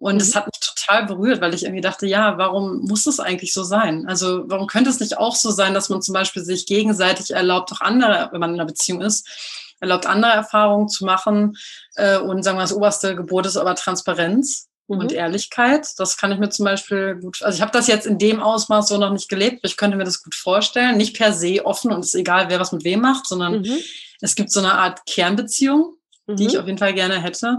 Und 0.00 0.20
es 0.20 0.30
mhm. 0.30 0.38
hat 0.38 0.46
mich 0.46 0.60
total 0.60 1.04
berührt, 1.04 1.42
weil 1.42 1.52
ich 1.52 1.62
irgendwie 1.62 1.82
dachte, 1.82 2.06
ja, 2.06 2.38
warum 2.38 2.80
muss 2.80 3.06
es 3.06 3.20
eigentlich 3.20 3.52
so 3.52 3.62
sein? 3.62 4.06
Also 4.08 4.44
warum 4.46 4.66
könnte 4.66 4.88
es 4.88 4.98
nicht 4.98 5.18
auch 5.18 5.36
so 5.36 5.50
sein, 5.50 5.74
dass 5.74 5.90
man 5.90 6.00
zum 6.00 6.14
Beispiel 6.14 6.42
sich 6.42 6.64
gegenseitig 6.64 7.30
erlaubt, 7.32 7.70
auch 7.70 7.82
andere, 7.82 8.30
wenn 8.32 8.40
man 8.40 8.54
in 8.54 8.60
einer 8.60 8.66
Beziehung 8.66 9.02
ist, 9.02 9.28
erlaubt, 9.78 10.06
andere 10.06 10.32
Erfahrungen 10.32 10.88
zu 10.88 11.04
machen. 11.04 11.56
Äh, 11.96 12.18
und 12.18 12.42
sagen 12.42 12.56
wir, 12.56 12.62
das 12.62 12.72
oberste 12.72 13.14
Gebot 13.14 13.44
ist 13.44 13.58
aber 13.58 13.74
Transparenz 13.74 14.68
mhm. 14.88 14.98
und 14.98 15.12
Ehrlichkeit. 15.12 15.86
Das 15.98 16.16
kann 16.16 16.32
ich 16.32 16.38
mir 16.38 16.48
zum 16.48 16.64
Beispiel 16.64 17.16
gut, 17.16 17.42
also 17.42 17.56
ich 17.56 17.60
habe 17.60 17.72
das 17.72 17.86
jetzt 17.86 18.06
in 18.06 18.18
dem 18.18 18.40
Ausmaß 18.40 18.88
so 18.88 18.96
noch 18.96 19.12
nicht 19.12 19.28
gelebt, 19.28 19.58
aber 19.58 19.68
ich 19.68 19.76
könnte 19.76 19.98
mir 19.98 20.04
das 20.04 20.22
gut 20.22 20.34
vorstellen. 20.34 20.96
Nicht 20.96 21.14
per 21.14 21.34
se 21.34 21.64
offen 21.66 21.92
und 21.92 22.00
es 22.00 22.14
ist 22.14 22.20
egal, 22.20 22.46
wer 22.48 22.58
was 22.58 22.72
mit 22.72 22.84
wem 22.84 23.00
macht, 23.00 23.26
sondern 23.26 23.60
mhm. 23.60 23.78
es 24.22 24.34
gibt 24.34 24.50
so 24.50 24.60
eine 24.60 24.72
Art 24.72 25.04
Kernbeziehung, 25.04 25.96
die 26.26 26.46
ich 26.46 26.54
mhm. 26.54 26.60
auf 26.60 26.66
jeden 26.66 26.78
Fall 26.78 26.94
gerne 26.94 27.20
hätte. 27.20 27.58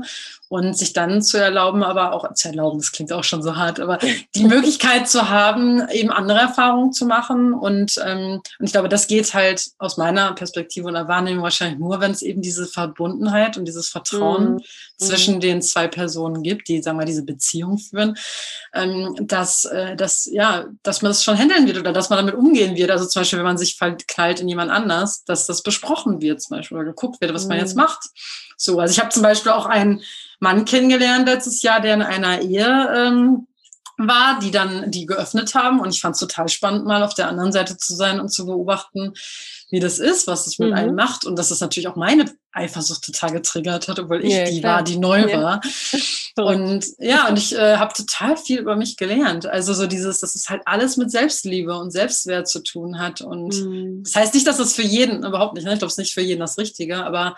Und 0.52 0.78
sich 0.78 0.91
dann 0.91 1.22
zu 1.22 1.38
erlauben, 1.38 1.82
aber 1.82 2.12
auch 2.12 2.34
zu 2.34 2.49
erlauben, 2.49 2.78
das 2.78 2.91
klingt 2.91 3.14
auch 3.14 3.24
schon 3.24 3.41
so 3.41 3.56
hart, 3.56 3.80
aber 3.80 3.99
die 4.36 4.43
Möglichkeit 4.43 5.08
zu 5.08 5.30
haben, 5.30 5.88
eben 5.91 6.12
andere 6.12 6.39
Erfahrungen 6.39 6.91
zu 6.91 7.06
machen. 7.06 7.54
Und, 7.54 7.97
ähm, 8.06 8.41
und 8.60 8.66
ich 8.66 8.74
glaube, 8.74 8.89
das 8.89 9.08
geht 9.08 9.34
halt 9.34 9.66
aus 9.78 9.95
meiner 9.95 10.34
Perspektive 10.34 10.89
und 10.89 10.95
Wahrnehmung 10.95 11.41
wahrscheinlich 11.41 11.80
nur, 11.80 12.02
wenn 12.02 12.12
es 12.12 12.22
eben 12.22 12.41
diese 12.41 12.68
Verbundenheit 12.68 13.56
und 13.56 13.64
dieses 13.64 13.88
Vertrauen 13.88 14.56
mhm. 14.56 14.62
zwischen 14.97 15.39
den 15.39 15.62
zwei 15.62 15.88
Personen 15.88 16.43
gibt, 16.43 16.68
die, 16.68 16.82
sagen 16.82 16.99
wir, 16.99 17.06
diese 17.06 17.24
Beziehung 17.24 17.78
führen, 17.78 18.18
ähm, 18.74 19.16
dass, 19.22 19.64
äh, 19.64 19.95
dass, 19.95 20.26
ja, 20.26 20.66
dass 20.84 21.02
man 21.02 21.12
das 21.12 21.24
schon 21.24 21.38
handeln 21.38 21.66
wird 21.66 21.78
oder 21.78 21.93
dass 21.93 22.10
man 22.10 22.18
damit 22.18 22.36
umgehen 22.36 22.76
wird. 22.76 22.91
Also 22.91 23.06
zum 23.06 23.22
Beispiel, 23.22 23.39
wenn 23.39 23.45
man 23.45 23.58
sich 23.58 23.78
verknallt 23.78 24.41
in 24.41 24.49
jemand 24.49 24.70
anders, 24.70 25.24
dass 25.24 25.47
das 25.47 25.64
besprochen 25.64 26.20
wird 26.22 26.41
zum 26.41 26.58
Beispiel 26.58 26.76
oder 26.76 26.88
geguckt 26.88 27.22
wird, 27.22 27.34
was 27.34 27.43
mhm. 27.43 27.52
man 27.52 27.60
jetzt 27.60 27.78
macht. 27.78 28.10
So, 28.58 28.80
also 28.80 28.91
ich 28.91 28.99
habe 28.99 29.10
zum 29.10 29.24
Beispiel 29.24 29.54
auch 29.54 29.66
einen 29.66 30.04
Mann 30.42 30.66
kennengelernt 30.66 31.28
letztes 31.28 31.62
Jahr, 31.62 31.82
der 31.82 31.94
in 31.94 32.02
einer 32.02 32.42
Ehe 32.42 32.89
ähm, 32.96 33.48
war, 33.98 34.39
die 34.39 34.50
dann 34.50 34.89
die 34.89 35.06
geöffnet 35.06 35.54
haben. 35.54 35.80
Und 35.80 35.94
ich 35.94 36.02
fand 36.02 36.16
es 36.16 36.20
total 36.20 36.50
spannend, 36.50 36.86
mal 36.86 37.04
auf 37.04 37.14
der 37.14 37.30
anderen 37.30 37.52
Seite 37.52 37.78
zu 37.78 37.96
sein 37.96 38.20
und 38.20 38.30
zu 38.30 38.48
beobachten, 38.48 39.14
wie 39.70 39.80
das 39.80 40.00
ist, 40.00 40.26
was 40.26 40.48
es 40.48 40.58
mit 40.58 40.70
mhm. 40.70 40.76
einem 40.76 40.96
macht. 40.96 41.26
Und 41.26 41.38
dass 41.38 41.52
es 41.52 41.60
natürlich 41.60 41.88
auch 41.88 41.96
meine 41.96 42.26
Eifersucht 42.52 43.04
total 43.04 43.34
getriggert 43.34 43.88
hat, 43.88 44.00
obwohl 44.00 44.26
ich 44.26 44.34
ja, 44.34 44.46
die 44.46 44.60
klar. 44.60 44.78
war, 44.78 44.84
die 44.84 44.98
neu 44.98 45.30
ja. 45.30 45.42
war. 45.42 45.62
und 46.38 46.86
ja, 46.98 47.28
und 47.28 47.38
ich 47.38 47.56
äh, 47.56 47.78
habe 47.78 47.94
total 47.94 48.36
viel 48.36 48.60
über 48.60 48.76
mich 48.76 48.98
gelernt. 48.98 49.46
Also 49.46 49.76
so 49.76 49.86
dieses, 49.86 50.22
dass 50.22 50.34
es 50.34 50.50
halt 50.50 50.64
alles 50.66 50.98
mit 50.98 51.12
Selbstliebe 51.12 51.78
und 51.78 51.92
Selbstwert 51.92 52.48
zu 52.48 52.64
tun 52.64 53.00
hat. 53.00 53.22
Und 53.22 53.54
mhm. 53.54 54.04
das 54.04 54.16
heißt 54.16 54.34
nicht, 54.34 54.48
dass 54.48 54.58
es 54.58 54.74
für 54.74 54.82
jeden, 54.82 55.24
überhaupt 55.24 55.54
nicht, 55.54 55.66
ne? 55.66 55.74
ich 55.74 55.80
glaube, 55.80 55.89
es 55.89 55.94
ist 55.94 56.00
nicht 56.00 56.14
für 56.14 56.22
jeden 56.22 56.39
das 56.39 56.58
Richtige, 56.58 57.06
aber 57.06 57.36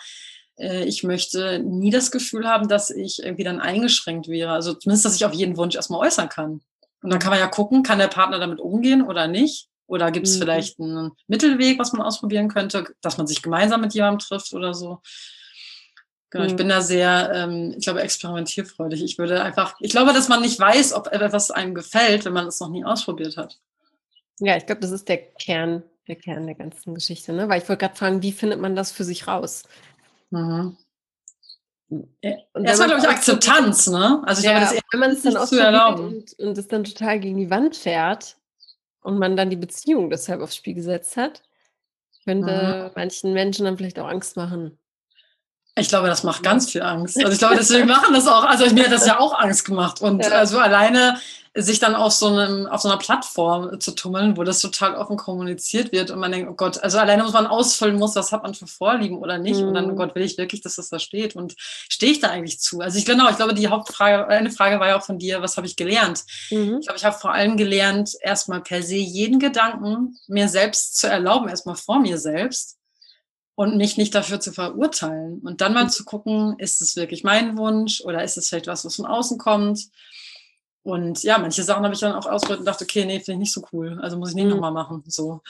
ich 0.55 1.03
möchte 1.03 1.59
nie 1.59 1.89
das 1.89 2.11
Gefühl 2.11 2.47
haben, 2.47 2.67
dass 2.67 2.89
ich 2.89 3.23
irgendwie 3.23 3.43
dann 3.43 3.59
eingeschränkt 3.59 4.27
wäre. 4.27 4.51
Also 4.51 4.73
zumindest, 4.73 5.05
dass 5.05 5.15
ich 5.15 5.25
auf 5.25 5.33
jeden 5.33 5.57
Wunsch 5.57 5.75
erstmal 5.75 6.05
äußern 6.05 6.29
kann. 6.29 6.61
Und 7.01 7.09
dann 7.09 7.19
kann 7.19 7.31
man 7.31 7.39
ja 7.39 7.47
gucken, 7.47 7.83
kann 7.83 7.99
der 7.99 8.07
Partner 8.07 8.39
damit 8.39 8.59
umgehen 8.59 9.01
oder 9.01 9.27
nicht? 9.27 9.67
Oder 9.87 10.11
gibt 10.11 10.27
es 10.27 10.37
mhm. 10.37 10.39
vielleicht 10.39 10.79
einen 10.79 11.11
Mittelweg, 11.27 11.77
was 11.77 11.91
man 11.93 12.01
ausprobieren 12.01 12.47
könnte, 12.47 12.85
dass 13.01 13.17
man 13.17 13.27
sich 13.27 13.41
gemeinsam 13.41 13.81
mit 13.81 13.93
jemandem 13.93 14.19
trifft 14.19 14.53
oder 14.53 14.73
so? 14.73 15.01
Genau, 16.29 16.45
mhm. 16.45 16.49
ich 16.49 16.55
bin 16.55 16.69
da 16.69 16.81
sehr, 16.81 17.31
ähm, 17.33 17.75
ich 17.77 17.83
glaube, 17.83 18.01
experimentierfreudig. 18.01 19.03
Ich 19.03 19.17
würde 19.17 19.43
einfach, 19.43 19.75
ich 19.79 19.91
glaube, 19.91 20.13
dass 20.13 20.29
man 20.29 20.41
nicht 20.41 20.59
weiß, 20.59 20.93
ob 20.93 21.07
etwas 21.07 21.51
einem 21.51 21.75
gefällt, 21.75 22.25
wenn 22.25 22.33
man 22.33 22.47
es 22.47 22.59
noch 22.59 22.69
nie 22.69 22.83
ausprobiert 22.83 23.37
hat. 23.37 23.59
Ja, 24.39 24.57
ich 24.57 24.65
glaube, 24.65 24.81
das 24.81 24.91
ist 24.91 25.07
der 25.09 25.17
Kern, 25.17 25.83
der 26.07 26.15
Kern 26.15 26.47
der 26.47 26.55
ganzen 26.55 26.95
Geschichte, 26.95 27.33
ne? 27.33 27.49
Weil 27.49 27.61
ich 27.61 27.69
wollte 27.69 27.81
gerade 27.85 27.95
fragen, 27.95 28.23
wie 28.23 28.31
findet 28.31 28.59
man 28.59 28.75
das 28.75 28.91
für 28.91 29.03
sich 29.03 29.27
raus? 29.27 29.63
Mhm. 30.33 30.77
Erstmal, 32.21 32.87
glaube 32.87 33.01
ich, 33.01 33.07
Akzeptanz, 33.07 33.87
ne? 33.87 34.23
Also 34.25 34.39
ich 34.39 34.45
ja, 34.45 34.57
glaube, 34.57 34.75
das 34.75 34.83
wenn 34.91 34.99
man 34.99 35.11
es 35.11 35.21
dann 35.21 35.47
zu 35.47 35.59
erlauben. 35.59 36.07
Und, 36.07 36.39
und 36.39 36.57
es 36.57 36.67
dann 36.67 36.83
total 36.83 37.19
gegen 37.19 37.37
die 37.37 37.51
Wand 37.51 37.75
fährt 37.75 38.37
und 39.01 39.19
man 39.19 39.35
dann 39.37 39.51
die 39.51 39.57
Beziehung 39.57 40.09
deshalb 40.09 40.41
aufs 40.41 40.55
Spiel 40.55 40.73
gesetzt 40.73 41.17
hat, 41.17 41.43
könnte 42.23 42.87
mhm. 42.87 42.91
manchen 42.95 43.33
Menschen 43.33 43.65
dann 43.65 43.77
vielleicht 43.77 43.99
auch 43.99 44.07
Angst 44.07 44.37
machen. 44.37 44.79
Ich 45.75 45.89
glaube, 45.89 46.07
das 46.07 46.23
macht 46.23 46.43
ganz 46.43 46.69
viel 46.71 46.83
Angst. 46.83 47.17
Also 47.17 47.31
ich 47.31 47.39
glaube, 47.39 47.55
deswegen 47.55 47.87
machen 47.87 48.13
das 48.13 48.27
auch. 48.27 48.43
Also 48.43 48.71
mir 48.73 48.85
hat 48.85 48.91
das 48.91 49.07
ja 49.07 49.19
auch 49.19 49.37
Angst 49.39 49.65
gemacht. 49.65 50.01
Und 50.01 50.23
ja. 50.23 50.31
also 50.31 50.59
alleine 50.59 51.17
sich 51.55 51.79
dann 51.79 51.93
auf 51.93 52.13
so, 52.13 52.27
einem, 52.27 52.65
auf 52.65 52.81
so 52.81 52.89
einer 52.89 52.97
Plattform 52.97 53.79
zu 53.79 53.91
tummeln, 53.91 54.37
wo 54.37 54.43
das 54.43 54.59
total 54.59 54.95
offen 54.95 55.17
kommuniziert 55.17 55.91
wird 55.91 56.09
und 56.09 56.19
man 56.19 56.31
denkt, 56.31 56.49
oh 56.49 56.55
Gott, 56.55 56.81
also 56.81 56.97
alleine 56.97 57.23
muss 57.23 57.33
man 57.33 57.45
ausfüllen 57.45 57.95
muss, 57.95 58.15
was 58.15 58.31
hat 58.31 58.41
man 58.41 58.55
für 58.55 58.65
Vorlieben 58.65 59.19
oder 59.19 59.37
nicht. 59.37 59.61
Mhm. 59.61 59.67
Und 59.67 59.73
dann, 59.75 59.85
oh 59.85 59.93
mhm. 59.93 59.97
Gott, 59.97 60.15
will 60.15 60.23
ich 60.23 60.37
wirklich, 60.39 60.61
dass 60.61 60.75
das 60.75 60.89
da 60.89 60.97
steht? 60.97 61.35
Und 61.35 61.53
stehe 61.57 62.11
ich 62.11 62.19
da 62.19 62.29
eigentlich 62.29 62.59
zu? 62.59 62.81
Also 62.81 62.97
ich 62.97 63.05
genau, 63.05 63.29
ich 63.29 63.35
glaube, 63.35 63.53
die 63.53 63.67
Hauptfrage, 63.67 64.27
eine 64.27 64.49
Frage 64.49 64.79
war 64.79 64.87
ja 64.87 64.97
auch 64.97 65.03
von 65.03 65.19
dir, 65.19 65.43
was 65.43 65.55
habe 65.55 65.67
ich 65.67 65.75
gelernt? 65.75 66.23
Mhm. 66.49 66.77
Ich 66.79 66.87
glaube, 66.87 66.97
ich 66.97 67.05
habe 67.05 67.17
vor 67.17 67.31
allem 67.31 67.55
gelernt, 67.55 68.15
erstmal 68.21 68.61
per 68.61 68.81
se 68.81 68.95
jeden 68.95 69.37
Gedanken 69.37 70.17
mir 70.27 70.49
selbst 70.49 70.97
zu 70.97 71.07
erlauben, 71.07 71.49
erstmal 71.49 71.75
vor 71.75 71.99
mir 71.99 72.17
selbst 72.17 72.77
und 73.55 73.77
mich 73.77 73.97
nicht 73.97 74.15
dafür 74.15 74.39
zu 74.39 74.51
verurteilen. 74.51 75.39
Und 75.39 75.61
dann 75.61 75.73
mal 75.73 75.85
mhm. 75.85 75.89
zu 75.89 76.05
gucken, 76.05 76.55
ist 76.57 76.81
es 76.81 76.95
wirklich 76.95 77.23
mein 77.23 77.57
Wunsch 77.57 78.01
oder 78.01 78.23
ist 78.23 78.37
es 78.37 78.49
vielleicht 78.49 78.67
was, 78.67 78.85
was 78.85 78.95
von 78.95 79.05
außen 79.05 79.37
kommt? 79.37 79.89
Und 80.81 81.23
ja, 81.23 81.37
manche 81.37 81.63
Sachen 81.63 81.83
habe 81.83 81.93
ich 81.93 81.99
dann 81.99 82.13
auch 82.13 82.25
ausprobiert 82.25 82.59
und 82.59 82.65
dachte, 82.65 82.83
okay, 82.83 83.05
nee, 83.05 83.19
finde 83.19 83.33
ich 83.33 83.39
nicht 83.39 83.53
so 83.53 83.63
cool. 83.71 83.99
Also 84.01 84.17
muss 84.17 84.29
ich 84.29 84.35
nicht 84.35 84.45
mhm. 84.45 84.51
nochmal 84.51 84.73
machen. 84.73 85.03
So. 85.07 85.41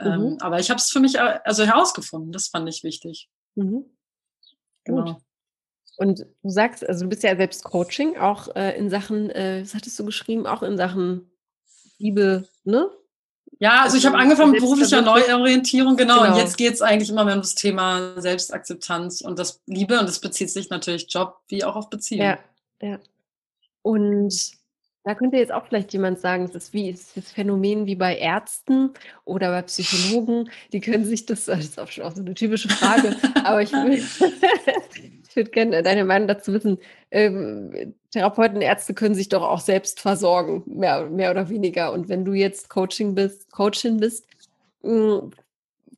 Mhm. 0.00 0.06
Ähm, 0.06 0.36
aber 0.40 0.58
ich 0.58 0.70
habe 0.70 0.78
es 0.78 0.90
für 0.90 1.00
mich 1.00 1.16
äh, 1.16 1.40
also 1.44 1.64
herausgefunden. 1.64 2.32
Das 2.32 2.48
fand 2.48 2.68
ich 2.68 2.82
wichtig. 2.82 3.28
Mhm. 3.56 3.84
Genau. 4.84 5.04
Gut. 5.04 5.16
Und 5.96 6.26
du 6.42 6.50
sagst, 6.50 6.86
also 6.88 7.04
du 7.04 7.10
bist 7.10 7.22
ja 7.22 7.36
selbst 7.36 7.62
Coaching, 7.64 8.16
auch 8.16 8.54
äh, 8.56 8.76
in 8.76 8.90
Sachen, 8.90 9.30
äh, 9.30 9.62
was 9.62 9.74
hattest 9.74 9.98
du 9.98 10.04
geschrieben, 10.04 10.46
auch 10.46 10.62
in 10.62 10.76
Sachen 10.76 11.30
Liebe, 11.98 12.48
ne? 12.64 12.90
Ja, 13.58 13.82
also 13.82 13.96
ich 13.96 14.04
habe 14.06 14.16
angefangen 14.16 14.52
mit 14.52 14.60
beruflicher 14.60 15.02
Neuorientierung, 15.02 15.96
genau, 15.96 16.22
genau. 16.22 16.32
Und 16.32 16.38
jetzt 16.38 16.56
geht 16.56 16.74
es 16.74 16.82
eigentlich 16.82 17.10
immer 17.10 17.24
mehr 17.24 17.34
um 17.34 17.40
das 17.40 17.54
Thema 17.54 18.20
Selbstakzeptanz 18.20 19.20
und 19.20 19.38
das 19.38 19.62
Liebe 19.66 19.98
und 19.98 20.06
das 20.06 20.20
bezieht 20.20 20.50
sich 20.50 20.70
natürlich 20.70 21.06
Job 21.08 21.38
wie 21.48 21.64
auch 21.64 21.76
auf 21.76 21.90
Beziehung. 21.90 22.26
Ja, 22.26 22.38
ja. 22.82 22.98
Und 23.82 24.52
da 25.04 25.14
könnte 25.14 25.36
jetzt 25.36 25.52
auch 25.52 25.66
vielleicht 25.66 25.92
jemand 25.92 26.18
sagen, 26.18 26.44
es 26.44 26.54
ist 26.54 26.72
wie 26.72 26.88
ist 26.88 27.16
das 27.16 27.30
Phänomen 27.30 27.86
wie 27.86 27.94
bei 27.94 28.16
Ärzten 28.16 28.90
oder 29.24 29.50
bei 29.50 29.62
Psychologen, 29.62 30.50
die 30.72 30.80
können 30.80 31.04
sich 31.04 31.26
das, 31.26 31.44
das 31.44 31.60
ist 31.60 31.78
auch 31.78 31.88
schon 31.88 32.04
auch 32.04 32.14
so 32.14 32.22
eine 32.22 32.34
typische 32.34 32.70
Frage, 32.70 33.14
aber 33.44 33.62
ich 33.62 33.72
würde 33.72 33.96
ich 35.28 35.36
würd 35.36 35.52
gerne 35.52 35.82
deine 35.82 36.04
Meinung 36.04 36.26
dazu 36.26 36.52
wissen. 36.54 36.78
Ähm, 37.10 37.94
Therapeuten, 38.14 38.62
Ärzte 38.62 38.94
können 38.94 39.16
sich 39.16 39.28
doch 39.28 39.42
auch 39.42 39.58
selbst 39.58 39.98
versorgen, 39.98 40.62
mehr, 40.66 41.10
mehr 41.10 41.32
oder 41.32 41.48
weniger. 41.48 41.92
Und 41.92 42.08
wenn 42.08 42.24
du 42.24 42.32
jetzt 42.32 42.70
Coaching 42.70 43.16
bist, 43.16 43.50
Coachin 43.50 43.96
bist, 43.96 44.24
hm, 44.82 45.32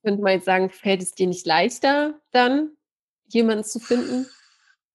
könnte 0.02 0.22
man 0.22 0.32
jetzt 0.32 0.46
sagen, 0.46 0.70
fällt 0.70 1.02
es 1.02 1.12
dir 1.12 1.26
nicht 1.26 1.46
leichter, 1.46 2.14
dann 2.30 2.70
jemanden 3.28 3.64
zu 3.64 3.80
finden, 3.80 4.26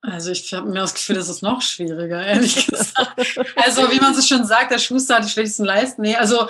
also 0.01 0.31
ich 0.31 0.51
habe 0.53 0.67
mir 0.67 0.79
das 0.79 0.95
Gefühl, 0.95 1.15
das 1.15 1.29
ist 1.29 1.43
noch 1.43 1.61
schwieriger, 1.61 2.25
ehrlich 2.25 2.67
gesagt. 2.67 3.39
Also 3.55 3.91
wie 3.91 3.99
man 3.99 4.15
so 4.15 4.21
schön 4.21 4.45
sagt, 4.45 4.71
der 4.71 4.79
Schuster 4.79 5.15
hat 5.15 5.25
die 5.25 5.29
schwächsten 5.29 5.63
Leisten. 5.63 6.01
Nee, 6.01 6.15
also 6.15 6.47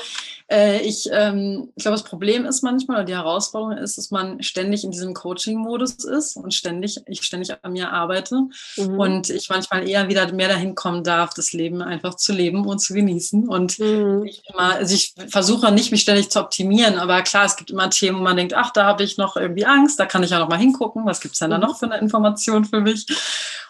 äh, 0.51 0.81
ich, 0.81 1.09
ähm, 1.11 1.69
ich 1.75 1.83
glaube, 1.83 1.97
das 1.97 2.03
Problem 2.03 2.45
ist 2.45 2.61
manchmal, 2.61 2.97
oder 2.97 3.05
die 3.05 3.15
Herausforderung 3.15 3.77
ist, 3.77 3.97
dass 3.97 4.11
man 4.11 4.43
ständig 4.43 4.83
in 4.83 4.91
diesem 4.91 5.13
Coaching-Modus 5.13 6.03
ist 6.03 6.35
und 6.35 6.53
ständig, 6.53 7.01
ich 7.07 7.23
ständig 7.23 7.55
an 7.61 7.71
mir 7.71 7.91
arbeite 7.91 8.43
mhm. 8.75 8.99
und 8.99 9.29
ich 9.29 9.49
manchmal 9.49 9.87
eher 9.87 10.09
wieder 10.09 10.31
mehr 10.33 10.49
dahin 10.49 10.75
kommen 10.75 11.05
darf, 11.05 11.33
das 11.33 11.53
Leben 11.53 11.81
einfach 11.81 12.15
zu 12.15 12.33
leben 12.33 12.65
und 12.65 12.79
zu 12.79 12.93
genießen. 12.93 13.47
Und 13.47 13.79
mhm. 13.79 14.25
ich 14.25 14.43
immer, 14.49 14.75
also 14.75 14.93
ich 14.93 15.13
versuche 15.29 15.71
nicht, 15.71 15.91
mich 15.91 16.01
ständig 16.01 16.29
zu 16.29 16.41
optimieren, 16.41 16.99
aber 16.99 17.21
klar, 17.21 17.45
es 17.45 17.55
gibt 17.55 17.71
immer 17.71 17.89
Themen, 17.89 18.19
wo 18.19 18.23
man 18.23 18.35
denkt, 18.35 18.53
ach, 18.53 18.71
da 18.71 18.85
habe 18.85 19.03
ich 19.03 19.17
noch 19.17 19.37
irgendwie 19.37 19.65
Angst, 19.65 19.99
da 20.01 20.05
kann 20.05 20.23
ich 20.23 20.31
ja 20.31 20.39
noch 20.39 20.49
mal 20.49 20.59
hingucken, 20.59 21.05
was 21.05 21.21
gibt 21.21 21.33
es 21.33 21.39
denn 21.39 21.51
da 21.51 21.57
mhm. 21.57 21.63
noch 21.63 21.79
für 21.79 21.85
eine 21.85 21.97
Information 21.97 22.65
für 22.65 22.81
mich? 22.81 23.05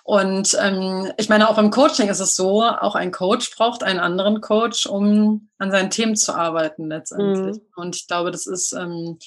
Und 0.04 0.58
ähm, 0.60 1.12
ich 1.18 1.30
meine, 1.30 1.50
auch 1.50 1.58
im 1.58 1.72
Coaching 1.72 2.10
ist 2.10 2.20
es 2.20 2.36
so, 2.36 2.64
auch 2.64 2.96
ein 2.96 3.12
Coach 3.12 3.56
braucht 3.56 3.84
einen 3.84 4.00
anderen 4.00 4.42
Coach, 4.42 4.86
um 4.86 5.50
an 5.58 5.72
seinen 5.72 5.90
Themen 5.90 6.16
zu 6.16 6.34
arbeiten 6.34 6.88
letztendlich. 6.88 7.58
Mhm. 7.58 7.62
Und 7.76 7.96
ich 7.96 8.08
glaube, 8.08 8.32
das 8.32 8.48
ist 8.48 8.74
ähm, 8.74 9.20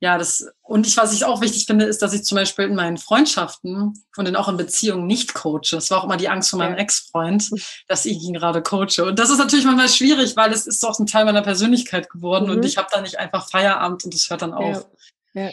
ja 0.00 0.18
das 0.18 0.46
und 0.62 0.86
ich, 0.86 0.96
was 0.96 1.12
ich 1.12 1.24
auch 1.24 1.40
wichtig 1.40 1.66
finde, 1.66 1.84
ist, 1.84 2.02
dass 2.02 2.12
ich 2.12 2.24
zum 2.24 2.36
Beispiel 2.36 2.66
in 2.66 2.74
meinen 2.74 2.98
Freundschaften 2.98 3.94
und 4.16 4.24
dann 4.24 4.36
auch 4.36 4.48
in 4.48 4.56
Beziehungen 4.56 5.06
nicht 5.06 5.34
coache. 5.34 5.72
Das 5.72 5.90
war 5.90 5.98
auch 5.98 6.04
immer 6.04 6.16
die 6.16 6.28
Angst 6.28 6.50
von 6.50 6.58
meinem 6.58 6.74
ja. 6.74 6.80
Ex-Freund, 6.80 7.50
dass 7.88 8.04
ich 8.04 8.22
ihn 8.22 8.34
gerade 8.34 8.62
coache. 8.62 9.04
Und 9.04 9.18
das 9.18 9.30
ist 9.30 9.38
natürlich 9.38 9.64
manchmal 9.64 9.88
schwierig, 9.88 10.36
weil 10.36 10.52
es 10.52 10.66
ist 10.66 10.82
doch 10.82 10.98
ein 10.98 11.06
Teil 11.06 11.24
meiner 11.24 11.42
Persönlichkeit 11.42 12.10
geworden 12.10 12.46
mhm. 12.46 12.56
und 12.56 12.64
ich 12.64 12.76
habe 12.76 12.88
da 12.90 13.00
nicht 13.00 13.18
einfach 13.18 13.48
Feierabend 13.48 14.04
und 14.04 14.14
das 14.14 14.28
hört 14.30 14.42
dann 14.42 14.54
auf. 14.54 14.86
Ja. 15.32 15.42
ja. 15.42 15.50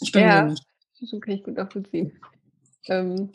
Ich 0.00 0.12
bin 0.12 0.22
ja. 0.22 0.42
nicht. 0.44 0.62
So 1.04 1.18
kann 1.18 1.34
ich 1.34 1.42
gut 1.42 1.56
nachvollziehen. 1.56 2.20
Ähm, 2.88 3.32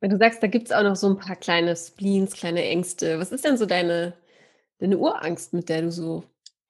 wenn 0.00 0.10
du 0.10 0.18
sagst, 0.18 0.42
da 0.42 0.46
gibt 0.46 0.66
es 0.66 0.72
auch 0.72 0.82
noch 0.82 0.96
so 0.96 1.08
ein 1.08 1.18
paar 1.18 1.36
kleine 1.36 1.74
Spleens, 1.76 2.34
kleine 2.34 2.64
Ängste. 2.64 3.18
Was 3.18 3.32
ist 3.32 3.44
denn 3.44 3.56
so 3.56 3.66
deine, 3.66 4.14
deine 4.78 4.98
Urangst, 4.98 5.52
mit 5.52 5.68
der 5.68 5.82
du 5.82 5.90
so 5.90 6.24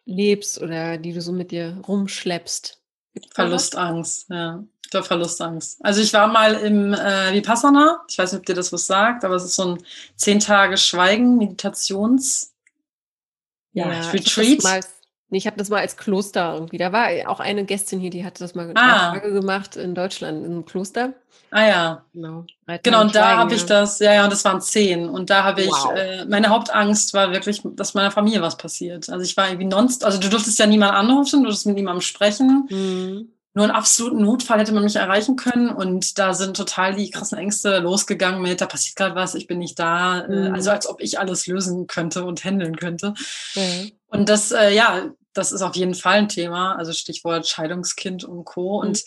lebst 0.05 0.61
oder 0.61 0.97
die 0.99 1.12
du 1.12 1.20
so 1.20 1.32
mit 1.32 1.51
dir 1.51 1.80
rumschleppst? 1.87 2.80
Verlustangst, 3.34 4.28
ja. 4.30 4.64
Der 4.93 5.03
Verlustangst. 5.03 5.84
Also 5.84 6.01
ich 6.01 6.12
war 6.12 6.28
mal 6.28 6.55
im 6.55 6.95
äh, 6.95 7.32
Vipassana, 7.32 8.05
ich 8.09 8.16
weiß 8.16 8.32
nicht, 8.32 8.41
ob 8.41 8.47
dir 8.47 8.55
das 8.55 8.72
was 8.72 8.87
sagt, 8.87 9.24
aber 9.24 9.34
es 9.34 9.45
ist 9.45 9.57
so 9.57 9.74
ein 9.74 9.82
zehn 10.14 10.39
Tage 10.39 10.76
Schweigen, 10.76 11.39
Meditations 11.39 12.55
ja, 13.72 14.11
Retreat. 14.11 14.62
Nee, 14.62 14.80
ich 15.31 15.47
habe 15.47 15.57
das 15.57 15.68
mal 15.70 15.81
als 15.81 15.97
Kloster 15.97 16.55
irgendwie. 16.55 16.79
Da 16.79 16.93
war 16.93 17.09
auch 17.27 17.41
eine 17.41 17.64
Gästin 17.64 17.99
hier, 17.99 18.11
die 18.11 18.24
hatte 18.24 18.45
das 18.45 18.55
mal 18.55 18.72
ah. 18.77 19.16
gemacht 19.18 19.77
in 19.77 19.95
Deutschland, 19.95 20.45
im 20.47 20.64
Kloster. 20.64 21.14
Ah 21.51 21.66
ja. 21.66 22.05
Genau. 22.12 22.45
Genau, 22.83 23.01
und 23.01 23.14
da 23.14 23.37
habe 23.37 23.55
ich 23.55 23.64
das, 23.64 23.99
ja, 23.99 24.12
ja, 24.12 24.24
und 24.24 24.33
das 24.33 24.45
waren 24.45 24.61
zehn. 24.61 25.09
Und 25.09 25.31
da 25.31 25.45
habe 25.45 25.62
ich, 25.62 25.70
wow. 25.70 25.93
äh, 25.97 26.24
meine 26.27 26.49
Hauptangst 26.49 27.14
war 27.14 27.33
wirklich, 27.33 27.62
dass 27.64 27.95
meiner 27.95 28.11
Familie 28.11 28.43
was 28.43 28.57
passiert. 28.57 29.09
Also 29.09 29.24
ich 29.24 29.37
war 29.37 29.49
irgendwie 29.49 29.66
nonst, 29.66 30.05
also 30.05 30.18
du 30.18 30.29
durftest 30.29 30.59
ja 30.59 30.66
niemand 30.66 30.95
anrufen, 30.95 31.41
du 31.41 31.47
durftest 31.47 31.66
mit 31.66 31.77
niemandem 31.77 32.03
sprechen. 32.03 32.66
Mhm. 32.70 33.33
Nur 33.55 33.64
in 33.64 33.70
absoluten 33.70 34.20
Notfall 34.20 34.59
hätte 34.59 34.74
man 34.74 34.85
mich 34.85 34.97
erreichen 34.97 35.37
können. 35.37 35.70
Und 35.70 36.18
da 36.18 36.35
sind 36.35 36.57
total 36.57 36.95
die 36.95 37.11
krassen 37.11 37.39
Ängste 37.39 37.79
losgegangen 37.79 38.43
mit, 38.43 38.61
da 38.61 38.66
passiert 38.66 38.97
gerade 38.97 39.14
was, 39.14 39.35
ich 39.35 39.47
bin 39.47 39.59
nicht 39.59 39.79
da. 39.79 40.20
Äh, 40.20 40.49
mhm. 40.51 40.55
Also 40.55 40.70
als 40.70 40.87
ob 40.87 41.01
ich 41.01 41.18
alles 41.18 41.47
lösen 41.47 41.87
könnte 41.87 42.24
und 42.24 42.45
handeln 42.45 42.77
könnte. 42.77 43.14
Mhm. 43.55 43.93
Und 44.09 44.29
das, 44.29 44.53
äh, 44.53 44.75
ja, 44.75 45.11
das 45.33 45.53
ist 45.53 45.63
auf 45.63 45.77
jeden 45.77 45.95
Fall 45.95 46.19
ein 46.19 46.29
Thema. 46.29 46.77
Also 46.77 46.93
Stichwort 46.93 47.47
Scheidungskind 47.47 48.25
und 48.25 48.45
Co. 48.45 48.83
Mhm. 48.83 48.89
Und 48.89 49.05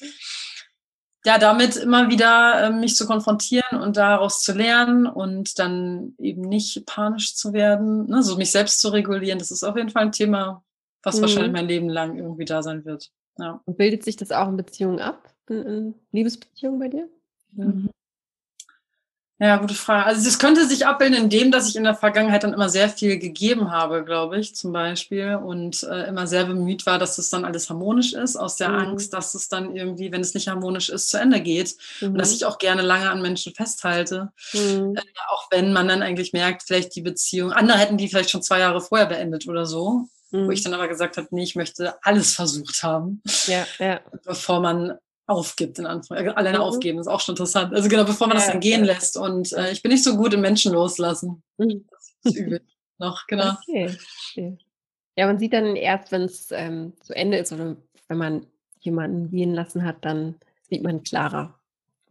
ja, 1.26 1.38
damit 1.38 1.76
immer 1.76 2.10
wieder 2.10 2.64
äh, 2.64 2.70
mich 2.72 2.95
zu 2.95 3.06
konfrontieren 3.06 3.82
und 3.82 3.97
daraus 3.97 4.41
zu 4.41 4.54
lernen 4.54 5.06
und 5.06 5.60
dann 5.60 6.16
eben 6.18 6.41
nicht 6.41 6.86
panisch 6.86 7.36
zu 7.36 7.52
werden, 7.52 8.08
ne, 8.08 8.24
so 8.24 8.38
mich 8.38 8.52
selbst 8.52 8.80
zu 8.80 8.89
regulieren, 8.89 9.38
das 9.38 9.52
ist 9.52 9.64
auf 9.64 9.76
jeden 9.76 9.89
Fall 9.89 10.04
ein 10.04 10.12
Thema, 10.14 10.64
was 11.04 11.18
mhm. 11.18 11.22
wahrscheinlich 11.22 11.52
mein 11.52 11.68
Leben 11.68 11.89
lang 11.89 12.18
irgendwie 12.18 12.45
da 12.45 12.64
sein 12.64 12.86
wird. 12.86 13.12
Ja. 13.38 13.62
Und 13.66 13.78
bildet 13.78 14.04
sich 14.04 14.16
das 14.16 14.32
auch 14.32 14.47
in 14.47 14.58
Beziehungen 14.58 15.00
ab, 15.00 15.34
in, 15.50 15.62
in 15.64 15.95
Liebesbeziehungen 16.12 16.80
bei 16.80 16.88
dir? 16.88 17.10
Mhm. 17.52 17.89
Ja, 19.41 19.55
gute 19.55 19.73
Frage. 19.73 20.05
Also 20.05 20.27
es 20.27 20.37
könnte 20.37 20.67
sich 20.67 20.85
abbilden 20.85 21.17
in 21.17 21.29
dem, 21.29 21.49
dass 21.49 21.69
ich 21.69 21.77
in 21.77 21.85
der 21.85 21.95
Vergangenheit 21.95 22.43
dann 22.43 22.51
immer 22.51 22.67
sehr 22.67 22.89
viel 22.89 23.17
gegeben 23.19 23.71
habe, 23.71 24.03
glaube 24.03 24.37
ich, 24.37 24.53
zum 24.53 24.73
Beispiel. 24.73 25.35
Und 25.35 25.83
äh, 25.83 26.09
immer 26.09 26.27
sehr 26.27 26.43
bemüht 26.43 26.85
war, 26.85 26.99
dass 26.99 27.17
es 27.17 27.29
dann 27.29 27.45
alles 27.45 27.69
harmonisch 27.69 28.11
ist, 28.11 28.35
aus 28.35 28.57
der 28.57 28.67
mhm. 28.67 28.75
Angst, 28.75 29.13
dass 29.13 29.35
es 29.35 29.47
dann 29.47 29.73
irgendwie, 29.73 30.11
wenn 30.11 30.19
es 30.19 30.33
nicht 30.33 30.49
harmonisch 30.49 30.89
ist, 30.89 31.07
zu 31.07 31.17
Ende 31.17 31.39
geht. 31.39 31.77
Mhm. 32.01 32.09
Und 32.09 32.17
dass 32.17 32.31
mhm. 32.31 32.35
ich 32.35 32.45
auch 32.45 32.57
gerne 32.57 32.81
lange 32.81 33.09
an 33.09 33.21
Menschen 33.21 33.53
festhalte. 33.53 34.29
Mhm. 34.51 34.95
Äh, 34.97 35.01
auch 35.29 35.47
wenn 35.51 35.71
man 35.71 35.87
dann 35.87 36.01
eigentlich 36.01 36.33
merkt, 36.33 36.63
vielleicht 36.63 36.93
die 36.95 37.01
Beziehung, 37.01 37.53
andere 37.53 37.77
hätten 37.77 37.97
die 37.97 38.09
vielleicht 38.09 38.31
schon 38.31 38.43
zwei 38.43 38.59
Jahre 38.59 38.81
vorher 38.81 39.07
beendet 39.07 39.47
oder 39.47 39.65
so. 39.65 40.09
Wo 40.31 40.51
ich 40.51 40.59
mhm. 40.59 40.65
dann 40.65 40.73
aber 40.75 40.89
gesagt 40.89 41.17
habe, 41.17 41.27
nee, 41.31 41.43
ich 41.43 41.55
möchte 41.55 41.95
alles 42.03 42.33
versucht 42.35 42.83
haben. 42.83 43.23
Ja, 43.47 43.65
ja. 43.79 44.01
Bevor 44.25 44.59
man 44.59 44.99
aufgibt, 45.30 45.80
in 45.80 45.86
Anführungszeichen. 45.86 46.38
Alleine 46.38 46.57
mhm. 46.59 46.63
aufgeben 46.63 46.99
ist 46.99 47.07
auch 47.07 47.19
schon 47.19 47.34
interessant. 47.34 47.73
Also 47.73 47.88
genau, 47.88 48.03
bevor 48.03 48.27
man 48.27 48.38
ja, 48.38 48.43
das 48.43 48.51
dann 48.51 48.59
gehen 48.59 48.86
ja. 48.86 48.93
lässt. 48.93 49.17
Und 49.17 49.53
äh, 49.53 49.71
ich 49.71 49.82
bin 49.82 49.91
nicht 49.91 50.03
so 50.03 50.17
gut 50.17 50.34
im 50.34 50.41
Menschen 50.41 50.73
loslassen. 50.73 51.43
Mhm. 51.57 51.86
Das 51.91 52.15
ist 52.23 52.36
übel 52.38 52.61
noch, 52.99 53.27
genau. 53.27 53.53
Okay. 53.67 53.97
okay. 54.32 54.57
Ja, 55.15 55.25
man 55.25 55.39
sieht 55.39 55.53
dann 55.53 55.75
erst, 55.75 56.11
wenn 56.11 56.21
es 56.23 56.51
ähm, 56.51 56.93
zu 57.01 57.15
Ende 57.15 57.38
ist 57.38 57.51
oder 57.51 57.77
wenn 58.07 58.17
man 58.17 58.47
jemanden 58.80 59.30
gehen 59.32 59.53
lassen 59.53 59.84
hat, 59.84 60.05
dann 60.05 60.36
sieht 60.69 60.84
man 60.84 61.03
klarer. 61.03 61.59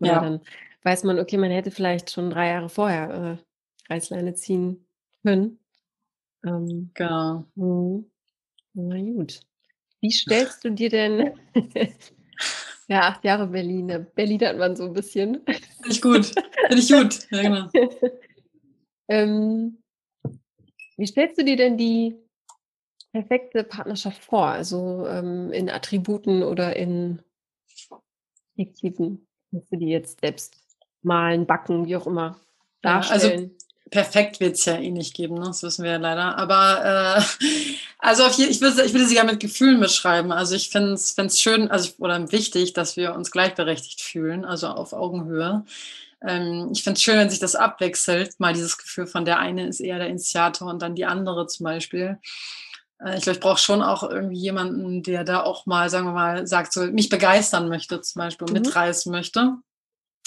Ja. 0.01 0.21
dann 0.21 0.41
weiß 0.83 1.05
man, 1.05 1.19
okay, 1.19 1.37
man 1.37 1.51
hätte 1.51 1.71
vielleicht 1.71 2.11
schon 2.11 2.31
drei 2.31 2.49
Jahre 2.49 2.69
vorher 2.69 3.39
äh, 3.89 3.93
Reißleine 3.93 4.35
ziehen 4.35 4.87
können. 5.25 5.59
Ähm, 6.45 6.91
genau. 6.95 7.45
Mh. 7.55 8.05
Na 8.75 9.01
gut. 9.01 9.41
Wie 10.01 10.11
stellst 10.11 10.65
du 10.65 10.71
dir 10.71 10.91
denn 10.91 11.33
Ja, 12.89 13.09
acht 13.09 13.25
Jahre 13.25 13.47
Berlin. 13.47 13.87
Ne? 13.87 14.01
Berlin 14.15 14.41
hat 14.41 14.57
man 14.57 14.75
so 14.75 14.85
ein 14.85 14.95
bisschen. 14.95 15.43
Finde 15.45 15.91
ich 15.91 16.01
gut. 16.01 16.27
Finde 16.27 16.83
ich 16.83 16.89
gut. 16.91 17.31
Ja, 17.31 17.43
genau. 17.43 17.69
ähm, 19.09 19.79
wie 20.97 21.07
stellst 21.07 21.39
du 21.39 21.45
dir 21.45 21.57
denn 21.57 21.77
die 21.77 22.17
perfekte 23.13 23.63
Partnerschaft 23.63 24.25
vor? 24.25 24.47
Also 24.47 25.07
ähm, 25.07 25.53
in 25.53 25.69
Attributen 25.69 26.43
oder 26.43 26.77
in 26.77 27.21
fiktiven? 28.57 29.27
Kannst 29.51 29.71
du 29.71 29.77
die 29.77 29.89
jetzt 29.89 30.21
selbst 30.21 30.57
malen, 31.03 31.47
backen, 31.47 31.87
wie 31.87 31.97
auch 31.97 32.07
immer 32.07 32.41
darstellen? 32.81 33.21
Ja, 33.21 33.31
also 33.31 33.58
perfekt 33.91 34.41
wird 34.41 34.55
es 34.57 34.65
ja 34.65 34.77
eh 34.77 34.91
nicht 34.91 35.15
geben, 35.15 35.35
ne? 35.35 35.47
das 35.47 35.63
wissen 35.63 35.85
wir 35.85 35.93
ja 35.93 35.97
leider. 35.99 36.37
Aber 36.39 37.19
äh, 37.21 37.47
also 37.99 38.25
auf 38.25 38.33
je, 38.35 38.47
ich, 38.47 38.61
würde, 38.61 38.85
ich 38.85 38.93
würde 38.93 39.07
sie 39.07 39.17
ja 39.17 39.25
mit 39.25 39.41
Gefühlen 39.41 39.81
beschreiben. 39.81 40.33
Also 40.33 40.55
ich 40.55 40.71
finde 40.71 40.95
es 40.95 41.41
schön 41.41 41.71
also, 41.71 41.93
oder 41.99 42.31
wichtig, 42.33 42.73
dass 42.73 42.97
wir 42.97 43.15
uns 43.15 43.31
gleichberechtigt 43.31 44.01
fühlen, 44.01 44.45
also 44.45 44.69
auf 44.69 44.93
Augenhöhe. 44.93 45.65
Ähm, 46.21 46.71
ich 46.73 46.83
finde 46.83 46.97
es 46.97 47.03
schön, 47.03 47.19
wenn 47.19 47.31
sich 47.31 47.39
das 47.39 47.55
abwechselt, 47.55 48.39
mal 48.41 48.53
dieses 48.53 48.79
Gefühl 48.79 49.07
von 49.07 49.25
der 49.25 49.39
eine 49.39 49.67
ist 49.67 49.81
eher 49.81 49.99
der 49.99 50.09
Initiator 50.09 50.69
und 50.69 50.83
dann 50.83 50.95
die 50.95 51.07
andere 51.07 51.47
zum 51.47 51.65
Beispiel. 51.65 52.19
Äh, 53.01 53.17
ich 53.17 53.23
glaube, 53.23 53.37
ich 53.37 53.41
brauche 53.41 53.59
schon 53.59 53.83
auch 53.83 54.03
irgendwie 54.03 54.39
jemanden, 54.39 55.03
der 55.03 55.25
da 55.25 55.43
auch 55.43 55.67
mal, 55.67 55.91
sagen 55.91 56.07
wir 56.07 56.13
mal, 56.13 56.47
sagt, 56.47 56.73
so 56.73 56.83
mich 56.87 57.09
begeistern 57.09 57.69
möchte, 57.69 58.01
zum 58.01 58.21
Beispiel, 58.21 58.49
mhm. 58.49 58.55
mitreißen 58.55 59.13
möchte. 59.13 59.55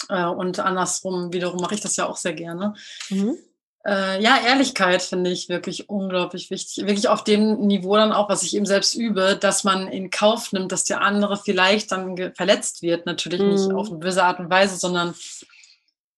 Äh, 0.10 0.26
und 0.26 0.60
andersrum 0.60 1.34
wiederum 1.34 1.62
mache 1.62 1.76
ich 1.76 1.82
das 1.82 1.96
ja 1.96 2.08
auch 2.08 2.18
sehr 2.18 2.34
gerne. 2.34 2.74
Mhm. 3.10 3.38
Äh, 3.86 4.22
ja, 4.22 4.40
Ehrlichkeit 4.46 5.02
finde 5.02 5.32
ich 5.32 5.50
wirklich 5.50 5.90
unglaublich 5.90 6.52
wichtig. 6.52 6.86
Wirklich 6.86 7.08
auf 7.08 7.24
dem 7.24 7.66
Niveau 7.66 7.96
dann 7.96 8.14
auch, 8.14 8.30
was 8.30 8.44
ich 8.44 8.56
eben 8.56 8.66
selbst 8.66 8.94
übe, 8.96 9.36
dass 9.40 9.64
man 9.64 9.88
in 9.88 10.12
Kauf 10.12 10.52
nimmt, 10.52 10.72
dass 10.72 10.84
der 10.84 11.02
andere 11.02 11.38
vielleicht 11.38 11.92
dann 11.92 12.34
verletzt 12.36 12.82
wird. 12.84 13.06
Natürlich 13.06 13.42
mhm. 13.42 13.50
nicht 13.50 13.74
auf 13.74 13.90
eine 13.90 13.98
böse 13.98 14.24
Art 14.24 14.40
und 14.40 14.52
Weise, 14.52 14.78
sondern 14.78 15.16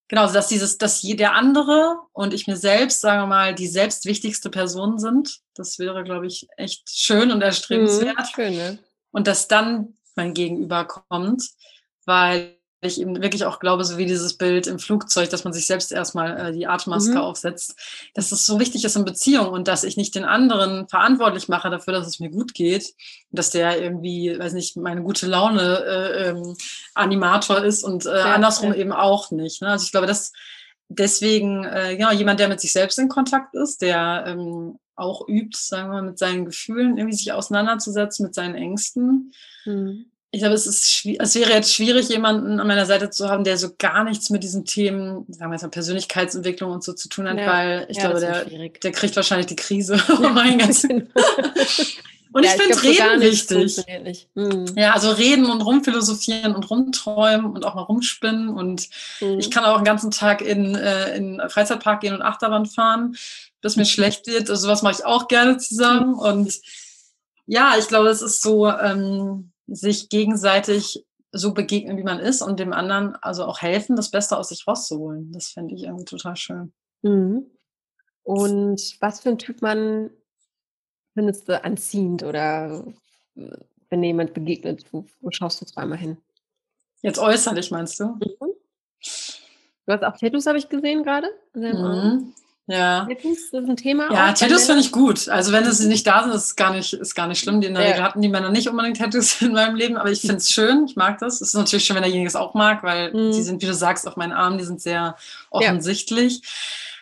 genau, 0.10 0.30
dass 0.32 0.50
dieses, 0.50 0.78
dass 0.78 1.02
der 1.02 1.34
andere 1.34 2.00
und 2.12 2.34
ich 2.34 2.48
mir 2.48 2.58
selbst, 2.58 3.00
sagen 3.00 3.22
wir 3.22 3.28
mal, 3.28 3.56
die 3.56 3.68
selbst 3.68 4.06
wichtigste 4.06 4.50
Person 4.50 5.00
sind. 5.00 5.40
Das 5.56 5.80
wäre, 5.80 6.04
glaube 6.04 6.28
ich, 6.28 6.48
echt 6.58 6.90
schön 6.90 7.32
und 7.32 7.42
erstrebenswert. 7.42 8.18
Mhm, 8.18 8.36
schön, 8.36 8.58
ne? 8.58 8.80
Und 9.12 9.28
dass 9.28 9.48
dann 9.48 9.96
mein 10.16 10.34
Gegenüber 10.34 10.86
kommt, 10.86 11.50
weil 12.06 12.58
ich 12.88 13.00
eben 13.00 13.22
wirklich 13.22 13.46
auch 13.46 13.60
glaube, 13.60 13.84
so 13.84 13.98
wie 13.98 14.06
dieses 14.06 14.38
Bild 14.38 14.68
im 14.68 14.80
Flugzeug, 14.80 15.30
dass 15.30 15.44
man 15.44 15.54
sich 15.54 15.66
selbst 15.66 15.92
erstmal 15.92 16.38
äh, 16.38 16.52
die 16.52 16.68
Atemmaske 16.68 17.14
mhm. 17.14 17.18
aufsetzt, 17.18 17.76
dass 18.14 18.32
es 18.32 18.46
so 18.46 18.60
wichtig 18.60 18.84
ist 18.86 18.96
in 18.96 19.06
Beziehung 19.06 19.50
und 19.50 19.68
dass 19.68 19.84
ich 19.84 19.98
nicht 19.98 20.16
den 20.16 20.26
anderen 20.26 20.88
verantwortlich 20.88 21.48
mache 21.48 21.70
dafür, 21.70 21.94
dass 21.94 22.08
es 22.08 22.20
mir 22.20 22.30
gut 22.30 22.54
geht, 22.54 22.94
dass 23.32 23.50
der 23.50 23.82
irgendwie, 23.82 24.38
weiß 24.38 24.54
nicht, 24.54 24.78
meine 24.78 25.04
gute 25.04 25.28
Laune 25.28 25.84
äh, 25.86 26.30
ähm, 26.30 26.56
Animator 26.94 27.64
ist 27.64 27.84
und 27.84 28.06
äh, 28.06 28.18
ja, 28.18 28.34
andersrum 28.34 28.74
ja. 28.74 28.80
eben 28.80 28.92
auch 28.92 29.32
nicht. 29.32 29.62
Ne? 29.62 29.70
Also 29.70 29.86
ich 29.86 29.92
glaube, 29.92 30.08
dass 30.08 30.32
deswegen, 30.90 31.64
äh, 31.66 31.96
genau, 31.98 32.12
jemand, 32.12 32.40
der 32.40 32.50
mit 32.50 32.62
sich 32.62 32.72
selbst 32.72 33.00
in 33.00 33.10
Kontakt 33.10 33.56
ist, 33.56 33.82
der 33.82 34.26
ähm, 34.28 34.80
auch 34.96 35.28
übt, 35.28 35.58
sagen 35.60 35.90
wir 35.90 35.94
mal, 35.94 36.10
mit 36.10 36.20
seinen 36.20 36.46
Gefühlen 36.46 36.98
irgendwie 36.98 37.18
sich 37.18 37.34
auseinanderzusetzen, 37.34 38.26
mit 38.26 38.36
seinen 38.36 38.56
Ängsten. 38.56 39.32
Mhm 39.66 40.06
ich 40.34 40.40
glaube, 40.40 40.56
es, 40.56 40.66
ist, 40.66 41.06
es 41.20 41.36
wäre 41.36 41.52
jetzt 41.52 41.72
schwierig, 41.72 42.10
jemanden 42.10 42.60
an 42.60 42.66
meiner 42.66 42.88
Seite 42.88 43.12
zu 43.12 43.30
haben, 43.30 43.44
der 43.44 43.56
so 43.56 43.70
gar 43.78 44.04
nichts 44.04 44.32
mit 44.32 44.42
diesen 44.42 44.66
Themen, 44.66 45.26
sagen 45.32 45.52
wir 45.52 45.56
jetzt 45.56 45.62
mal 45.62 45.70
Persönlichkeitsentwicklung 45.70 46.72
und 46.72 46.84
so 46.84 46.94
zu 46.94 47.08
tun 47.08 47.30
hat, 47.30 47.38
ja, 47.38 47.46
weil 47.46 47.86
ich 47.88 47.98
ja, 47.98 48.10
glaube, 48.10 48.20
der, 48.20 48.70
der 48.70 48.92
kriegt 48.92 49.16
wahrscheinlich 49.16 49.46
die 49.46 49.56
Krise. 49.56 49.94
Ja, 50.24 50.30
mein 50.30 50.58
genau. 50.58 51.04
Und 52.34 52.44
ja, 52.44 52.56
ich 52.56 52.62
finde 52.64 52.82
Reden 52.82 53.22
wichtig. 53.22 54.28
Hm. 54.36 54.66
Ja, 54.76 54.94
also 54.94 55.12
reden 55.12 55.46
und 55.46 55.62
rumphilosophieren 55.62 56.56
und 56.56 56.68
rumträumen 56.68 57.52
und 57.52 57.64
auch 57.64 57.76
mal 57.76 57.84
rumspinnen. 57.84 58.50
Und 58.50 58.90
hm. 59.20 59.38
ich 59.38 59.52
kann 59.52 59.66
auch 59.66 59.76
den 59.76 59.86
ganzen 59.86 60.10
Tag 60.10 60.42
in, 60.42 60.74
äh, 60.74 61.16
in 61.16 61.40
Freizeitpark 61.48 62.02
gehen 62.02 62.16
und 62.16 62.24
Achterbahn 62.24 62.66
fahren, 62.66 63.16
bis 63.62 63.76
mir 63.76 63.86
schlecht 63.86 64.26
wird. 64.26 64.50
Also 64.50 64.64
sowas 64.64 64.82
mache 64.82 64.96
ich 64.98 65.06
auch 65.06 65.28
gerne 65.28 65.58
zusammen. 65.58 66.16
Und 66.16 66.60
ja, 67.46 67.76
ich 67.78 67.88
glaube, 67.88 68.10
es 68.10 68.24
ist 68.24 68.42
so, 68.42 68.68
ähm, 68.68 69.53
sich 69.68 70.10
gegenseitig 70.10 71.06
so 71.32 71.54
begegnen, 71.54 71.98
wie 71.98 72.04
man 72.04 72.20
ist 72.20 72.42
und 72.42 72.60
dem 72.60 72.74
anderen 72.74 73.16
also 73.16 73.46
auch 73.46 73.62
helfen, 73.62 73.96
das 73.96 74.12
Beste 74.12 74.38
aus 74.38 74.50
sich 74.50 74.68
rauszuholen. 74.68 75.32
Das 75.32 75.48
fände 75.48 75.74
ich 75.74 75.84
irgendwie 75.84 76.06
total 76.06 76.36
schön. 76.36 76.74
Mhm. 77.02 77.50
Und 78.24 78.98
was 79.02 79.20
für 79.20 79.30
ein 79.30 79.40
Typ 79.40 79.62
man 79.62 80.12
findest 81.14 81.50
du 81.50 81.64
anziehend 81.64 82.24
oder 82.24 82.86
äh, 83.36 83.58
wenn 83.90 84.04
jemand 84.04 84.34
begegnet, 84.34 84.86
wo, 84.92 85.06
wo 85.22 85.30
schaust 85.32 85.62
du 85.62 85.66
zweimal 85.66 85.98
hin? 85.98 86.18
Jetzt 87.02 87.20
äußerlich 87.20 87.70
meinst 87.72 88.00
du? 88.00 88.06
Mhm. 88.06 88.54
Du 89.86 89.92
hast 89.92 90.04
auch 90.04 90.18
Tattoos, 90.18 90.46
habe 90.46 90.58
ich 90.58 90.70
gesehen 90.70 91.04
gerade. 91.04 91.28
Mhm. 91.54 92.34
Ja. 92.68 93.06
Tattoos 93.06 93.40
ist 93.40 93.54
ein 93.54 93.76
Thema. 93.76 94.12
Ja, 94.14 94.32
Tattoos 94.32 94.66
finde 94.66 94.82
ich 94.82 94.92
gut. 94.92 95.28
Also 95.28 95.52
wenn 95.52 95.70
sie 95.70 95.88
nicht 95.88 96.08
da 96.08 96.24
sind, 96.24 96.34
ist 96.34 96.46
es 96.46 96.56
gar 96.56 96.72
nicht, 96.74 96.94
ist 96.94 97.14
gar 97.14 97.28
nicht 97.28 97.40
schlimm. 97.40 97.60
Die 97.60 97.68
in 97.68 97.74
der 97.74 97.84
ja. 97.84 97.90
Regel 97.90 98.04
hatten 98.04 98.22
die 98.22 98.30
Männer 98.30 98.50
nicht 98.50 98.70
unbedingt 98.70 98.98
Tattoos 98.98 99.42
in 99.42 99.52
meinem 99.52 99.76
Leben, 99.76 99.98
aber 99.98 100.12
ich 100.12 100.22
finde 100.22 100.36
es 100.36 100.50
schön. 100.50 100.86
Ich 100.86 100.96
mag 100.96 101.18
das. 101.20 101.42
Es 101.42 101.50
ist 101.50 101.56
natürlich 101.56 101.84
schön, 101.84 101.96
wenn 101.96 102.04
derjenige 102.04 102.28
es 102.28 102.36
auch 102.36 102.54
mag, 102.54 102.84
weil 102.84 103.14
mhm. 103.14 103.32
die 103.34 103.42
sind, 103.42 103.62
wie 103.62 103.68
du 103.68 103.74
sagst, 103.74 104.08
auf 104.08 104.16
meinen 104.16 104.32
Armen, 104.32 104.58
die 104.58 104.64
sind 104.64 104.82
sehr 104.82 105.18
offensichtlich. 105.50 106.42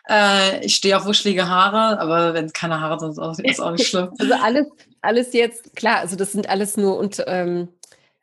Ja. 0.10 0.48
Äh, 0.48 0.66
ich 0.66 0.76
stehe 0.76 0.98
auf 0.98 1.06
wuschelige 1.06 1.48
Haare, 1.48 2.00
aber 2.00 2.34
wenn 2.34 2.52
keine 2.52 2.82
Haare 2.82 3.00
sind, 3.00 3.12
ist 3.12 3.20
auch, 3.20 3.38
ist 3.38 3.60
auch 3.60 3.72
nicht 3.72 3.88
schlimm. 3.88 4.10
Also 4.20 4.34
alles, 4.34 4.68
alles 5.02 5.34
jetzt, 5.34 5.76
klar, 5.76 6.00
also 6.00 6.16
das 6.16 6.32
sind 6.32 6.50
alles 6.50 6.76
nur 6.76 6.98
und 6.98 7.24
ähm, 7.28 7.68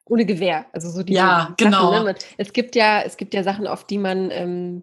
ohne 0.07 0.24
Gewehr. 0.24 0.66
Also 0.72 0.91
so 0.91 1.05
die 1.05 1.12
Ja, 1.12 1.41
Sachen, 1.41 1.55
genau. 1.57 2.03
Ne? 2.03 2.14
Es 2.36 2.53
gibt 2.53 2.74
ja, 2.74 3.03
es 3.03 3.16
gibt 3.16 3.32
ja 3.32 3.45
Sachen, 3.45 3.66
auf 3.66 3.84
die 3.84 3.99
man 3.99 4.30
ähm, 4.32 4.82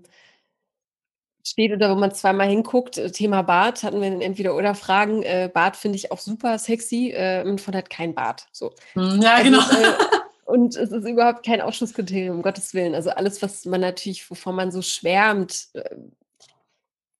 steht 1.46 1.72
oder 1.72 1.92
wo 1.92 1.96
man 1.96 2.14
zweimal 2.14 2.48
hinguckt. 2.48 2.98
Äh, 2.98 3.12
Thema 3.12 3.44
Bart 3.44 3.84
hatten 3.84 4.02
wir 4.02 4.22
entweder 4.22 4.56
oder 4.56 4.76
Fragen. 4.76 5.24
Äh, 5.24 5.50
Bart 5.54 5.78
finde 5.78 5.98
ich 5.98 6.12
auch 6.12 6.20
super 6.20 6.58
sexy. 6.58 7.12
Äh, 7.12 7.44
man 7.44 7.58
hat 7.74 7.90
kein 7.90 8.16
Bart. 8.16 8.48
So. 8.52 8.74
Hm, 8.94 9.22
ja, 9.22 9.36
also, 9.36 9.44
genau. 9.44 9.60
Äh, 9.60 9.94
und 10.46 10.76
es 10.76 10.92
ist 10.92 11.08
überhaupt 11.08 11.46
kein 11.46 11.62
Ausschlusskriterium, 11.62 12.38
um 12.38 12.42
Gottes 12.42 12.74
Willen. 12.74 12.96
Also 12.96 13.12
alles, 13.12 13.42
was 13.42 13.66
man 13.66 13.82
natürlich, 13.82 14.30
wovon 14.30 14.56
man 14.56 14.72
so 14.72 14.82
schwärmt, 14.82 15.68
äh, 15.74 15.96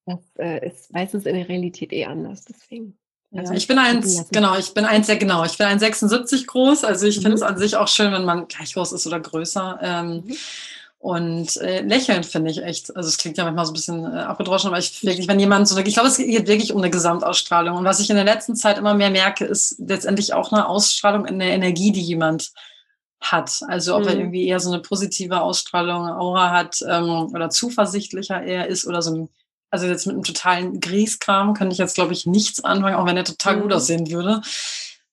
das 0.08 0.20
äh, 0.38 0.68
ist 0.68 0.94
meistens 0.94 1.26
in 1.26 1.36
der 1.36 1.48
Realität 1.48 1.94
eh 1.94 2.06
anders. 2.06 2.46
Deswegen. 2.46 2.98
Also 3.34 3.52
ja, 3.52 3.58
ich 3.58 3.68
bin 3.68 3.78
eins, 3.78 4.30
genau, 4.32 4.58
ich 4.58 4.74
bin 4.74 4.86
eins 4.86 5.08
sehr 5.08 5.18
genau. 5.18 5.44
Ich 5.44 5.58
bin 5.58 5.68
1,76 5.68 6.46
groß. 6.46 6.84
Also 6.84 7.06
ich 7.06 7.18
mhm. 7.18 7.22
finde 7.24 7.36
es 7.36 7.42
an 7.42 7.58
sich 7.58 7.76
auch 7.76 7.88
schön, 7.88 8.12
wenn 8.12 8.24
man 8.24 8.48
gleich 8.48 8.74
groß 8.74 8.94
ist 8.94 9.06
oder 9.08 9.20
größer. 9.20 9.80
Ähm, 9.82 10.24
mhm. 10.26 10.36
Und 11.06 11.58
äh, 11.58 11.82
lächeln 11.82 12.24
finde 12.24 12.50
ich 12.50 12.64
echt, 12.64 12.96
also 12.98 13.08
es 13.08 13.20
klingt 13.20 13.38
ja 13.38 13.44
manchmal 13.44 13.68
so 13.68 13.74
ein 13.74 13.76
bisschen 13.76 14.06
äh, 14.12 14.22
abgedroschen, 14.22 14.70
aber 14.70 14.80
ich 14.80 15.04
wirklich, 15.04 15.28
wenn 15.28 15.40
jemand 15.40 15.68
so, 15.68 15.78
ich 15.78 15.94
glaube, 15.94 16.10
es 16.10 16.18
geht 16.18 16.48
wirklich 16.48 16.74
um 16.74 16.82
eine 16.82 16.90
Gesamtausstrahlung. 16.90 17.78
Und 17.78 17.86
was 17.86 18.00
ich 18.00 18.10
in 18.10 18.16
der 18.16 18.26
letzten 18.26 18.56
Zeit 18.56 18.80
immer 18.80 18.96
mehr 18.96 19.12
merke, 19.12 19.46
ist 19.46 19.76
letztendlich 19.78 20.34
auch 20.34 20.52
eine 20.52 20.68
Ausstrahlung 20.68 21.28
in 21.28 21.38
der 21.38 21.50
Energie, 21.50 21.92
die 21.92 22.02
jemand 22.02 22.54
hat. 23.22 23.62
Also 23.68 23.96
ob 23.96 24.02
mhm. 24.02 24.08
er 24.08 24.16
irgendwie 24.16 24.48
eher 24.48 24.60
so 24.60 24.72
eine 24.72 24.82
positive 24.82 25.42
Ausstrahlung, 25.42 26.10
Aura 26.10 26.50
hat 26.50 26.84
ähm, 26.90 27.30
oder 27.36 27.52
zuversichtlicher 27.52 28.42
eher 28.42 28.66
ist 28.66 28.88
oder 28.88 29.04
so 29.04 29.14
ein, 29.14 29.30
also 29.70 29.86
jetzt 29.86 30.08
mit 30.08 30.16
einem 30.16 30.24
totalen 30.24 30.80
Grieskram 30.80 31.54
könnte 31.54 31.74
ich 31.74 31.78
jetzt, 31.78 31.94
glaube 31.94 32.14
ich, 32.14 32.26
nichts 32.26 32.64
anfangen, 32.64 32.96
auch 32.96 33.06
wenn 33.06 33.18
er 33.18 33.26
total 33.26 33.58
mhm. 33.58 33.62
gut 33.62 33.74
aussehen 33.74 34.10
würde. 34.10 34.42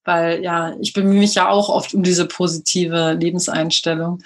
Weil 0.04 0.42
ja, 0.42 0.74
ich 0.80 0.94
bemühe 0.94 1.20
mich 1.20 1.34
ja 1.34 1.50
auch 1.50 1.68
oft 1.68 1.92
um 1.92 2.02
diese 2.02 2.24
positive 2.24 3.12
Lebenseinstellung. 3.12 4.22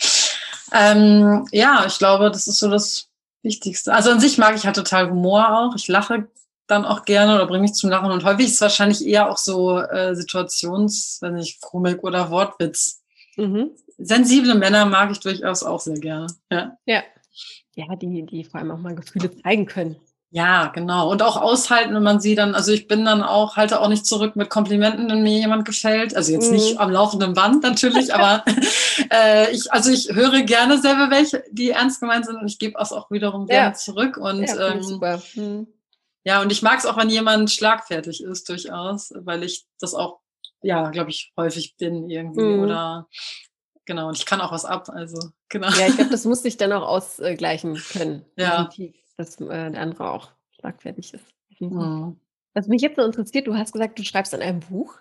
Ähm, 0.72 1.46
ja, 1.52 1.84
ich 1.86 1.98
glaube, 1.98 2.30
das 2.30 2.46
ist 2.46 2.58
so 2.58 2.68
das 2.70 3.08
Wichtigste. 3.42 3.94
Also 3.94 4.10
an 4.10 4.20
sich 4.20 4.38
mag 4.38 4.54
ich 4.56 4.66
halt 4.66 4.76
total 4.76 5.10
Humor 5.10 5.58
auch. 5.58 5.76
Ich 5.76 5.88
lache 5.88 6.28
dann 6.66 6.84
auch 6.84 7.04
gerne 7.04 7.34
oder 7.34 7.46
bringe 7.46 7.62
mich 7.62 7.74
zum 7.74 7.90
Lachen. 7.90 8.10
Und 8.10 8.24
häufig 8.24 8.46
ist 8.46 8.54
es 8.54 8.60
wahrscheinlich 8.60 9.06
eher 9.06 9.30
auch 9.30 9.38
so 9.38 9.78
äh, 9.78 10.14
Situations, 10.14 11.18
wenn 11.20 11.34
nicht 11.34 11.60
Komik 11.60 12.02
oder 12.02 12.30
Wortwitz. 12.30 13.02
Mhm. 13.36 13.70
Sensible 13.98 14.54
Männer 14.54 14.84
mag 14.86 15.10
ich 15.10 15.20
durchaus 15.20 15.62
auch 15.62 15.80
sehr 15.80 15.98
gerne. 15.98 16.26
Ja. 16.50 16.76
Ja. 16.86 17.02
Ja, 17.74 17.94
die, 17.94 18.24
die 18.24 18.44
vor 18.44 18.60
allem 18.60 18.70
auch 18.70 18.78
mal 18.78 18.94
Gefühle 18.94 19.30
zeigen 19.42 19.66
können. 19.66 19.96
Ja, 20.36 20.66
genau. 20.66 21.10
Und 21.10 21.22
auch 21.22 21.40
aushalten, 21.40 21.94
wenn 21.94 22.02
man 22.02 22.20
sie 22.20 22.34
dann, 22.34 22.54
also 22.54 22.70
ich 22.70 22.88
bin 22.88 23.06
dann 23.06 23.22
auch, 23.22 23.56
halte 23.56 23.80
auch 23.80 23.88
nicht 23.88 24.04
zurück 24.04 24.36
mit 24.36 24.50
Komplimenten, 24.50 25.08
wenn 25.08 25.22
mir 25.22 25.38
jemand 25.38 25.64
gefällt. 25.64 26.14
Also 26.14 26.30
jetzt 26.30 26.48
mhm. 26.48 26.56
nicht 26.56 26.78
am 26.78 26.90
laufenden 26.90 27.32
Band 27.32 27.62
natürlich, 27.62 28.14
aber 28.14 28.44
äh, 29.10 29.50
ich, 29.52 29.72
also 29.72 29.90
ich 29.90 30.14
höre 30.14 30.42
gerne 30.42 30.76
selber 30.76 31.08
welche, 31.10 31.42
die 31.52 31.70
ernst 31.70 32.00
gemeint 32.00 32.26
sind 32.26 32.36
und 32.36 32.46
ich 32.46 32.58
gebe 32.58 32.78
es 32.78 32.92
auch 32.92 33.10
wiederum 33.10 33.46
gerne 33.46 33.76
zurück. 33.76 34.18
Und 34.18 34.42
ja, 34.42 34.72
ähm, 34.72 34.82
super. 34.82 35.22
Mhm. 35.36 35.68
ja, 36.24 36.42
und 36.42 36.52
ich 36.52 36.60
mag 36.60 36.80
es 36.80 36.84
auch, 36.84 36.98
wenn 36.98 37.08
jemand 37.08 37.50
schlagfertig 37.50 38.22
ist, 38.22 38.46
durchaus, 38.50 39.14
weil 39.16 39.42
ich 39.42 39.64
das 39.80 39.94
auch, 39.94 40.20
ja, 40.60 40.90
glaube 40.90 41.08
ich, 41.08 41.32
häufig 41.38 41.76
bin 41.78 42.10
irgendwie. 42.10 42.42
Mhm. 42.42 42.62
Oder 42.62 43.08
genau, 43.86 44.08
und 44.08 44.18
ich 44.18 44.26
kann 44.26 44.40
auch 44.40 44.52
was 44.52 44.64
ab. 44.64 44.88
Also, 44.90 45.30
genau. 45.48 45.68
Ja, 45.70 45.86
ich 45.88 45.96
glaube, 45.96 46.10
das 46.10 46.24
muss 46.26 46.42
sich 46.42 46.56
dann 46.56 46.72
auch 46.72 46.86
ausgleichen 46.86 47.76
können. 47.92 48.24
Ja. 48.36 48.68
Dass 49.16 49.40
äh, 49.40 49.70
der 49.70 49.80
andere 49.80 50.10
auch 50.10 50.30
schlagfertig 50.60 51.14
ist. 51.14 51.24
Mhm. 51.58 52.20
Was 52.52 52.68
mich 52.68 52.82
jetzt 52.82 52.96
so 52.96 53.02
interessiert, 53.02 53.46
du 53.46 53.54
hast 53.54 53.72
gesagt, 53.72 53.98
du 53.98 54.04
schreibst 54.04 54.34
an 54.34 54.42
einem 54.42 54.60
Buch. 54.60 54.98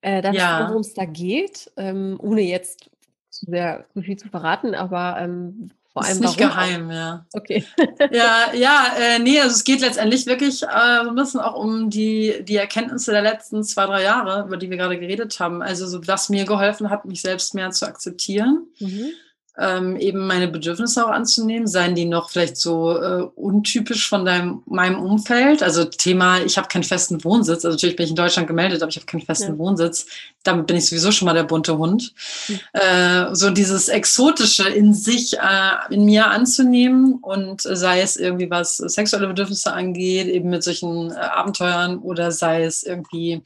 Äh, 0.00 0.22
darf 0.22 0.34
ja. 0.34 0.68
worum 0.68 0.82
es 0.82 0.94
da 0.94 1.04
geht, 1.06 1.72
ähm, 1.76 2.18
ohne 2.20 2.42
jetzt 2.42 2.88
zu, 3.30 3.46
sehr, 3.46 3.86
zu 3.92 4.02
viel 4.02 4.16
zu 4.16 4.28
verraten, 4.28 4.74
aber 4.74 5.16
ähm, 5.18 5.70
vor 5.92 6.04
allem. 6.04 6.12
Ist 6.12 6.20
nicht 6.20 6.38
geheim, 6.38 6.90
auch? 6.90 6.94
ja. 6.94 7.26
Okay. 7.32 7.64
ja, 8.12 8.52
ja, 8.54 8.86
äh, 8.98 9.18
nee, 9.18 9.40
also 9.40 9.54
es 9.54 9.64
geht 9.64 9.80
letztendlich 9.80 10.26
wirklich 10.26 10.62
äh, 10.62 11.02
so 11.02 11.10
ein 11.10 11.14
bisschen 11.14 11.40
auch 11.40 11.54
um 11.54 11.90
die, 11.90 12.42
die 12.42 12.56
Erkenntnisse 12.56 13.12
der 13.12 13.22
letzten 13.22 13.64
zwei, 13.64 13.86
drei 13.86 14.02
Jahre, 14.02 14.46
über 14.46 14.56
die 14.56 14.70
wir 14.70 14.76
gerade 14.76 14.98
geredet 14.98 15.38
haben. 15.40 15.62
Also 15.62 15.86
so, 15.86 16.06
was 16.06 16.28
mir 16.28 16.44
geholfen 16.44 16.90
hat, 16.90 17.04
mich 17.04 17.22
selbst 17.22 17.54
mehr 17.54 17.70
zu 17.70 17.86
akzeptieren. 17.86 18.66
Mhm 18.78 19.10
ähm, 19.58 19.96
eben 19.96 20.26
meine 20.26 20.48
Bedürfnisse 20.48 21.04
auch 21.04 21.10
anzunehmen? 21.10 21.66
Seien 21.66 21.94
die 21.94 22.04
noch 22.04 22.30
vielleicht 22.30 22.56
so 22.56 22.96
äh, 22.96 23.22
untypisch 23.34 24.08
von 24.08 24.24
deinem, 24.24 24.62
meinem 24.66 25.00
Umfeld? 25.00 25.62
Also 25.62 25.84
Thema, 25.84 26.40
ich 26.40 26.56
habe 26.56 26.68
keinen 26.68 26.84
festen 26.84 27.22
Wohnsitz. 27.24 27.64
Also 27.64 27.70
natürlich 27.70 27.96
bin 27.96 28.04
ich 28.04 28.10
in 28.10 28.16
Deutschland 28.16 28.46
gemeldet, 28.46 28.82
aber 28.82 28.90
ich 28.90 28.96
habe 28.96 29.06
keinen 29.06 29.22
festen 29.22 29.52
ja. 29.52 29.58
Wohnsitz. 29.58 30.06
Damit 30.44 30.66
bin 30.66 30.76
ich 30.76 30.86
sowieso 30.86 31.10
schon 31.10 31.26
mal 31.26 31.34
der 31.34 31.44
bunte 31.44 31.76
Hund. 31.76 32.14
Mhm. 32.48 32.60
Äh, 32.72 33.34
so 33.34 33.50
dieses 33.50 33.88
Exotische 33.88 34.68
in 34.68 34.94
sich, 34.94 35.36
äh, 35.38 35.94
in 35.94 36.04
mir 36.04 36.28
anzunehmen 36.28 37.14
und 37.14 37.62
sei 37.62 38.00
es 38.00 38.16
irgendwie 38.16 38.50
was 38.50 38.76
sexuelle 38.76 39.26
Bedürfnisse 39.26 39.72
angeht, 39.72 40.28
eben 40.28 40.50
mit 40.50 40.62
solchen 40.62 41.10
äh, 41.10 41.14
Abenteuern 41.14 41.98
oder 41.98 42.30
sei 42.32 42.64
es 42.64 42.82
irgendwie 42.82 43.42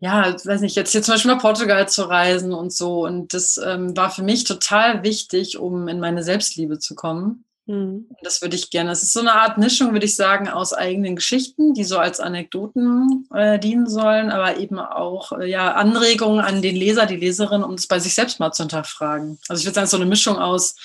ja, 0.00 0.32
weiß 0.32 0.60
nicht, 0.60 0.76
jetzt 0.76 0.92
hier 0.92 1.02
zum 1.02 1.14
Beispiel 1.14 1.32
nach 1.32 1.40
Portugal 1.40 1.88
zu 1.88 2.02
reisen 2.02 2.52
und 2.52 2.72
so. 2.72 3.04
Und 3.04 3.34
das 3.34 3.56
ähm, 3.58 3.96
war 3.96 4.10
für 4.10 4.22
mich 4.22 4.44
total 4.44 5.02
wichtig, 5.02 5.58
um 5.58 5.88
in 5.88 5.98
meine 5.98 6.22
Selbstliebe 6.22 6.78
zu 6.78 6.94
kommen. 6.94 7.44
Mhm. 7.66 8.06
Das 8.22 8.40
würde 8.40 8.56
ich 8.56 8.70
gerne. 8.70 8.92
Es 8.92 9.02
ist 9.02 9.12
so 9.12 9.20
eine 9.20 9.34
Art 9.34 9.58
Mischung, 9.58 9.92
würde 9.92 10.06
ich 10.06 10.14
sagen, 10.14 10.48
aus 10.48 10.72
eigenen 10.72 11.16
Geschichten, 11.16 11.74
die 11.74 11.84
so 11.84 11.98
als 11.98 12.20
Anekdoten 12.20 13.28
äh, 13.34 13.58
dienen 13.58 13.88
sollen, 13.88 14.30
aber 14.30 14.58
eben 14.58 14.78
auch 14.78 15.32
äh, 15.32 15.50
ja, 15.50 15.72
Anregungen 15.72 16.40
an 16.40 16.62
den 16.62 16.76
Leser, 16.76 17.04
die 17.06 17.16
Leserin, 17.16 17.64
um 17.64 17.74
es 17.74 17.86
bei 17.86 17.98
sich 17.98 18.14
selbst 18.14 18.40
mal 18.40 18.52
zu 18.52 18.62
hinterfragen. 18.62 19.38
Also 19.48 19.60
ich 19.60 19.66
würde 19.66 19.74
sagen, 19.74 19.86
so 19.88 19.96
eine 19.96 20.06
Mischung 20.06 20.38
aus 20.38 20.76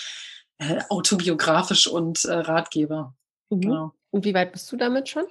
äh, 0.57 0.82
autobiografisch 0.89 1.88
und 1.88 2.26
äh, 2.26 2.34
Ratgeber. 2.34 3.16
Mhm. 3.49 3.61
Genau. 3.61 3.91
Und 4.09 4.26
wie 4.26 4.34
weit 4.34 4.51
bist 4.51 4.72
du 4.72 4.76
damit 4.76 5.07
schon? 5.07 5.24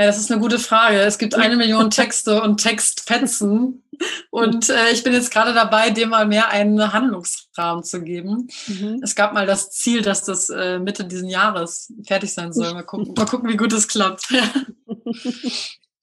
Ja, 0.00 0.06
das 0.06 0.16
ist 0.16 0.32
eine 0.32 0.40
gute 0.40 0.58
Frage. 0.58 0.98
Es 1.00 1.18
gibt 1.18 1.34
eine 1.34 1.58
Million 1.58 1.90
Texte 1.90 2.40
und 2.40 2.56
Textfetzen. 2.56 3.84
Und 4.30 4.70
äh, 4.70 4.92
ich 4.92 5.04
bin 5.04 5.12
jetzt 5.12 5.30
gerade 5.30 5.52
dabei, 5.52 5.90
dem 5.90 6.08
mal 6.08 6.26
mehr 6.26 6.48
einen 6.48 6.94
Handlungsrahmen 6.94 7.84
zu 7.84 8.02
geben. 8.02 8.48
Mhm. 8.66 9.00
Es 9.02 9.14
gab 9.14 9.34
mal 9.34 9.44
das 9.44 9.72
Ziel, 9.72 10.00
dass 10.00 10.24
das 10.24 10.48
äh, 10.48 10.78
Mitte 10.78 11.04
diesen 11.04 11.28
Jahres 11.28 11.92
fertig 12.06 12.32
sein 12.32 12.54
soll. 12.54 12.72
Mal 12.72 12.82
gucken, 12.82 13.12
mal 13.14 13.26
gucken 13.26 13.50
wie 13.50 13.58
gut 13.58 13.74
es 13.74 13.88
klappt. 13.88 14.28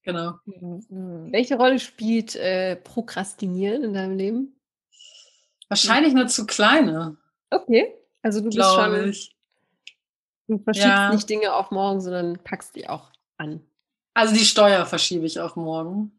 genau. 0.03 0.33
Mhm. 0.45 1.29
Welche 1.31 1.55
Rolle 1.55 1.79
spielt 1.79 2.35
äh, 2.35 2.75
Prokrastinieren 2.75 3.83
in 3.83 3.95
deinem 3.95 4.15
Leben? 4.15 4.61
Wahrscheinlich 5.69 6.11
eine 6.13 6.27
zu 6.27 6.45
kleine. 6.45 7.17
Okay. 7.49 7.95
Also 8.21 8.41
du 8.41 8.51
bist 8.51 8.61
schon. 8.61 9.09
Ich. 9.09 9.35
Du 10.47 10.59
verschiebst 10.59 10.87
ja. 10.87 11.11
nicht 11.11 11.27
Dinge 11.27 11.51
auf 11.51 11.71
morgen, 11.71 11.99
sondern 11.99 12.37
packst 12.43 12.75
die 12.75 12.87
auch 12.87 13.09
an. 13.37 13.63
Also 14.17 14.33
die 14.33 14.45
Steuer 14.45 14.83
verschiebe 14.87 15.27
ich 15.27 15.39
auf 15.39 15.55
morgen. 15.55 16.11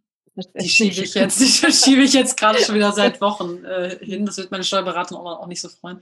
Die 0.55 0.69
schiebe 0.69 1.03
ich 1.03 1.15
jetzt, 1.15 1.41
die 1.41 1.73
schiebe 1.73 2.03
ich 2.03 2.13
jetzt 2.13 2.37
gerade 2.37 2.61
schon 2.61 2.77
wieder 2.77 2.93
seit 2.93 3.21
Wochen 3.21 3.65
äh, 3.65 3.99
hin. 4.01 4.25
Das 4.25 4.37
wird 4.37 4.53
meine 4.53 4.63
Steuerberatung 4.63 5.19
auch, 5.19 5.41
auch 5.41 5.47
nicht 5.49 5.61
so 5.61 5.69
freuen. 5.69 6.01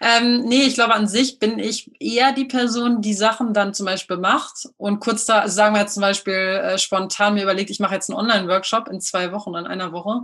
Ähm, 0.00 0.40
nee, 0.46 0.62
ich 0.62 0.74
glaube, 0.74 0.96
an 0.96 1.06
sich 1.06 1.38
bin 1.38 1.60
ich 1.60 1.92
eher 2.00 2.32
die 2.32 2.46
Person, 2.46 3.02
die 3.02 3.14
Sachen 3.14 3.54
dann 3.54 3.72
zum 3.72 3.86
Beispiel 3.86 4.16
macht 4.16 4.68
und 4.78 4.98
kurz 4.98 5.26
da, 5.26 5.38
also 5.38 5.54
sagen 5.54 5.76
wir 5.76 5.82
jetzt 5.82 5.94
zum 5.94 6.00
Beispiel 6.00 6.34
äh, 6.34 6.76
spontan 6.76 7.34
mir 7.34 7.44
überlegt, 7.44 7.70
ich 7.70 7.78
mache 7.78 7.94
jetzt 7.94 8.10
einen 8.10 8.18
Online-Workshop 8.18 8.88
in 8.88 9.00
zwei 9.00 9.30
Wochen, 9.30 9.54
in 9.54 9.66
einer 9.68 9.92
Woche 9.92 10.22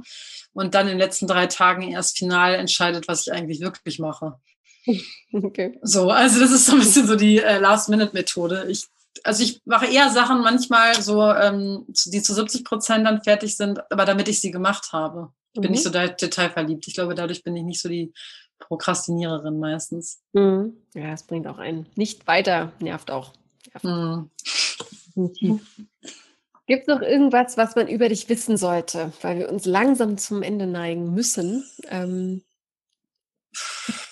und 0.53 0.75
dann 0.75 0.89
in 0.89 0.95
den 0.95 0.99
letzten 0.99 1.29
drei 1.29 1.47
Tagen 1.47 1.93
erst 1.93 2.19
final 2.19 2.57
entscheidet, 2.57 3.07
was 3.07 3.25
ich 3.25 3.33
eigentlich 3.33 3.61
wirklich 3.61 4.01
mache. 4.01 4.35
Okay. 5.33 5.79
So, 5.83 6.11
also 6.11 6.39
das 6.39 6.53
ist 6.53 6.67
so 6.67 6.73
ein 6.73 6.79
bisschen 6.79 7.07
so 7.07 7.17
die 7.17 7.39
äh, 7.39 7.59
Last-Minute-Methode. 7.59 8.67
Ich 8.69 8.87
also 9.23 9.43
ich 9.45 9.63
mache 9.65 9.87
eher 9.87 10.11
Sachen 10.11 10.41
manchmal 10.41 11.01
so, 11.01 11.23
ähm, 11.23 11.85
die 12.07 12.23
zu 12.23 12.35
70 12.35 12.65
Prozent 12.65 13.07
dann 13.07 13.23
fertig 13.23 13.57
sind, 13.57 13.81
aber 13.91 14.05
damit 14.05 14.29
ich 14.29 14.41
sie 14.41 14.51
gemacht 14.51 14.93
habe. 14.93 15.33
Ich 15.53 15.61
bin 15.61 15.71
mhm. 15.71 15.73
nicht 15.73 15.85
so 15.85 15.91
detailverliebt. 15.91 16.89
Ich 16.89 16.95
glaube, 16.95 17.15
dadurch 17.15 17.45
bin 17.45 17.57
ich 17.57 17.63
nicht 17.63 17.81
so 17.81 17.89
die 17.89 18.13
Prokrastiniererin 18.59 19.59
meistens. 19.59 20.21
Mhm. 20.33 20.77
Ja, 20.95 21.13
es 21.13 21.23
bringt 21.23 21.47
auch 21.47 21.59
einen 21.59 21.87
nicht 21.95 22.27
weiter, 22.27 22.73
nervt 22.81 23.11
auch. 23.11 23.33
Nervt. 23.83 23.85
Mhm. 23.85 25.61
Gibt 26.67 26.83
es 26.83 26.87
noch 26.87 27.03
irgendwas, 27.03 27.57
was 27.57 27.77
man 27.77 27.89
über 27.89 28.09
dich 28.09 28.29
wissen 28.29 28.57
sollte, 28.57 29.13
weil 29.21 29.39
wir 29.39 29.53
uns 29.53 29.67
langsam 29.67 30.17
zum 30.17 30.43
Ende 30.43 30.67
neigen 30.67 31.13
müssen? 31.13 31.65
Ähm, 31.89 32.43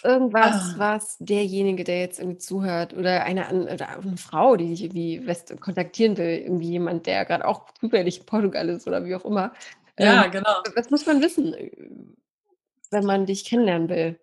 Irgendwas, 0.05 0.74
ah. 0.74 0.74
was 0.78 1.16
derjenige, 1.20 1.84
der 1.84 2.00
jetzt 2.00 2.18
irgendwie 2.18 2.38
zuhört, 2.38 2.92
oder 2.92 3.22
eine, 3.22 3.72
oder 3.72 3.88
eine 3.88 4.16
Frau, 4.16 4.57
die 4.57 4.68
dich 4.68 4.82
irgendwie 4.82 5.24
West 5.26 5.55
kontaktieren 5.61 6.16
will, 6.16 6.38
irgendwie 6.38 6.70
jemand, 6.70 7.07
der 7.07 7.24
gerade 7.24 7.46
auch 7.46 7.70
zufällig 7.80 8.18
in 8.18 8.26
Portugal 8.26 8.68
ist 8.68 8.88
oder 8.88 9.05
wie 9.05 9.14
auch 9.14 9.24
immer. 9.24 9.53
Ja, 9.98 10.24
ähm, 10.24 10.30
genau. 10.32 10.62
Was 10.74 10.90
muss 10.90 11.07
man 11.07 11.22
wissen, 11.22 11.55
wenn 12.90 13.05
man 13.05 13.26
dich 13.26 13.44
kennenlernen 13.44 13.88
will? 13.88 14.18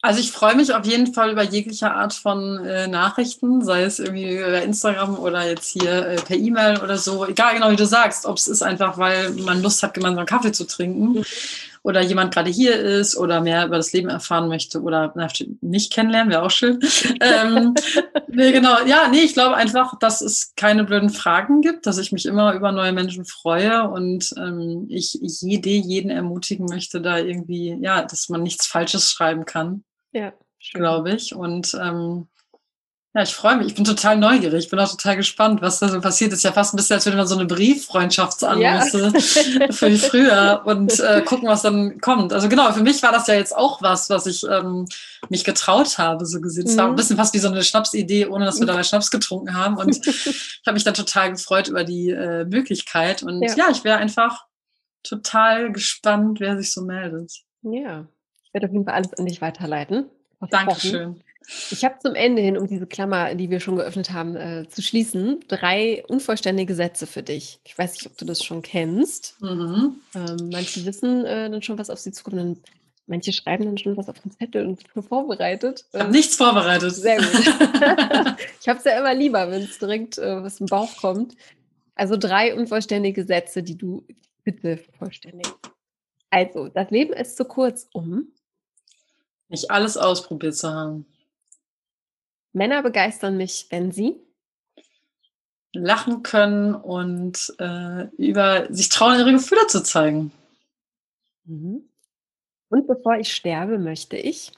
Also 0.00 0.20
ich 0.20 0.30
freue 0.30 0.54
mich 0.54 0.72
auf 0.72 0.86
jeden 0.86 1.12
Fall 1.12 1.32
über 1.32 1.42
jegliche 1.42 1.90
Art 1.90 2.14
von 2.14 2.64
äh, 2.64 2.86
Nachrichten, 2.86 3.64
sei 3.64 3.82
es 3.82 3.98
irgendwie 3.98 4.38
über 4.38 4.62
Instagram 4.62 5.18
oder 5.18 5.44
jetzt 5.44 5.72
hier 5.72 6.06
äh, 6.06 6.16
per 6.16 6.36
E-Mail 6.36 6.80
oder 6.80 6.98
so. 6.98 7.26
Egal 7.26 7.54
genau 7.54 7.72
wie 7.72 7.76
du 7.76 7.84
sagst, 7.84 8.26
ob 8.26 8.36
es 8.36 8.46
ist 8.46 8.62
einfach, 8.62 8.96
weil 8.96 9.30
man 9.30 9.60
Lust 9.60 9.82
hat, 9.82 9.94
gemeinsam 9.94 10.24
Kaffee 10.24 10.52
zu 10.52 10.68
trinken. 10.68 11.14
Mhm 11.14 11.24
oder 11.82 12.02
jemand 12.02 12.32
gerade 12.32 12.50
hier 12.50 12.78
ist 12.78 13.16
oder 13.16 13.40
mehr 13.40 13.66
über 13.66 13.76
das 13.76 13.92
Leben 13.92 14.08
erfahren 14.08 14.48
möchte 14.48 14.82
oder 14.82 15.12
nicht 15.60 15.92
kennenlernen, 15.92 16.32
wäre 16.32 16.42
auch 16.42 16.50
schön. 16.50 16.80
ähm, 17.20 17.74
nee, 18.28 18.52
genau. 18.52 18.84
Ja, 18.86 19.08
nee, 19.08 19.20
ich 19.20 19.34
glaube 19.34 19.56
einfach, 19.56 19.98
dass 19.98 20.20
es 20.20 20.54
keine 20.56 20.84
blöden 20.84 21.10
Fragen 21.10 21.60
gibt, 21.60 21.86
dass 21.86 21.98
ich 21.98 22.12
mich 22.12 22.26
immer 22.26 22.54
über 22.54 22.72
neue 22.72 22.92
Menschen 22.92 23.24
freue 23.24 23.88
und 23.88 24.32
ähm, 24.36 24.86
ich 24.88 25.18
jede, 25.20 25.70
jeden 25.70 26.10
ermutigen 26.10 26.66
möchte, 26.66 27.00
da 27.00 27.18
irgendwie, 27.18 27.76
ja, 27.80 28.02
dass 28.02 28.28
man 28.28 28.42
nichts 28.42 28.66
Falsches 28.66 29.10
schreiben 29.10 29.44
kann. 29.44 29.84
Ja. 30.12 30.32
Glaube 30.72 31.12
ich. 31.12 31.34
Und 31.34 31.76
ähm, 31.80 32.28
ja, 33.18 33.24
ich 33.24 33.34
freue 33.34 33.56
mich. 33.56 33.66
Ich 33.66 33.74
bin 33.74 33.84
total 33.84 34.16
neugierig. 34.16 34.64
Ich 34.64 34.70
bin 34.70 34.78
auch 34.78 34.88
total 34.88 35.16
gespannt, 35.16 35.60
was 35.60 35.80
da 35.80 35.88
so 35.88 36.00
passiert. 36.00 36.32
ist 36.32 36.44
ja 36.44 36.52
fast 36.52 36.72
ein 36.72 36.76
bisschen, 36.76 36.94
als 36.94 37.04
würde 37.04 37.16
man 37.16 37.26
so 37.26 37.34
eine 37.34 37.46
Brieffreundschaftsanrufe 37.46 39.12
ja. 39.12 39.72
für 39.72 39.90
früher 39.98 40.62
und 40.64 41.00
äh, 41.00 41.22
gucken, 41.22 41.48
was 41.48 41.62
dann 41.62 42.00
kommt. 42.00 42.32
Also 42.32 42.48
genau, 42.48 42.70
für 42.70 42.82
mich 42.82 43.02
war 43.02 43.10
das 43.10 43.26
ja 43.26 43.34
jetzt 43.34 43.56
auch 43.56 43.82
was, 43.82 44.08
was 44.08 44.26
ich 44.26 44.44
ähm, 44.48 44.86
mich 45.30 45.42
getraut 45.42 45.98
habe, 45.98 46.26
so 46.26 46.40
gesehen. 46.40 46.66
Es 46.66 46.74
mhm. 46.74 46.78
war 46.78 46.86
ein 46.86 46.94
bisschen 46.94 47.16
fast 47.16 47.34
wie 47.34 47.40
so 47.40 47.48
eine 47.48 47.64
Schnapsidee, 47.64 48.26
ohne 48.26 48.44
dass 48.44 48.60
wir 48.60 48.66
dabei 48.66 48.84
Schnaps 48.84 49.10
getrunken 49.10 49.54
haben. 49.54 49.78
Und 49.78 50.06
ich 50.06 50.62
habe 50.64 50.74
mich 50.74 50.84
dann 50.84 50.94
total 50.94 51.32
gefreut 51.32 51.66
über 51.66 51.82
die 51.82 52.10
äh, 52.10 52.44
Möglichkeit. 52.44 53.24
Und 53.24 53.42
ja, 53.42 53.54
ja 53.56 53.70
ich 53.70 53.82
wäre 53.82 53.98
einfach 53.98 54.44
total 55.02 55.72
gespannt, 55.72 56.38
wer 56.38 56.56
sich 56.56 56.72
so 56.72 56.82
meldet. 56.82 57.32
Ja, 57.62 58.06
ich 58.44 58.54
werde 58.54 58.68
auf 58.68 58.72
jeden 58.72 58.84
Fall 58.84 58.94
alles 58.94 59.12
an 59.14 59.26
dich 59.26 59.40
weiterleiten. 59.40 60.06
Dankeschön. 60.50 61.20
Ich 61.70 61.84
habe 61.84 61.98
zum 62.00 62.14
Ende 62.14 62.42
hin, 62.42 62.58
um 62.58 62.66
diese 62.66 62.86
Klammer, 62.86 63.34
die 63.34 63.48
wir 63.48 63.60
schon 63.60 63.76
geöffnet 63.76 64.12
haben, 64.12 64.36
äh, 64.36 64.68
zu 64.68 64.82
schließen, 64.82 65.40
drei 65.48 66.04
unvollständige 66.06 66.74
Sätze 66.74 67.06
für 67.06 67.22
dich. 67.22 67.60
Ich 67.64 67.78
weiß 67.78 67.94
nicht, 67.94 68.06
ob 68.06 68.18
du 68.18 68.26
das 68.26 68.44
schon 68.44 68.60
kennst. 68.60 69.40
Mhm. 69.40 69.96
Ähm, 70.14 70.50
manche 70.52 70.84
wissen 70.84 71.24
äh, 71.24 71.48
dann 71.48 71.62
schon, 71.62 71.78
was 71.78 71.88
auf 71.88 71.98
sie 71.98 72.12
zukommt. 72.12 72.36
Dann 72.38 72.56
Manche 73.08 73.32
schreiben 73.32 73.64
dann 73.64 73.78
schon 73.78 73.96
was 73.96 74.10
auf 74.10 74.20
den 74.20 74.30
Zettel 74.32 74.66
und 74.66 74.80
sind 74.80 75.02
vorbereitet. 75.02 75.86
Ich 75.92 75.98
habe 75.98 76.10
nichts 76.10 76.36
vorbereitet. 76.36 76.94
Sehr 76.94 77.16
gut. 77.16 77.30
ich 78.60 78.68
habe 78.68 78.78
es 78.78 78.84
ja 78.84 78.98
immer 78.98 79.14
lieber, 79.14 79.50
wenn 79.50 79.62
es 79.62 79.78
direkt 79.78 80.18
äh, 80.18 80.42
was 80.42 80.60
im 80.60 80.66
Bauch 80.66 80.94
kommt. 80.98 81.34
Also 81.94 82.18
drei 82.18 82.54
unvollständige 82.54 83.24
Sätze, 83.24 83.62
die 83.62 83.78
du 83.78 84.06
bitte 84.44 84.78
vollständig. 84.98 85.46
Also, 86.28 86.68
das 86.68 86.90
Leben 86.90 87.14
ist 87.14 87.38
zu 87.38 87.46
kurz, 87.46 87.88
um 87.94 88.30
nicht 89.48 89.70
alles 89.70 89.96
ausprobiert 89.96 90.54
zu 90.54 90.68
haben. 90.70 91.06
Männer 92.58 92.82
begeistern 92.82 93.38
mich, 93.38 93.66
wenn 93.70 93.92
sie 93.92 94.20
lachen 95.72 96.22
können 96.22 96.74
und 96.74 97.54
äh, 97.58 98.04
über 98.16 98.72
sich 98.72 98.88
trauen, 98.88 99.18
ihre 99.18 99.32
Gefühle 99.32 99.66
zu 99.68 99.82
zeigen. 99.82 100.32
Mhm. 101.44 101.88
Und 102.68 102.86
bevor 102.86 103.16
ich 103.16 103.32
sterbe, 103.32 103.78
möchte 103.78 104.16
ich 104.16 104.52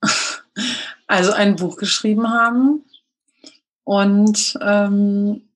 also 1.06 1.32
ein 1.32 1.56
Buch 1.56 1.76
geschrieben 1.76 2.30
haben 2.30 2.84
und 3.84 4.58
ähm, 4.60 5.48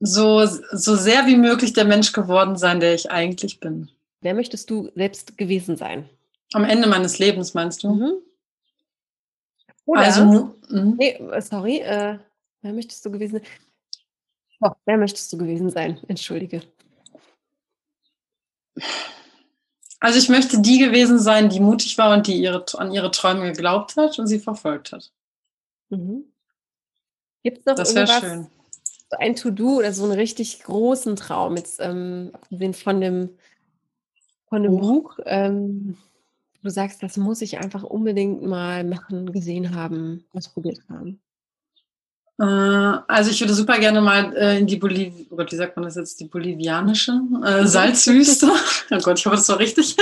so, 0.00 0.46
so 0.46 0.96
sehr 0.96 1.26
wie 1.26 1.36
möglich 1.36 1.72
der 1.72 1.84
Mensch 1.84 2.12
geworden 2.12 2.56
sein, 2.56 2.80
der 2.80 2.94
ich 2.94 3.10
eigentlich 3.10 3.60
bin. 3.60 3.90
Wer 4.20 4.34
möchtest 4.34 4.70
du 4.70 4.90
selbst 4.94 5.36
gewesen 5.36 5.76
sein? 5.76 6.08
Am 6.52 6.64
Ende 6.64 6.88
meines 6.88 7.18
Lebens, 7.18 7.54
meinst 7.54 7.82
du? 7.82 7.94
Mhm. 7.94 8.12
Oder, 9.86 10.00
also, 10.00 10.54
mh. 10.68 10.94
nee, 10.96 11.20
sorry, 11.40 11.78
äh, 11.78 12.18
wer 12.62 12.72
möchtest 12.72 13.04
du 13.04 13.10
gewesen 13.10 13.40
sein? 13.40 13.48
Oh, 14.60 14.70
wer 14.86 14.96
möchtest 14.96 15.32
du 15.32 15.38
gewesen 15.38 15.70
sein? 15.70 16.00
Entschuldige. 16.08 16.62
Also 20.00 20.18
ich 20.18 20.28
möchte 20.28 20.60
die 20.60 20.78
gewesen 20.78 21.18
sein, 21.18 21.48
die 21.48 21.60
mutig 21.60 21.96
war 21.98 22.14
und 22.14 22.26
die 22.26 22.40
ihre, 22.40 22.64
an 22.74 22.92
ihre 22.92 23.10
Träume 23.10 23.52
geglaubt 23.52 23.96
hat 23.96 24.18
und 24.18 24.26
sie 24.26 24.38
verfolgt 24.38 24.92
hat. 24.92 25.10
Mhm. 25.90 26.24
Gibt 27.42 27.58
es 27.58 27.64
noch 27.66 27.74
das 27.74 27.94
irgendwas, 27.94 28.20
schön. 28.20 28.46
so 29.10 29.16
ein 29.18 29.36
To-Do 29.36 29.78
oder 29.78 29.92
so 29.92 30.04
einen 30.04 30.12
richtig 30.12 30.62
großen 30.62 31.16
Traum, 31.16 31.56
jetzt 31.56 31.78
ähm, 31.80 32.32
von 32.72 33.00
dem, 33.00 33.30
von 34.48 34.62
dem 34.62 34.74
oh. 34.74 34.78
Buch, 34.78 35.18
ähm, 35.26 35.98
du 36.64 36.70
sagst, 36.70 37.02
das 37.02 37.16
muss 37.16 37.42
ich 37.42 37.58
einfach 37.58 37.82
unbedingt 37.82 38.42
mal 38.42 38.84
machen, 38.84 39.32
gesehen 39.32 39.74
haben, 39.74 40.24
ausprobiert 40.32 40.80
haben? 40.88 41.20
Äh, 42.38 42.44
also 42.44 43.30
ich 43.30 43.40
würde 43.40 43.54
super 43.54 43.78
gerne 43.78 44.00
mal 44.00 44.34
äh, 44.36 44.58
in 44.58 44.66
die 44.66 44.76
Bolivien, 44.76 45.26
oh 45.30 45.36
Gott, 45.36 45.52
wie 45.52 45.56
sagt 45.56 45.76
man 45.76 45.84
das 45.84 45.94
jetzt, 45.94 46.18
die 46.18 46.24
bolivianische 46.24 47.12
äh, 47.12 47.60
mhm. 47.60 47.66
Salzwüste. 47.66 48.50
oh 48.90 48.98
Gott, 48.98 49.18
ich 49.18 49.26
hoffe, 49.26 49.36
das 49.36 49.48
war 49.48 49.58
richtig. 49.58 49.96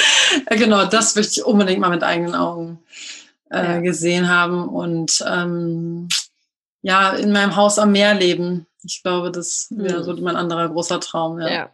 genau, 0.50 0.84
das 0.84 1.16
möchte 1.16 1.40
ich 1.40 1.46
unbedingt 1.46 1.80
mal 1.80 1.88
mit 1.88 2.02
eigenen 2.02 2.34
Augen 2.34 2.78
äh, 3.50 3.74
ja. 3.74 3.80
gesehen 3.80 4.28
haben 4.28 4.68
und 4.68 5.24
ähm, 5.26 6.08
ja, 6.82 7.10
in 7.12 7.32
meinem 7.32 7.56
Haus 7.56 7.78
am 7.78 7.92
Meer 7.92 8.14
leben. 8.14 8.66
Ich 8.84 9.02
glaube, 9.02 9.32
das 9.32 9.68
wäre 9.70 10.00
mhm. 10.00 10.04
so 10.04 10.16
mein 10.18 10.36
anderer 10.36 10.68
großer 10.68 11.00
Traum. 11.00 11.40
Ja. 11.40 11.48
ja, 11.48 11.70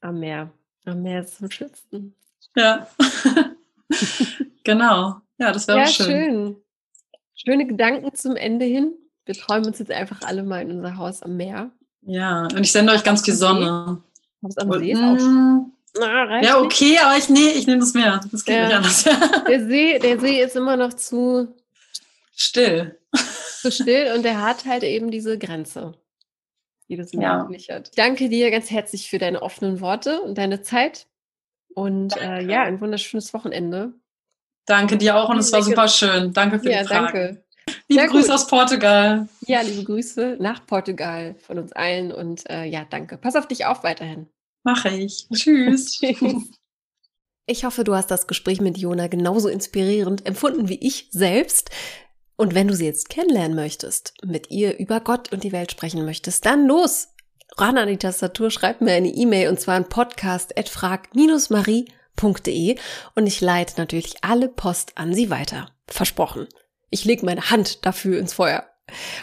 am 0.00 0.20
Meer. 0.20 0.50
Am 0.84 1.02
Meer 1.02 1.22
ist 1.22 1.38
zum 1.38 1.50
Schützen. 1.50 2.14
Ja, 2.54 2.86
genau. 4.64 5.16
Ja, 5.38 5.52
das 5.52 5.68
wäre 5.68 5.78
ja, 5.78 5.86
schön. 5.86 6.06
schön. 6.06 6.56
Schöne 7.34 7.66
Gedanken 7.66 8.14
zum 8.14 8.36
Ende 8.36 8.64
hin. 8.64 8.94
Wir 9.24 9.34
träumen 9.34 9.66
uns 9.66 9.78
jetzt 9.78 9.92
einfach 9.92 10.22
alle 10.22 10.42
mal 10.42 10.62
in 10.62 10.70
unser 10.70 10.96
Haus 10.96 11.22
am 11.22 11.36
Meer. 11.36 11.70
Ja, 12.02 12.42
und 12.44 12.60
ich 12.60 12.72
sende 12.72 12.92
euch 12.92 13.04
ganz 13.04 13.24
viel 13.24 13.34
Sonne. 13.34 14.02
Hab's 14.42 14.56
am 14.56 14.72
See 14.72 14.92
ist 14.92 15.02
auch 15.02 15.16
mm. 15.16 15.72
Na, 15.98 16.42
ja, 16.42 16.60
okay, 16.60 16.90
nicht. 16.90 17.04
aber 17.04 17.16
ich, 17.16 17.28
nee, 17.28 17.50
ich 17.50 17.66
nehme 17.66 17.80
das 17.80 17.94
Meer. 17.94 18.20
Das 18.30 18.44
geht 18.44 18.54
ja. 18.54 18.66
nicht 18.66 18.76
anders. 18.76 19.04
der, 19.48 19.66
See, 19.66 19.98
der 19.98 20.20
See 20.20 20.42
ist 20.42 20.56
immer 20.56 20.76
noch 20.76 20.92
zu 20.92 21.48
still. 22.34 22.98
Zu 23.60 23.72
still 23.72 24.12
und 24.14 24.22
der 24.22 24.40
hat 24.40 24.64
halt 24.64 24.84
eben 24.84 25.10
diese 25.10 25.38
Grenze, 25.38 25.94
die 26.88 26.96
das 26.96 27.12
Meer 27.12 27.28
ja. 27.28 27.48
nicht 27.48 27.70
hat. 27.70 27.88
Ich 27.88 27.96
danke 27.96 28.28
dir 28.28 28.50
ganz 28.50 28.70
herzlich 28.70 29.10
für 29.10 29.18
deine 29.18 29.42
offenen 29.42 29.80
Worte 29.80 30.20
und 30.22 30.38
deine 30.38 30.62
Zeit. 30.62 31.06
Und 31.74 32.16
äh, 32.16 32.42
ja, 32.42 32.62
ein 32.62 32.80
wunderschönes 32.80 33.32
Wochenende. 33.34 33.92
Danke 34.66 34.98
dir 34.98 35.16
auch 35.16 35.28
und 35.30 35.38
es 35.38 35.52
war 35.52 35.62
super 35.62 35.88
schön. 35.88 36.32
Danke 36.32 36.60
für 36.60 36.70
ja, 36.70 36.82
die 36.82 36.88
Fragen. 36.88 37.04
Danke. 37.06 37.44
Liebe 37.88 38.00
Sehr 38.00 38.10
Grüße 38.10 38.26
gut. 38.26 38.34
aus 38.34 38.46
Portugal. 38.46 39.28
Ja, 39.46 39.60
liebe 39.60 39.84
Grüße 39.84 40.36
nach 40.40 40.66
Portugal 40.66 41.34
von 41.40 41.58
uns 41.58 41.72
allen 41.72 42.12
und 42.12 42.48
äh, 42.50 42.64
ja, 42.64 42.86
danke. 42.88 43.16
Pass 43.16 43.36
auf 43.36 43.46
dich 43.46 43.66
auf 43.66 43.82
weiterhin. 43.82 44.26
Mache 44.64 44.90
ich. 44.90 45.26
Tschüss. 45.32 46.00
Ich 47.46 47.64
hoffe, 47.64 47.84
du 47.84 47.94
hast 47.94 48.10
das 48.10 48.26
Gespräch 48.26 48.60
mit 48.60 48.76
Jona 48.76 49.06
genauso 49.06 49.48
inspirierend 49.48 50.26
empfunden 50.26 50.68
wie 50.68 50.86
ich 50.86 51.08
selbst. 51.10 51.70
Und 52.36 52.54
wenn 52.54 52.68
du 52.68 52.74
sie 52.74 52.84
jetzt 52.84 53.08
kennenlernen 53.08 53.56
möchtest, 53.56 54.12
mit 54.22 54.50
ihr 54.50 54.78
über 54.78 55.00
Gott 55.00 55.32
und 55.32 55.44
die 55.44 55.52
Welt 55.52 55.72
sprechen 55.72 56.04
möchtest, 56.04 56.44
dann 56.46 56.66
los! 56.66 57.08
Ran 57.60 57.76
an 57.76 57.88
die 57.88 57.96
Tastatur, 57.96 58.52
schreib 58.52 58.80
mir 58.80 58.92
eine 58.92 59.08
E-Mail 59.08 59.48
und 59.48 59.58
zwar 59.58 59.74
an 59.74 59.88
podcast.frag-marie.de 59.88 62.76
und 63.16 63.26
ich 63.26 63.40
leite 63.40 63.74
natürlich 63.78 64.14
alle 64.22 64.48
Post 64.48 64.92
an 64.94 65.12
sie 65.12 65.28
weiter. 65.28 65.68
Versprochen. 65.88 66.46
Ich 66.90 67.04
lege 67.04 67.26
meine 67.26 67.50
Hand 67.50 67.84
dafür 67.84 68.20
ins 68.20 68.34
Feuer. 68.34 68.68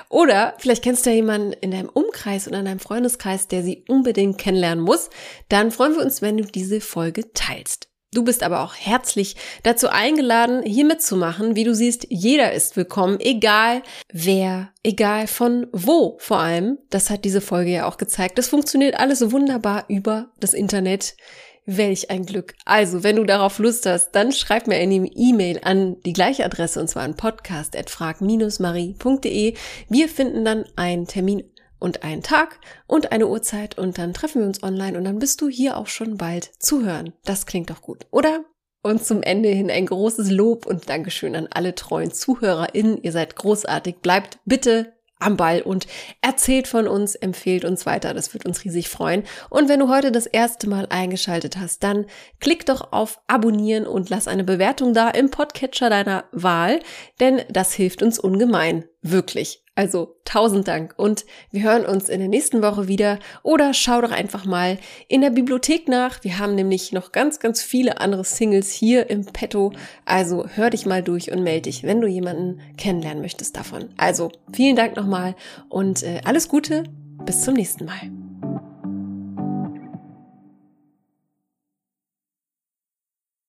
Oder 0.09 0.55
vielleicht 0.57 0.83
kennst 0.83 1.05
du 1.05 1.11
ja 1.11 1.15
jemanden 1.15 1.53
in 1.53 1.71
deinem 1.71 1.87
Umkreis 1.87 2.49
oder 2.49 2.59
in 2.59 2.65
deinem 2.65 2.79
Freundeskreis, 2.79 3.47
der 3.47 3.63
sie 3.63 3.85
unbedingt 3.87 4.37
kennenlernen 4.37 4.83
muss. 4.83 5.09
Dann 5.47 5.71
freuen 5.71 5.95
wir 5.95 6.03
uns, 6.03 6.21
wenn 6.21 6.35
du 6.35 6.43
diese 6.43 6.81
Folge 6.81 7.31
teilst. 7.31 7.87
Du 8.13 8.23
bist 8.23 8.43
aber 8.43 8.61
auch 8.61 8.75
herzlich 8.75 9.35
dazu 9.63 9.89
eingeladen, 9.89 10.63
hier 10.63 10.85
mitzumachen. 10.85 11.57
Wie 11.57 11.65
du 11.65 11.75
siehst, 11.75 12.07
jeder 12.09 12.53
ist 12.53 12.77
willkommen, 12.77 13.19
egal 13.19 13.83
wer, 14.11 14.69
egal 14.83 15.27
von 15.27 15.67
wo 15.73 16.15
vor 16.19 16.39
allem. 16.39 16.77
Das 16.89 17.09
hat 17.09 17.25
diese 17.25 17.41
Folge 17.41 17.71
ja 17.71 17.85
auch 17.85 17.97
gezeigt. 17.97 18.37
Das 18.37 18.47
funktioniert 18.47 18.97
alles 18.97 19.31
wunderbar 19.31 19.83
über 19.89 20.29
das 20.39 20.53
Internet. 20.53 21.17
Welch 21.65 22.09
ein 22.11 22.27
Glück. 22.27 22.53
Also, 22.63 23.03
wenn 23.03 23.15
du 23.15 23.23
darauf 23.23 23.57
Lust 23.57 23.87
hast, 23.87 24.11
dann 24.11 24.31
schreib 24.31 24.67
mir 24.67 24.75
eine 24.75 24.93
E-Mail 24.95 25.61
an 25.63 25.99
die 26.05 26.13
gleiche 26.13 26.45
Adresse 26.45 26.79
und 26.79 26.87
zwar 26.87 27.01
an 27.01 27.15
podcast.frag-marie.de. 27.15 29.55
Wir 29.89 30.07
finden 30.07 30.45
dann 30.45 30.65
einen 30.75 31.07
Termin 31.07 31.43
und 31.85 32.03
einen 32.03 32.23
Tag 32.23 32.59
und 32.87 33.11
eine 33.11 33.27
Uhrzeit 33.27 33.77
und 33.77 33.99
dann 33.99 34.13
treffen 34.13 34.41
wir 34.41 34.47
uns 34.47 34.63
online 34.63 34.97
und 34.97 35.03
dann 35.03 35.19
bist 35.19 35.39
du 35.39 35.47
hier 35.47 35.77
auch 35.77 35.85
schon 35.85 36.17
bald 36.17 36.51
zu 36.57 36.83
hören. 36.83 37.13
Das 37.25 37.45
klingt 37.45 37.69
doch 37.69 37.81
gut, 37.81 38.07
oder? 38.09 38.43
Und 38.81 39.05
zum 39.05 39.21
Ende 39.21 39.49
hin 39.49 39.69
ein 39.69 39.85
großes 39.85 40.31
Lob 40.31 40.65
und 40.65 40.89
Dankeschön 40.89 41.35
an 41.35 41.47
alle 41.51 41.75
treuen 41.75 42.11
ZuhörerInnen. 42.11 43.01
Ihr 43.03 43.11
seid 43.11 43.35
großartig. 43.35 43.97
Bleibt 44.01 44.39
bitte 44.45 44.93
am 45.19 45.37
Ball 45.37 45.61
und 45.61 45.87
erzählt 46.21 46.67
von 46.67 46.87
uns, 46.87 47.15
empfehlt 47.15 47.65
uns 47.65 47.85
weiter. 47.85 48.13
Das 48.13 48.33
wird 48.33 48.45
uns 48.45 48.63
riesig 48.63 48.89
freuen. 48.89 49.23
Und 49.49 49.69
wenn 49.69 49.79
du 49.79 49.89
heute 49.89 50.11
das 50.11 50.25
erste 50.25 50.67
Mal 50.67 50.87
eingeschaltet 50.89 51.57
hast, 51.57 51.83
dann 51.83 52.05
klick 52.39 52.65
doch 52.65 52.91
auf 52.91 53.19
Abonnieren 53.27 53.85
und 53.85 54.09
lass 54.09 54.27
eine 54.27 54.43
Bewertung 54.43 54.93
da 54.93 55.09
im 55.09 55.29
Podcatcher 55.29 55.89
deiner 55.89 56.25
Wahl, 56.31 56.79
denn 57.19 57.41
das 57.49 57.73
hilft 57.73 58.01
uns 58.01 58.19
ungemein. 58.19 58.85
Wirklich. 59.07 59.61
Also 59.75 60.15
tausend 60.25 60.67
Dank 60.67 60.95
und 60.97 61.25
wir 61.51 61.61
hören 61.61 61.85
uns 61.85 62.09
in 62.09 62.19
der 62.19 62.27
nächsten 62.27 62.63
Woche 62.63 62.87
wieder 62.87 63.19
oder 63.43 63.75
schau 63.75 64.01
doch 64.01 64.09
einfach 64.09 64.45
mal 64.45 64.79
in 65.09 65.21
der 65.21 65.29
Bibliothek 65.29 65.87
nach. 65.87 66.23
Wir 66.23 66.39
haben 66.39 66.55
nämlich 66.55 66.91
noch 66.91 67.11
ganz, 67.11 67.39
ganz 67.39 67.61
viele 67.61 67.99
andere 68.01 68.23
Singles 68.23 68.71
hier 68.71 69.11
im 69.11 69.25
Petto. 69.25 69.73
Also 70.05 70.47
hör 70.47 70.71
dich 70.71 70.87
mal 70.87 71.03
durch 71.03 71.31
und 71.31 71.43
melde 71.43 71.69
dich, 71.69 71.83
wenn 71.83 72.01
du 72.01 72.07
jemanden 72.07 72.61
kennenlernen 72.77 73.21
möchtest 73.21 73.55
davon. 73.57 73.89
Also 73.97 74.31
vielen 74.51 74.75
Dank 74.75 74.95
nochmal 74.95 75.35
und 75.69 76.01
äh, 76.01 76.21
alles 76.25 76.49
Gute. 76.49 76.83
Bis 77.25 77.43
zum 77.43 77.53
nächsten 77.53 77.85
Mal. 77.85 78.24